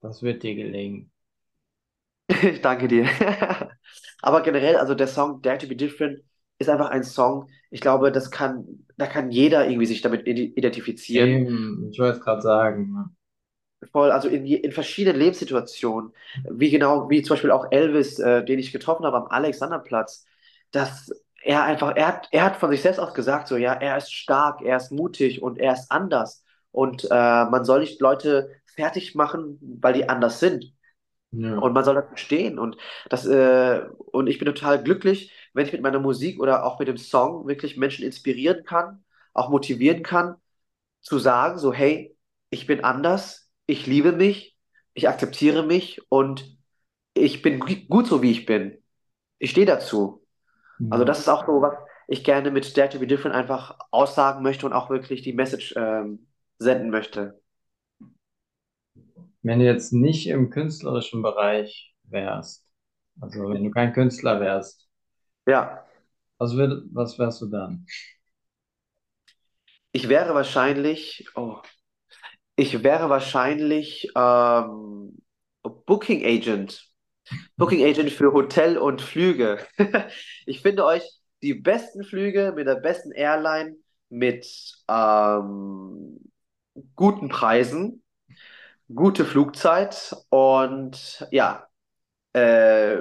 das 0.00 0.22
wird 0.22 0.42
dir 0.42 0.54
gelingen. 0.54 1.12
ich 2.42 2.60
danke 2.60 2.88
dir. 2.88 3.06
Aber 4.22 4.42
generell, 4.42 4.76
also 4.76 4.94
der 4.94 5.06
Song 5.08 5.42
Dare 5.42 5.58
to 5.58 5.66
Be 5.68 5.76
Different 5.76 6.20
ist 6.58 6.68
einfach 6.68 6.90
ein 6.90 7.04
Song, 7.04 7.48
ich 7.70 7.80
glaube, 7.80 8.10
das 8.12 8.30
kann, 8.30 8.86
da 8.96 9.06
kann 9.06 9.30
jeder 9.30 9.66
irgendwie 9.68 9.86
sich 9.86 10.00
damit 10.02 10.26
ide- 10.26 10.52
identifizieren. 10.56 11.42
Eben, 11.48 11.90
ich 11.90 11.98
wollte 11.98 12.18
es 12.18 12.24
gerade 12.24 12.42
sagen. 12.42 13.16
Voll, 13.92 14.10
also 14.10 14.28
in, 14.28 14.46
je- 14.46 14.56
in 14.56 14.72
verschiedenen 14.72 15.18
Lebenssituationen, 15.20 16.12
wie 16.50 16.70
genau, 16.70 17.08
wie 17.10 17.22
zum 17.22 17.34
Beispiel 17.34 17.50
auch 17.50 17.66
Elvis, 17.70 18.18
äh, 18.18 18.44
den 18.44 18.58
ich 18.58 18.72
getroffen 18.72 19.04
habe 19.06 19.16
am 19.18 19.26
Alexanderplatz, 19.28 20.26
dass 20.72 21.10
er 21.42 21.62
einfach, 21.64 21.94
er 21.94 22.08
hat, 22.08 22.28
er 22.32 22.44
hat 22.44 22.56
von 22.56 22.70
sich 22.70 22.82
selbst 22.82 22.98
aus 22.98 23.14
gesagt, 23.14 23.48
so, 23.48 23.56
ja, 23.56 23.74
er 23.74 23.96
ist 23.98 24.12
stark, 24.12 24.62
er 24.62 24.78
ist 24.78 24.90
mutig 24.92 25.42
und 25.42 25.58
er 25.58 25.74
ist 25.74 25.90
anders. 25.92 26.42
Und 26.72 27.04
äh, 27.04 27.08
man 27.10 27.64
soll 27.64 27.80
nicht 27.80 28.00
Leute 28.00 28.50
fertig 28.74 29.14
machen, 29.14 29.58
weil 29.80 29.92
die 29.94 30.08
anders 30.08 30.40
sind. 30.40 30.72
Ja. 31.32 31.58
Und 31.58 31.72
man 31.72 31.84
soll 31.84 31.94
das 31.94 32.06
verstehen. 32.08 32.58
Und 32.58 32.76
das, 33.08 33.26
äh, 33.26 33.82
und 34.12 34.26
ich 34.26 34.38
bin 34.38 34.46
total 34.46 34.82
glücklich, 34.82 35.32
wenn 35.54 35.66
ich 35.66 35.72
mit 35.72 35.82
meiner 35.82 36.00
Musik 36.00 36.40
oder 36.40 36.64
auch 36.64 36.78
mit 36.78 36.88
dem 36.88 36.98
Song 36.98 37.46
wirklich 37.46 37.76
Menschen 37.76 38.04
inspirieren 38.04 38.64
kann, 38.64 39.04
auch 39.32 39.48
motivieren 39.50 40.02
kann, 40.02 40.36
zu 41.00 41.18
sagen, 41.18 41.58
so, 41.58 41.72
hey, 41.72 42.16
ich 42.50 42.66
bin 42.66 42.84
anders, 42.84 43.50
ich 43.66 43.86
liebe 43.86 44.12
mich, 44.12 44.56
ich 44.94 45.08
akzeptiere 45.08 45.64
mich 45.64 46.00
und 46.10 46.58
ich 47.14 47.42
bin 47.42 47.60
gu- 47.60 47.86
gut 47.88 48.06
so, 48.06 48.22
wie 48.22 48.32
ich 48.32 48.46
bin. 48.46 48.78
Ich 49.38 49.52
stehe 49.52 49.66
dazu. 49.66 50.24
Also 50.90 51.04
Ja. 51.04 51.06
das 51.06 51.20
ist 51.20 51.28
auch 51.28 51.46
so, 51.46 51.62
was 51.62 51.74
ich 52.08 52.24
gerne 52.24 52.50
mit 52.50 52.76
Dare 52.76 52.90
to 52.90 52.98
Be 53.00 53.06
Different 53.06 53.36
einfach 53.36 53.78
aussagen 53.92 54.42
möchte 54.42 54.66
und 54.66 54.72
auch 54.74 54.90
wirklich 54.90 55.22
die 55.22 55.32
Message 55.34 55.74
ähm, 55.76 56.28
senden 56.58 56.90
möchte. 56.90 57.40
Wenn 59.46 59.60
du 59.60 59.64
jetzt 59.64 59.92
nicht 59.94 60.26
im 60.28 60.50
künstlerischen 60.50 61.22
Bereich 61.22 61.94
wärst, 62.04 62.66
also 63.20 63.48
wenn 63.50 63.64
du 63.64 63.70
kein 63.70 63.92
Künstler 63.94 64.40
wärst, 64.40 64.88
Ja, 65.46 65.86
was 66.38 66.54
würd, 66.56 66.84
was 66.92 67.18
wärst 67.18 67.42
du 67.42 67.46
dann? 67.46 67.86
ich 69.92 70.08
wäre 70.08 70.34
wahrscheinlich, 70.34 71.26
oh, 71.34 71.56
ich 72.56 72.82
wäre 72.84 73.10
wahrscheinlich 73.10 74.10
ähm, 74.16 75.18
Booking 75.86 76.24
Agent. 76.24 76.88
Booking 77.56 77.84
Agent 77.84 78.10
für 78.12 78.32
Hotel 78.32 78.78
und 78.78 79.02
Flüge. 79.02 79.58
Ich 80.46 80.62
finde 80.62 80.84
euch 80.86 81.04
die 81.42 81.54
besten 81.54 82.04
Flüge 82.04 82.52
mit 82.56 82.66
der 82.68 82.76
besten 82.76 83.12
Airline, 83.12 83.76
mit 84.10 84.46
ähm, 84.88 86.30
guten 86.96 87.28
Preisen, 87.28 88.04
gute 88.94 89.24
Flugzeit 89.24 90.14
und 90.30 91.26
ja, 91.30 91.66
äh, 92.34 92.98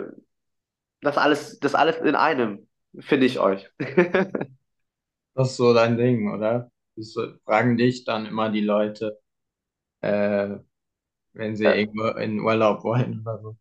das 1.02 1.18
alles, 1.18 1.60
das 1.60 1.76
alles 1.76 1.98
in 1.98 2.16
einem, 2.16 2.68
finde 3.00 3.26
ich 3.26 3.40
euch. 3.40 3.70
Das 5.34 5.52
ist 5.52 5.58
so 5.58 5.74
dein 5.74 5.98
Ding, 5.98 6.32
oder? 6.34 6.72
Das 6.96 7.14
fragen 7.46 7.78
dich 7.78 8.04
dann 8.06 8.26
immer 8.26 8.50
die 8.52 8.62
Leute, 8.62 9.20
äh, 10.02 10.58
wenn 11.34 11.56
sie 11.58 11.66
irgendwo 11.66 12.08
in 12.20 12.40
Urlaub 12.42 12.84
wollen 12.84 13.22
oder 13.22 13.40
so. 13.42 13.58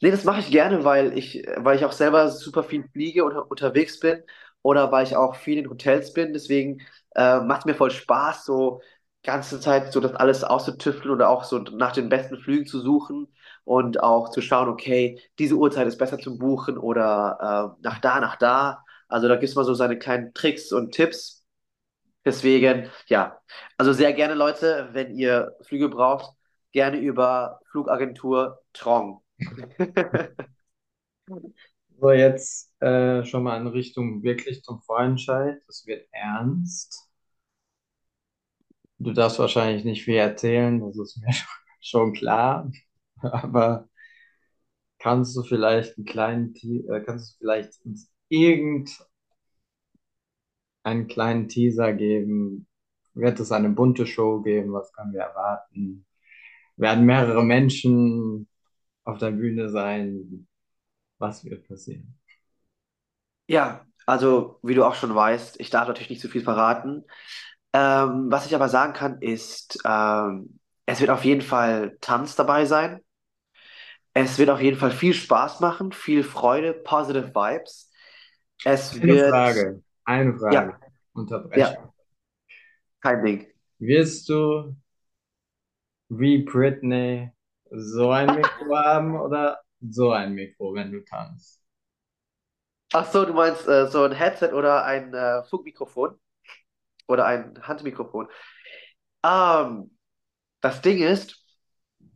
Nee, 0.00 0.10
das 0.10 0.24
mache 0.24 0.40
ich 0.40 0.50
gerne, 0.50 0.84
weil 0.84 1.16
ich, 1.16 1.42
weil 1.56 1.76
ich 1.76 1.84
auch 1.84 1.92
selber 1.92 2.30
super 2.30 2.62
viel 2.64 2.84
fliege 2.92 3.24
und 3.24 3.36
unterwegs 3.36 4.00
bin 4.00 4.22
oder 4.62 4.90
weil 4.92 5.04
ich 5.06 5.16
auch 5.16 5.36
viel 5.36 5.58
in 5.58 5.68
Hotels 5.70 6.12
bin. 6.12 6.32
Deswegen 6.32 6.80
äh, 7.14 7.40
macht 7.40 7.60
es 7.60 7.64
mir 7.66 7.74
voll 7.74 7.90
Spaß, 7.90 8.44
so 8.44 8.80
ganze 9.26 9.60
Zeit 9.60 9.92
so 9.92 10.00
das 10.00 10.14
alles 10.14 10.44
auszutüfteln 10.44 11.12
oder 11.14 11.30
auch 11.30 11.44
so 11.44 11.58
nach 11.60 11.92
den 11.92 12.08
besten 12.10 12.38
Flügen 12.38 12.66
zu 12.66 12.80
suchen 12.80 13.28
und 13.64 14.02
auch 14.02 14.30
zu 14.30 14.42
schauen, 14.42 14.68
okay, 14.70 15.20
diese 15.38 15.56
Uhrzeit 15.56 15.88
ist 15.88 15.98
besser 15.98 16.18
zum 16.18 16.38
Buchen 16.38 16.78
oder 16.78 17.76
äh, 17.78 17.82
nach 17.84 18.00
da, 18.00 18.20
nach 18.20 18.36
da. 18.36 18.84
Also 19.08 19.28
da 19.28 19.36
gibt 19.36 19.50
es 19.50 19.56
mal 19.56 19.64
so 19.64 19.74
seine 19.74 19.98
kleinen 19.98 20.34
Tricks 20.34 20.72
und 20.72 20.92
Tipps. 20.92 21.44
Deswegen, 22.24 22.90
ja, 23.08 23.40
also 23.78 23.92
sehr 23.92 24.12
gerne, 24.12 24.34
Leute, 24.34 24.90
wenn 24.92 25.14
ihr 25.16 25.52
Flüge 25.62 25.88
braucht, 25.88 26.34
gerne 26.72 26.98
über 26.98 27.60
Flugagentur 27.70 28.60
Trong. 28.74 29.22
So, 32.00 32.10
jetzt 32.12 32.70
äh, 32.80 33.24
schon 33.24 33.42
mal 33.42 33.58
in 33.60 33.66
Richtung 33.66 34.22
wirklich 34.22 34.62
zum 34.62 34.82
Vorentscheid. 34.82 35.62
Es 35.68 35.86
wird 35.86 36.06
ernst. 36.12 37.05
Du 38.98 39.12
darfst 39.12 39.38
wahrscheinlich 39.38 39.84
nicht 39.84 40.04
viel 40.04 40.16
erzählen, 40.16 40.80
das 40.80 40.96
ist 40.98 41.18
mir 41.18 41.32
schon 41.80 42.12
klar. 42.12 42.70
Aber 43.22 43.88
kannst 44.98 45.36
du 45.36 45.42
vielleicht 45.42 45.96
einen 45.96 46.06
kleinen, 46.06 46.54
äh, 46.90 47.00
kannst 47.04 47.34
du 47.34 47.38
vielleicht 47.38 47.84
uns 47.84 48.10
irgendeinen 48.28 48.96
kleinen 51.08 51.48
Teaser 51.48 51.92
geben? 51.92 52.66
Wird 53.14 53.40
es 53.40 53.52
eine 53.52 53.70
bunte 53.70 54.06
Show 54.06 54.40
geben? 54.42 54.72
Was 54.72 54.92
können 54.92 55.12
wir 55.12 55.20
erwarten? 55.22 56.06
Werden 56.76 57.06
mehrere 57.06 57.44
Menschen 57.44 58.48
auf 59.04 59.18
der 59.18 59.32
Bühne 59.32 59.70
sein? 59.70 60.48
Was 61.18 61.44
wird 61.44 61.68
passieren? 61.68 62.18
Ja, 63.48 63.86
also 64.06 64.58
wie 64.62 64.74
du 64.74 64.84
auch 64.84 64.94
schon 64.94 65.14
weißt, 65.14 65.60
ich 65.60 65.70
darf 65.70 65.88
natürlich 65.88 66.10
nicht 66.10 66.20
zu 66.22 66.28
viel 66.28 66.42
verraten. 66.42 67.04
Ähm, 67.72 68.26
was 68.30 68.46
ich 68.46 68.54
aber 68.54 68.68
sagen 68.68 68.92
kann, 68.92 69.20
ist, 69.20 69.78
ähm, 69.84 70.58
es 70.86 71.00
wird 71.00 71.10
auf 71.10 71.24
jeden 71.24 71.42
Fall 71.42 71.98
Tanz 72.00 72.36
dabei 72.36 72.64
sein. 72.64 73.00
Es 74.14 74.38
wird 74.38 74.50
auf 74.50 74.60
jeden 74.60 74.78
Fall 74.78 74.90
viel 74.90 75.12
Spaß 75.14 75.60
machen, 75.60 75.92
viel 75.92 76.22
Freude, 76.24 76.72
positive 76.72 77.34
Vibes. 77.34 77.90
Es 78.64 79.00
Eine 79.00 79.02
wird, 79.02 79.30
Frage, 79.30 79.82
eine 80.04 80.36
ja, 80.48 80.62
Frage. 80.62 80.80
Unterbrechen. 81.12 81.76
ja, 81.76 81.92
kein 83.00 83.22
Ding. 83.24 83.46
Wirst 83.78 84.28
du 84.28 84.76
wie 86.08 86.38
Britney 86.42 87.30
so 87.70 88.10
ein 88.10 88.34
Mikro 88.34 88.76
haben 88.76 89.16
oder 89.20 89.60
so 89.80 90.10
ein 90.12 90.34
Mikro, 90.34 90.74
wenn 90.74 90.90
du 90.92 91.04
tanzt? 91.04 91.62
Ach 92.92 93.10
so, 93.12 93.24
du 93.24 93.32
meinst 93.32 93.66
äh, 93.68 93.86
so 93.88 94.02
ein 94.04 94.12
Headset 94.12 94.52
oder 94.52 94.84
ein 94.84 95.12
äh, 95.14 95.44
Funkmikrofon 95.44 96.18
oder 97.06 97.26
ein 97.26 97.58
Handmikrofon. 97.62 98.28
Ähm, 99.24 99.90
das 100.60 100.82
Ding 100.82 101.02
ist, 101.02 101.42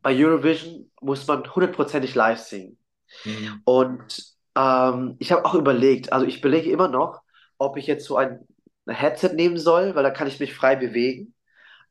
bei 0.03 0.15
Eurovision 0.15 0.91
muss 1.01 1.27
man 1.27 1.55
hundertprozentig 1.55 2.15
live 2.15 2.39
singen. 2.39 2.79
Hm. 3.23 3.61
Und 3.65 4.23
ähm, 4.57 5.17
ich 5.19 5.33
habe 5.33 5.45
auch 5.45 5.55
überlegt, 5.55 6.13
also 6.13 6.27
ich 6.27 6.39
überlege 6.39 6.71
immer 6.71 6.89
noch, 6.89 7.23
ob 7.59 7.77
ich 7.77 7.87
jetzt 7.87 8.07
so 8.07 8.17
ein 8.17 8.47
Headset 8.87 9.35
nehmen 9.35 9.59
soll, 9.59 9.95
weil 9.95 10.03
da 10.03 10.11
kann 10.11 10.29
ich 10.29 10.41
mich 10.41 10.55
frei 10.55 10.77
bewegen. 10.77 11.35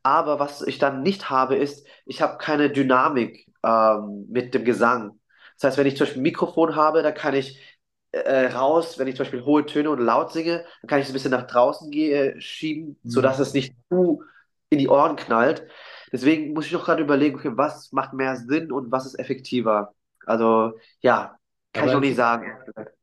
Aber 0.02 0.38
was 0.38 0.62
ich 0.62 0.78
dann 0.78 1.02
nicht 1.02 1.30
habe, 1.30 1.56
ist, 1.56 1.86
ich 2.06 2.22
habe 2.22 2.38
keine 2.38 2.70
Dynamik 2.70 3.46
ähm, 3.62 4.26
mit 4.30 4.54
dem 4.54 4.64
Gesang. 4.64 5.20
Das 5.56 5.68
heißt, 5.68 5.78
wenn 5.78 5.86
ich 5.86 5.96
zum 5.96 6.06
Beispiel 6.06 6.20
ein 6.20 6.24
Mikrofon 6.24 6.74
habe, 6.74 7.02
dann 7.02 7.14
kann 7.14 7.34
ich 7.34 7.60
äh, 8.12 8.46
raus, 8.48 8.98
wenn 8.98 9.06
ich 9.08 9.16
zum 9.16 9.24
Beispiel 9.24 9.44
hohe 9.44 9.66
Töne 9.66 9.90
und 9.90 10.00
laut 10.00 10.32
singe, 10.32 10.64
dann 10.82 10.88
kann 10.88 10.98
ich 11.00 11.04
es 11.06 11.10
ein 11.10 11.14
bisschen 11.14 11.30
nach 11.30 11.46
draußen 11.46 11.90
ge- 11.90 12.12
äh, 12.12 12.40
schieben, 12.40 13.00
sodass 13.06 13.38
Hm. 13.38 13.40
es 13.40 13.54
nicht 13.54 13.74
zu 13.90 14.22
in 14.70 14.78
die 14.78 14.88
Ohren 14.88 15.16
knallt. 15.16 15.66
Deswegen 16.12 16.52
muss 16.54 16.66
ich 16.66 16.72
noch 16.72 16.84
gerade 16.84 17.02
überlegen, 17.02 17.36
okay, 17.36 17.52
was 17.54 17.92
macht 17.92 18.12
mehr 18.12 18.36
Sinn 18.36 18.72
und 18.72 18.90
was 18.92 19.06
ist 19.06 19.18
effektiver. 19.18 19.94
Also 20.26 20.72
ja, 21.02 21.36
kann 21.72 21.86
ich 21.86 21.92
Aber 21.92 21.94
noch 21.94 22.00
es 22.00 22.02
nicht 22.02 22.16
sagen. 22.16 22.46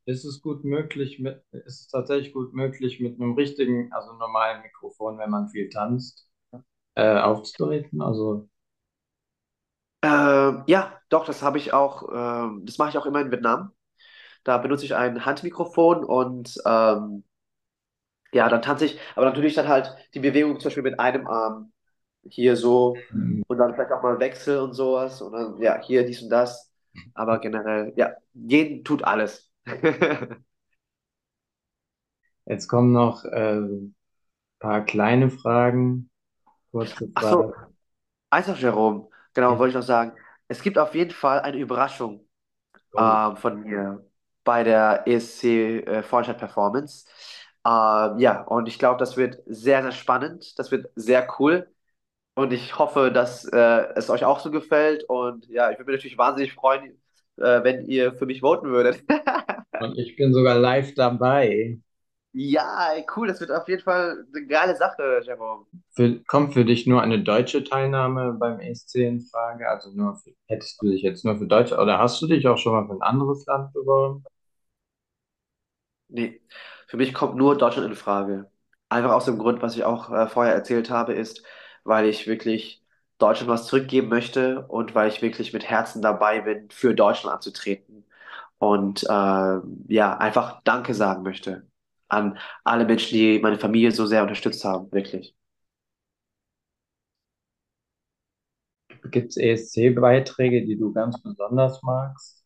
ist 0.05 0.25
es 0.25 0.41
gut 0.41 0.63
möglich 0.65 1.19
mit, 1.19 1.43
ist 1.51 1.81
es 1.81 1.87
tatsächlich 1.89 2.33
gut 2.33 2.53
möglich 2.53 2.99
mit 2.99 3.19
einem 3.19 3.33
richtigen, 3.35 3.91
also 3.93 4.13
normalen 4.13 4.61
Mikrofon, 4.63 5.17
wenn 5.19 5.29
man 5.29 5.49
viel 5.49 5.69
tanzt, 5.69 6.29
äh, 6.95 7.19
aufzutreten? 7.19 8.01
Also, 8.01 8.49
Ähm, 10.03 10.63
ja, 10.67 10.99
doch, 11.09 11.25
das 11.25 11.41
habe 11.41 11.57
ich 11.57 11.73
auch, 11.73 12.03
ähm, 12.13 12.65
das 12.65 12.77
mache 12.77 12.89
ich 12.89 12.97
auch 12.97 13.05
immer 13.05 13.21
in 13.21 13.31
Vietnam. 13.31 13.71
Da 14.47 14.57
benutze 14.59 14.85
ich 14.85 14.95
ein 14.95 15.25
Handmikrofon 15.25 16.03
und 16.05 16.57
ähm, 16.65 17.23
ja, 18.33 18.49
dann 18.49 18.61
tanze 18.61 18.85
ich, 18.85 18.99
aber 19.15 19.25
natürlich 19.25 19.55
dann 19.55 19.67
halt 19.67 19.95
die 20.13 20.19
Bewegung 20.19 20.59
zum 20.59 20.65
Beispiel 20.69 20.83
mit 20.83 20.99
einem 20.99 21.27
Arm 21.27 21.71
hier 22.29 22.55
so 22.57 23.05
hm, 23.11 23.41
und 23.47 23.57
dann 23.57 23.73
vielleicht 23.75 23.91
auch 23.91 24.03
mal 24.03 24.19
Wechsel 24.19 24.59
und 24.59 24.73
sowas 24.73 25.21
und 25.21 25.33
dann 25.33 25.61
ja, 25.61 25.81
hier 25.81 26.05
dies 26.05 26.21
und 26.23 26.29
das. 26.29 26.71
Aber 27.13 27.39
generell, 27.39 27.93
ja, 27.95 28.13
jeden 28.33 28.83
tut 28.85 29.03
alles. 29.03 29.51
jetzt 32.45 32.67
kommen 32.67 32.91
noch 32.93 33.25
äh, 33.25 33.59
ein 33.59 33.95
paar 34.59 34.85
kleine 34.85 35.29
Fragen, 35.31 36.09
kurze 36.71 37.09
Ach 37.13 37.23
so, 37.27 37.43
Fragen. 37.43 37.77
eins 38.31 38.47
noch, 38.47 38.57
Jerome, 38.59 39.09
genau, 39.35 39.57
Ja. 39.57 39.59
wollte 39.59 39.71
ich 39.71 39.75
noch 39.75 39.83
sagen. 39.83 40.13
Es 40.47 40.61
gibt 40.63 40.79
auf 40.79 40.95
jeden 40.95 41.11
Fall 41.11 41.41
eine 41.41 41.57
Überraschung 41.57 42.27
Oh, 42.93 43.21
ähm, 43.23 43.37
von 43.37 43.61
mir 43.63 44.06
bei 44.47 44.63
der 44.63 45.03
ESC 45.05 45.43
äh, 45.43 46.03
Vorentscheid 46.03 46.37
Performance. 46.37 47.05
Ähm, 47.65 48.17
ja, 48.17 48.43
und 48.43 48.69
ich 48.69 48.79
glaube, 48.79 48.97
das 48.97 49.17
wird 49.17 49.43
sehr, 49.45 49.81
sehr 49.81 49.91
spannend. 49.91 50.57
Das 50.57 50.71
wird 50.71 50.89
sehr 50.95 51.27
cool. 51.37 51.67
Und 52.33 52.53
ich 52.53 52.79
hoffe, 52.79 53.11
dass 53.11 53.43
äh, 53.43 53.87
es 53.95 54.09
euch 54.09 54.23
auch 54.23 54.39
so 54.39 54.49
gefällt. 54.49 55.03
Und 55.09 55.47
ja, 55.49 55.69
ich 55.69 55.77
würde 55.77 55.91
mich 55.91 55.97
natürlich 55.97 56.17
wahnsinnig 56.17 56.53
freuen, 56.53 56.97
äh, 57.35 57.61
wenn 57.63 57.85
ihr 57.87 58.13
für 58.13 58.25
mich 58.25 58.39
voten 58.39 58.69
würdet. 58.69 59.03
und 59.81 59.97
ich 59.97 60.15
bin 60.15 60.33
sogar 60.33 60.57
live 60.57 60.93
dabei. 60.93 61.77
Ja, 62.31 62.93
ey, 62.93 63.05
cool. 63.17 63.27
Das 63.27 63.41
wird 63.41 63.51
auf 63.51 63.67
jeden 63.67 63.83
Fall 63.83 64.25
eine 64.33 64.47
geile 64.47 64.77
Sache, 64.77 65.21
Jerome. 65.25 65.65
Für, 65.91 66.23
kommt 66.25 66.53
für 66.53 66.63
dich 66.63 66.87
nur 66.87 67.01
eine 67.01 67.21
deutsche 67.21 67.65
Teilnahme 67.65 68.31
beim 68.39 68.61
ESC 68.61 68.95
in 68.95 69.19
Frage? 69.19 69.67
Also 69.67 69.91
nur 69.91 70.15
für, 70.15 70.31
hättest 70.45 70.81
du 70.81 70.89
dich 70.89 71.01
jetzt 71.01 71.25
nur 71.25 71.37
für 71.37 71.47
Deutschland 71.47 71.81
oder 71.81 71.99
hast 71.99 72.21
du 72.21 72.27
dich 72.27 72.47
auch 72.47 72.57
schon 72.57 72.71
mal 72.71 72.85
für 72.85 72.93
ein 72.93 73.01
anderes 73.01 73.45
Land 73.45 73.73
beworben? 73.73 74.23
Nee, 76.09 76.41
für 76.87 76.97
mich 76.97 77.13
kommt 77.13 77.35
nur 77.35 77.57
Deutschland 77.57 77.87
in 77.89 77.95
Frage. 77.95 78.49
Einfach 78.89 79.11
aus 79.11 79.25
dem 79.25 79.37
Grund, 79.37 79.61
was 79.61 79.75
ich 79.75 79.83
auch 79.83 80.09
äh, 80.11 80.27
vorher 80.27 80.53
erzählt 80.53 80.89
habe, 80.89 81.13
ist, 81.13 81.43
weil 81.83 82.05
ich 82.07 82.27
wirklich 82.27 82.83
Deutschland 83.17 83.49
was 83.49 83.65
zurückgeben 83.67 84.07
möchte 84.09 84.65
und 84.67 84.95
weil 84.95 85.09
ich 85.09 85.21
wirklich 85.21 85.51
mit 85.53 85.65
Herzen 85.69 86.01
dabei 86.01 86.41
bin, 86.41 86.69
für 86.69 86.93
Deutschland 86.95 87.35
anzutreten. 87.35 88.05
Und 88.59 89.03
äh, 89.03 89.07
ja, 89.09 90.17
einfach 90.17 90.61
Danke 90.63 90.93
sagen 90.93 91.23
möchte 91.23 91.67
an 92.09 92.37
alle 92.63 92.85
Menschen, 92.85 93.11
die 93.17 93.39
meine 93.39 93.59
Familie 93.59 93.91
so 93.91 94.05
sehr 94.05 94.21
unterstützt 94.23 94.63
haben, 94.63 94.89
wirklich. 94.93 95.35
Gibt 99.09 99.31
es 99.31 99.37
ESC-Beiträge, 99.37 100.63
die 100.63 100.77
du 100.77 100.93
ganz 100.93 101.19
besonders 101.23 101.81
magst? 101.81 102.45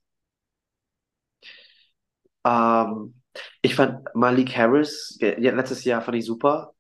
Ähm, 2.46 3.14
ich 3.62 3.76
fand 3.76 4.08
Malik 4.16 4.56
Harris, 4.58 5.18
letztes 5.22 5.84
Jahr 5.84 6.02
fand 6.02 6.18
ich 6.18 6.26
super. 6.26 6.74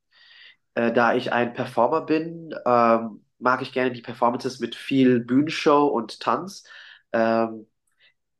Äh, 0.75 0.91
da 0.93 1.15
ich 1.15 1.33
ein 1.33 1.53
Performer 1.53 2.01
bin, 2.01 2.53
ähm, 2.65 3.25
mag 3.39 3.61
ich 3.61 3.73
gerne 3.73 3.91
die 3.91 4.01
Performances 4.01 4.59
mit 4.59 4.75
viel 4.75 5.19
Bühnenshow 5.19 5.87
und 5.87 6.19
Tanz. 6.19 6.63
Ähm, 7.13 7.67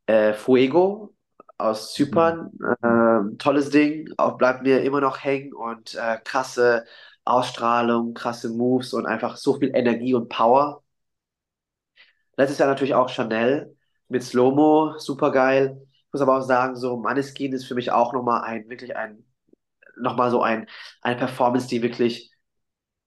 äh, 0.08 0.34
Fuego 0.34 1.16
aus. 1.58 1.94
Zypern, 1.94 2.52
ähm, 2.84 3.38
tolles 3.38 3.70
Ding, 3.70 4.10
auch 4.18 4.38
bleibt 4.38 4.64
mir 4.64 4.82
immer 4.84 5.02
noch 5.02 5.24
hängen 5.24 5.54
und 5.54 5.96
äh, 5.96 6.18
krasse 6.24 6.86
Ausstrahlung, 7.26 8.14
krasse 8.14 8.50
Moves 8.50 8.94
und 8.94 9.06
einfach 9.06 9.38
so 9.38 9.60
viel 9.60 9.72
Energie 9.76 10.14
und 10.16 10.30
Power. 10.30 10.84
Letztes 12.38 12.58
Jahr 12.60 12.68
natürlich 12.70 12.94
auch 12.96 13.10
Chanel 13.10 13.76
mit 14.08 14.24
Slow-Mo, 14.24 14.98
super 14.98 15.32
geil. 15.32 15.88
Ich 16.12 16.14
muss 16.14 16.22
aber 16.24 16.38
auch 16.40 16.42
sagen, 16.42 16.76
so 16.76 16.98
Måneskin 16.98 17.54
ist 17.54 17.64
für 17.64 17.74
mich 17.74 17.90
auch 17.94 18.12
nochmal 18.12 18.42
ein, 18.42 18.70
wirklich 18.70 18.98
ein, 18.98 19.24
nochmal 19.96 20.30
so 20.30 20.42
ein, 20.42 20.68
eine 21.02 21.16
Performance, 21.16 21.70
die 21.70 21.82
wirklich 21.82 22.34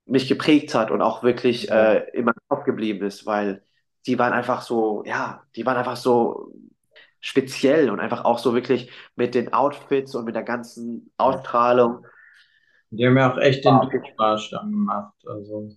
mich 0.07 0.26
geprägt 0.26 0.74
hat 0.74 0.90
und 0.90 1.02
auch 1.02 1.22
wirklich 1.22 1.70
äh, 1.70 2.09
in 2.14 2.24
meinem 2.24 2.34
Kopf 2.48 2.64
geblieben 2.64 3.07
ist, 3.07 3.26
weil 3.26 3.62
die 4.07 4.18
waren 4.18 4.32
einfach 4.32 4.62
so, 4.62 5.05
ja, 5.05 5.42
die 5.55 5.66
waren 5.66 5.76
einfach 5.76 5.96
so 5.96 6.50
speziell 7.20 7.90
und 7.90 8.00
einfach 8.00 8.24
auch 8.24 8.38
so 8.38 8.55
wirklich 8.55 8.90
mit 9.16 9.34
den 9.34 9.52
Outfits 9.52 10.14
und 10.14 10.24
mit 10.24 10.34
der 10.34 10.42
ganzen 10.42 11.12
Ausstrahlung. 11.18 12.07
Die 12.88 13.07
haben 13.07 13.18
ja 13.18 13.30
auch 13.32 13.38
echt 13.38 13.66
den. 13.66 13.80
Durchmarsch 13.80 14.48
dann 14.50 14.70
gemacht. 14.70 15.12
Also, 15.26 15.76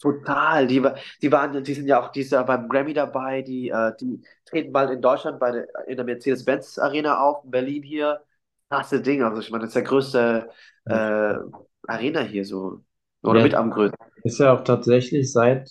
Total, 0.00 0.66
die, 0.66 0.82
die 1.22 1.30
waren, 1.32 1.62
die 1.62 1.74
sind 1.74 1.86
ja 1.86 2.00
auch 2.00 2.10
dieses 2.10 2.32
Jahr 2.32 2.44
beim 2.44 2.68
Grammy 2.68 2.94
dabei, 2.94 3.42
die, 3.42 3.68
äh, 3.68 3.92
die 4.00 4.22
treten 4.44 4.72
bald 4.72 4.90
in 4.90 5.00
Deutschland 5.02 5.38
bei 5.38 5.52
der, 5.52 5.66
in 5.86 5.96
der 5.96 6.04
Mercedes-Benz 6.04 6.78
Arena 6.78 7.20
auf, 7.20 7.44
in 7.44 7.50
Berlin 7.50 7.82
hier. 7.82 8.22
Krasse 8.70 9.00
Ding, 9.02 9.22
also 9.22 9.40
ich 9.40 9.50
meine, 9.50 9.62
das 9.64 9.68
ist 9.70 9.74
der 9.76 9.82
größte 9.82 10.50
äh, 10.86 11.34
Arena 11.86 12.20
hier 12.22 12.44
so, 12.44 12.80
oder 13.22 13.40
ja, 13.40 13.44
mit 13.44 13.54
am 13.54 13.70
größten. 13.70 13.96
ist 14.24 14.38
ja 14.40 14.52
auch 14.54 14.64
tatsächlich 14.64 15.32
seit 15.32 15.70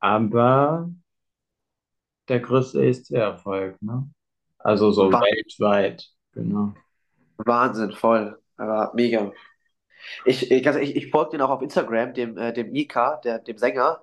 aber 0.00 0.90
der 2.28 2.40
größte 2.40 2.82
ESC-Erfolg, 2.82 3.80
ne? 3.82 4.08
Also 4.58 4.90
so 4.92 5.12
Wa- 5.12 5.20
weltweit, 5.20 6.08
genau. 6.32 6.74
Wahnsinn, 7.38 7.92
voll, 7.92 8.38
aber 8.56 8.92
mega. 8.94 9.32
Ich, 10.24 10.50
ich, 10.50 10.66
ich, 10.66 10.96
ich 10.96 11.10
folge 11.10 11.32
den 11.32 11.42
auch 11.42 11.50
auf 11.50 11.62
Instagram, 11.62 12.14
dem, 12.14 12.36
äh, 12.38 12.52
dem 12.52 12.74
Ika, 12.74 13.16
der, 13.24 13.38
dem 13.38 13.58
Sänger. 13.58 14.02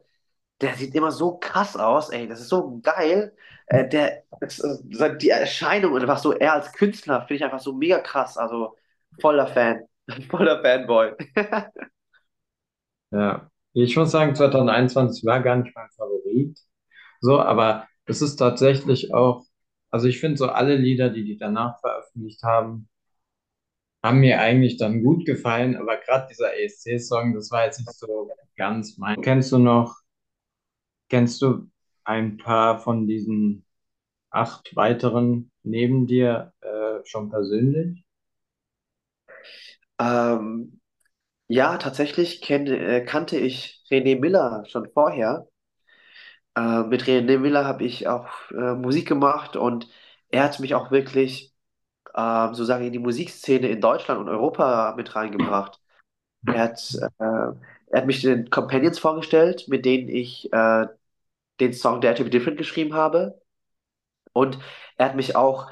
Der 0.61 0.73
sieht 0.75 0.95
immer 0.95 1.11
so 1.11 1.37
krass 1.37 1.75
aus, 1.77 2.09
ey, 2.09 2.27
das 2.27 2.41
ist 2.41 2.49
so 2.49 2.79
geil. 2.81 3.35
Äh, 3.67 3.87
der, 3.89 4.23
das, 4.39 4.59
äh, 4.59 5.17
die 5.17 5.29
Erscheinung 5.29 5.93
und 5.93 6.01
einfach 6.01 6.17
so, 6.17 6.33
er 6.33 6.53
als 6.53 6.71
Künstler 6.73 7.21
finde 7.21 7.35
ich 7.35 7.43
einfach 7.43 7.59
so 7.59 7.73
mega 7.73 7.99
krass. 7.99 8.37
Also 8.37 8.75
voller 9.21 9.47
Fan, 9.47 9.81
voller 10.29 10.61
Fanboy. 10.61 11.13
Ja. 13.11 13.49
Ich 13.73 13.95
muss 13.95 14.11
sagen, 14.11 14.35
2021 14.35 15.23
war 15.25 15.41
gar 15.41 15.57
nicht 15.57 15.75
mein 15.75 15.89
Favorit. 15.91 16.57
So, 17.21 17.39
aber 17.39 17.87
es 18.05 18.21
ist 18.21 18.37
tatsächlich 18.37 19.13
auch, 19.13 19.45
also 19.91 20.07
ich 20.07 20.19
finde 20.19 20.37
so 20.37 20.47
alle 20.49 20.75
Lieder, 20.75 21.09
die 21.09 21.23
die 21.23 21.37
danach 21.37 21.79
veröffentlicht 21.79 22.41
haben, 22.43 22.89
haben 24.07 24.19
mir 24.19 24.39
eigentlich 24.39 24.77
dann 24.77 25.03
gut 25.03 25.25
gefallen, 25.25 25.75
aber 25.75 25.97
gerade 25.97 26.27
dieser 26.29 26.57
ESC-Song, 26.57 27.33
das 27.33 27.51
war 27.51 27.65
jetzt 27.65 27.79
nicht 27.79 27.93
so 27.93 28.31
ganz 28.55 28.97
mein. 28.97 29.21
Kennst 29.21 29.51
du 29.51 29.57
noch, 29.57 29.97
kennst 31.09 31.41
du 31.41 31.69
ein 32.03 32.37
paar 32.37 32.79
von 32.79 33.05
diesen 33.05 33.65
acht 34.29 34.75
weiteren 34.75 35.51
neben 35.63 36.07
dir 36.07 36.53
äh, 36.61 37.05
schon 37.05 37.29
persönlich? 37.29 38.03
Ähm, 39.99 40.79
ja, 41.47 41.77
tatsächlich 41.77 42.41
kenn, 42.41 42.67
äh, 42.67 43.03
kannte 43.05 43.37
ich 43.37 43.83
René 43.89 44.19
Miller 44.19 44.63
schon 44.67 44.89
vorher. 44.93 45.47
Äh, 46.55 46.83
mit 46.83 47.03
René 47.03 47.37
Miller 47.37 47.65
habe 47.65 47.83
ich 47.83 48.07
auch 48.07 48.29
äh, 48.51 48.73
Musik 48.73 49.07
gemacht 49.07 49.55
und 49.55 49.89
er 50.29 50.43
hat 50.43 50.59
mich 50.59 50.75
auch 50.75 50.91
wirklich 50.91 51.53
ähm, 52.17 52.55
sozusagen 52.55 52.85
in 52.85 52.93
die 52.93 52.99
Musikszene 52.99 53.69
in 53.69 53.81
Deutschland 53.81 54.19
und 54.21 54.29
Europa 54.29 54.95
mit 54.97 55.15
reingebracht. 55.15 55.81
Er 56.47 56.59
hat, 56.59 56.95
äh, 57.19 57.23
er 57.25 57.55
hat 57.93 58.07
mich 58.07 58.21
den 58.21 58.49
Companions 58.49 58.99
vorgestellt, 58.99 59.67
mit 59.69 59.85
denen 59.85 60.09
ich 60.09 60.51
äh, 60.53 60.87
den 61.59 61.73
Song 61.73 62.01
Dare 62.01 62.15
to 62.15 62.23
Be 62.25 62.29
Different 62.31 62.57
geschrieben 62.57 62.93
habe. 62.95 63.41
Und 64.33 64.59
er 64.97 65.07
hat 65.07 65.15
mich 65.15 65.35
auch 65.35 65.71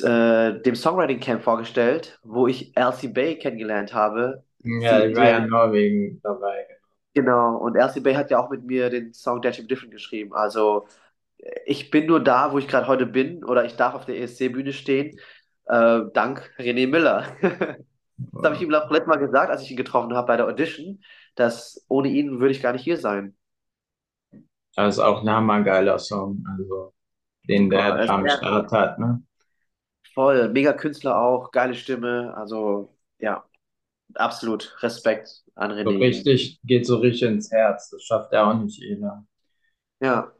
äh, 0.00 0.60
dem 0.62 0.76
Songwriting 0.76 1.20
Camp 1.20 1.42
vorgestellt, 1.42 2.20
wo 2.24 2.46
ich 2.48 2.76
Elsie 2.76 3.08
Bay 3.08 3.38
kennengelernt 3.38 3.94
habe. 3.94 4.44
Ja, 4.62 5.00
Sie, 5.00 5.04
ich 5.04 5.16
war 5.16 5.26
ja 5.26 5.38
in 5.38 5.48
Norwegen 5.48 6.20
dabei. 6.22 6.66
genau, 7.14 7.56
und 7.58 7.76
Elsie 7.76 8.00
Bay 8.00 8.14
hat 8.14 8.30
ja 8.30 8.38
auch 8.38 8.50
mit 8.50 8.64
mir 8.64 8.90
den 8.90 9.12
Song 9.12 9.42
Dare 9.42 9.54
to 9.54 9.62
Be 9.62 9.68
Different 9.68 9.92
geschrieben. 9.92 10.32
Also 10.34 10.86
ich 11.66 11.90
bin 11.90 12.06
nur 12.06 12.22
da, 12.22 12.52
wo 12.52 12.58
ich 12.58 12.68
gerade 12.68 12.86
heute 12.88 13.06
bin, 13.06 13.44
oder 13.44 13.64
ich 13.64 13.76
darf 13.76 13.94
auf 13.94 14.06
der 14.06 14.18
ESC-Bühne 14.20 14.72
stehen, 14.72 15.18
äh, 15.70 16.02
dank 16.14 16.52
René 16.58 16.88
Miller. 16.88 17.26
Das 18.42 18.50
habe 18.50 18.56
ich 18.56 18.62
ihm 18.62 18.74
auch 18.74 18.90
letztes 18.90 19.08
Mal 19.08 19.18
gesagt, 19.18 19.50
als 19.50 19.62
ich 19.62 19.70
ihn 19.72 19.76
getroffen 19.78 20.14
habe 20.14 20.26
bei 20.28 20.36
der 20.38 20.46
Audition, 20.46 21.02
dass 21.36 21.84
ohne 21.88 22.08
ihn 22.08 22.40
würde 22.40 22.52
ich 22.52 22.62
gar 22.62 22.72
nicht 22.72 22.84
hier 22.84 22.98
sein. 22.98 23.36
Das 24.74 24.96
ist 24.96 25.00
auch 25.00 25.22
ein 25.22 25.30
hammergeiler 25.30 25.98
Song, 26.00 26.44
also 26.50 26.92
den 27.48 27.70
der 27.70 27.94
Er 27.94 28.04
ist 28.04 28.10
am 28.10 28.28
Start 28.28 28.72
hat, 28.72 28.98
ne? 28.98 29.22
voll, 30.14 30.48
mega 30.50 30.72
Künstler 30.72 31.18
auch, 31.20 31.50
geile 31.52 31.74
Stimme. 31.74 32.34
Also 32.36 32.96
ja, 33.18 33.44
absolut 34.14 34.76
Respekt 34.82 35.44
an 35.56 35.72
So 35.84 35.90
René. 35.90 35.98
richtig, 35.98 36.58
geht 36.64 36.86
so 36.86 36.96
richtig 36.96 37.28
ins 37.28 37.50
Herz. 37.50 37.90
Das 37.90 38.02
schafft 38.02 38.32
ja 38.32 38.50
auch 38.50 38.54
nicht 38.54 38.78
jeder. 38.78 39.26
Ja, 40.00 40.32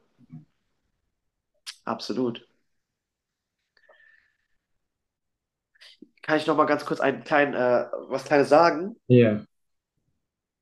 absolut. 1.85 2.47
Kann 6.21 6.37
ich 6.37 6.47
noch 6.47 6.55
mal 6.55 6.65
ganz 6.65 6.85
kurz 6.85 6.99
einen 6.99 7.23
kleinen, 7.23 7.53
äh, 7.53 7.85
was 8.07 8.25
Kleines 8.25 8.49
sagen? 8.49 8.95
Hier, 9.07 9.45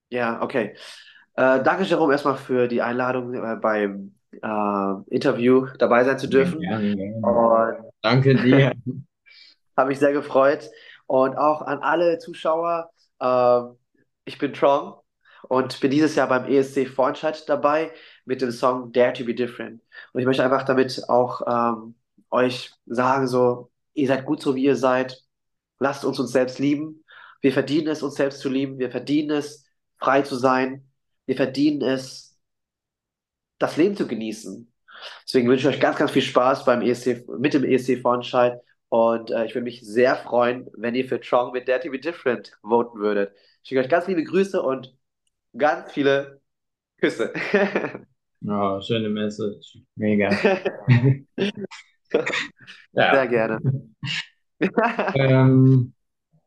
Ja, 0.09 0.41
okay. 0.41 0.75
Äh, 1.35 1.63
danke, 1.63 1.83
Jerome, 1.83 2.13
erstmal 2.13 2.37
für 2.37 2.67
die 2.67 2.81
Einladung, 2.81 3.33
äh, 3.33 3.55
beim 3.55 4.15
äh, 4.31 4.93
Interview 5.13 5.67
dabei 5.77 6.03
sein 6.03 6.19
zu 6.19 6.27
dürfen. 6.27 6.59
gerne, 6.59 6.95
gerne. 6.95 7.15
Und 7.15 7.91
Danke 8.01 8.35
dir. 8.35 8.73
Habe 9.77 9.89
mich 9.89 9.99
sehr 9.99 10.13
gefreut. 10.13 10.69
Und 11.07 11.37
auch 11.37 11.61
an 11.61 11.79
alle 11.79 12.17
Zuschauer. 12.19 12.91
Ähm, 13.21 13.75
ich 14.25 14.37
bin 14.37 14.53
Trong 14.53 14.95
und 15.47 15.79
bin 15.79 15.91
dieses 15.91 16.15
Jahr 16.15 16.27
beim 16.27 16.45
ESC 16.45 16.87
Vorentscheid 16.87 17.47
dabei 17.47 17.91
mit 18.25 18.41
dem 18.41 18.51
Song 18.51 18.91
Dare 18.91 19.13
to 19.13 19.25
be 19.25 19.33
Different. 19.33 19.81
Und 20.13 20.19
ich 20.19 20.25
möchte 20.25 20.43
einfach 20.43 20.63
damit 20.63 21.01
auch 21.09 21.41
ähm, 21.47 21.95
euch 22.29 22.71
sagen, 22.85 23.27
so, 23.27 23.71
ihr 23.93 24.07
seid 24.07 24.25
gut 24.25 24.41
so, 24.41 24.55
wie 24.55 24.65
ihr 24.65 24.75
seid. 24.75 25.19
Lasst 25.79 26.05
uns 26.05 26.19
uns 26.19 26.31
selbst 26.31 26.59
lieben. 26.59 27.03
Wir 27.41 27.53
verdienen 27.53 27.87
es, 27.87 28.03
uns 28.03 28.15
selbst 28.15 28.41
zu 28.41 28.49
lieben. 28.49 28.79
Wir 28.79 28.91
verdienen 28.91 29.31
es, 29.31 29.65
frei 29.97 30.21
zu 30.21 30.35
sein. 30.35 30.89
Wir 31.25 31.35
verdienen 31.35 31.81
es, 31.81 32.37
das 33.57 33.77
Leben 33.77 33.95
zu 33.95 34.07
genießen. 34.07 34.71
Deswegen 35.25 35.47
wünsche 35.49 35.69
ich 35.69 35.75
euch 35.75 35.81
ganz, 35.81 35.97
ganz 35.97 36.11
viel 36.11 36.21
Spaß 36.21 36.65
beim 36.65 36.81
ESC, 36.81 37.25
mit 37.39 37.53
dem 37.53 37.63
ESC-Vorentscheid. 37.63 38.59
Und 38.89 39.31
äh, 39.31 39.45
ich 39.45 39.53
würde 39.55 39.63
mich 39.65 39.81
sehr 39.81 40.15
freuen, 40.15 40.67
wenn 40.75 40.95
ihr 40.95 41.07
für 41.07 41.19
Trong 41.21 41.51
mit 41.51 41.67
Dare 41.67 41.79
to 41.81 41.91
Be 41.91 41.99
Different 41.99 42.57
voten 42.63 42.99
würdet. 42.99 43.33
Ich 43.63 43.69
schicke 43.69 43.81
euch 43.81 43.89
ganz 43.89 44.07
liebe 44.07 44.23
Grüße 44.23 44.61
und 44.61 44.95
ganz 45.57 45.91
viele 45.93 46.41
Küsse. 46.99 47.33
Oh, 48.47 48.79
schöne 48.81 49.09
Message. 49.09 49.77
Mega. 49.95 50.29
Sehr 52.93 53.25
Ja. 53.25 53.25
gerne. 53.25 53.59
Ähm, 55.13 55.93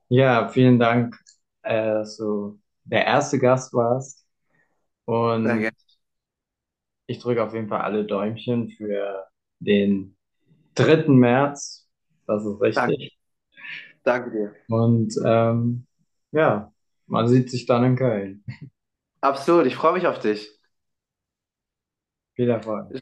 ja, 0.08 0.48
vielen 0.50 0.78
Dank, 0.78 1.18
äh, 1.62 1.74
dass 1.94 2.16
du 2.18 2.60
der 2.84 3.06
erste 3.06 3.38
Gast 3.38 3.74
warst. 3.74 4.26
Sehr 5.42 5.56
Und 5.56 5.58
gerne. 5.58 5.76
ich 7.06 7.18
drücke 7.18 7.42
auf 7.44 7.54
jeden 7.54 7.68
Fall 7.68 7.82
alle 7.82 8.04
Däumchen 8.04 8.70
für 8.70 9.26
den 9.60 10.16
3. 10.74 11.18
März. 11.18 11.88
Das 12.26 12.44
ist 12.44 12.60
Danke, 12.74 12.96
richtig. 13.00 13.18
danke 14.04 14.30
dir. 14.30 14.54
Und 14.68 15.14
ähm, 15.24 15.86
ja, 16.32 16.72
man 17.06 17.28
sieht 17.28 17.50
sich 17.50 17.66
dann 17.66 17.84
in 17.84 17.96
Köln. 17.96 18.44
Absolut, 19.20 19.66
ich 19.66 19.74
freue 19.76 19.94
mich 19.94 20.06
auf 20.06 20.18
dich. 20.20 20.48
Viel 22.34 22.50
Erfolg. 22.50 22.92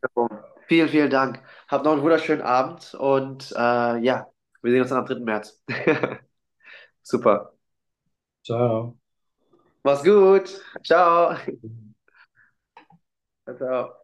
Vielen, 0.66 0.88
vielen 0.88 1.10
Dank. 1.10 1.42
Habt 1.68 1.84
noch 1.84 1.92
einen 1.92 2.02
wunderschönen 2.02 2.42
Abend 2.42 2.94
und 2.94 3.52
äh, 3.56 3.98
ja, 3.98 4.26
wir 4.62 4.72
sehen 4.72 4.80
uns 4.82 4.90
dann 4.90 4.98
am 5.00 5.06
3. 5.06 5.24
März. 5.24 5.62
Super. 7.02 7.54
Ciao. 8.44 8.98
Mach's 9.84 10.02
gut. 10.04 10.60
Ciao. 10.84 11.36
Ciao. 13.58 13.99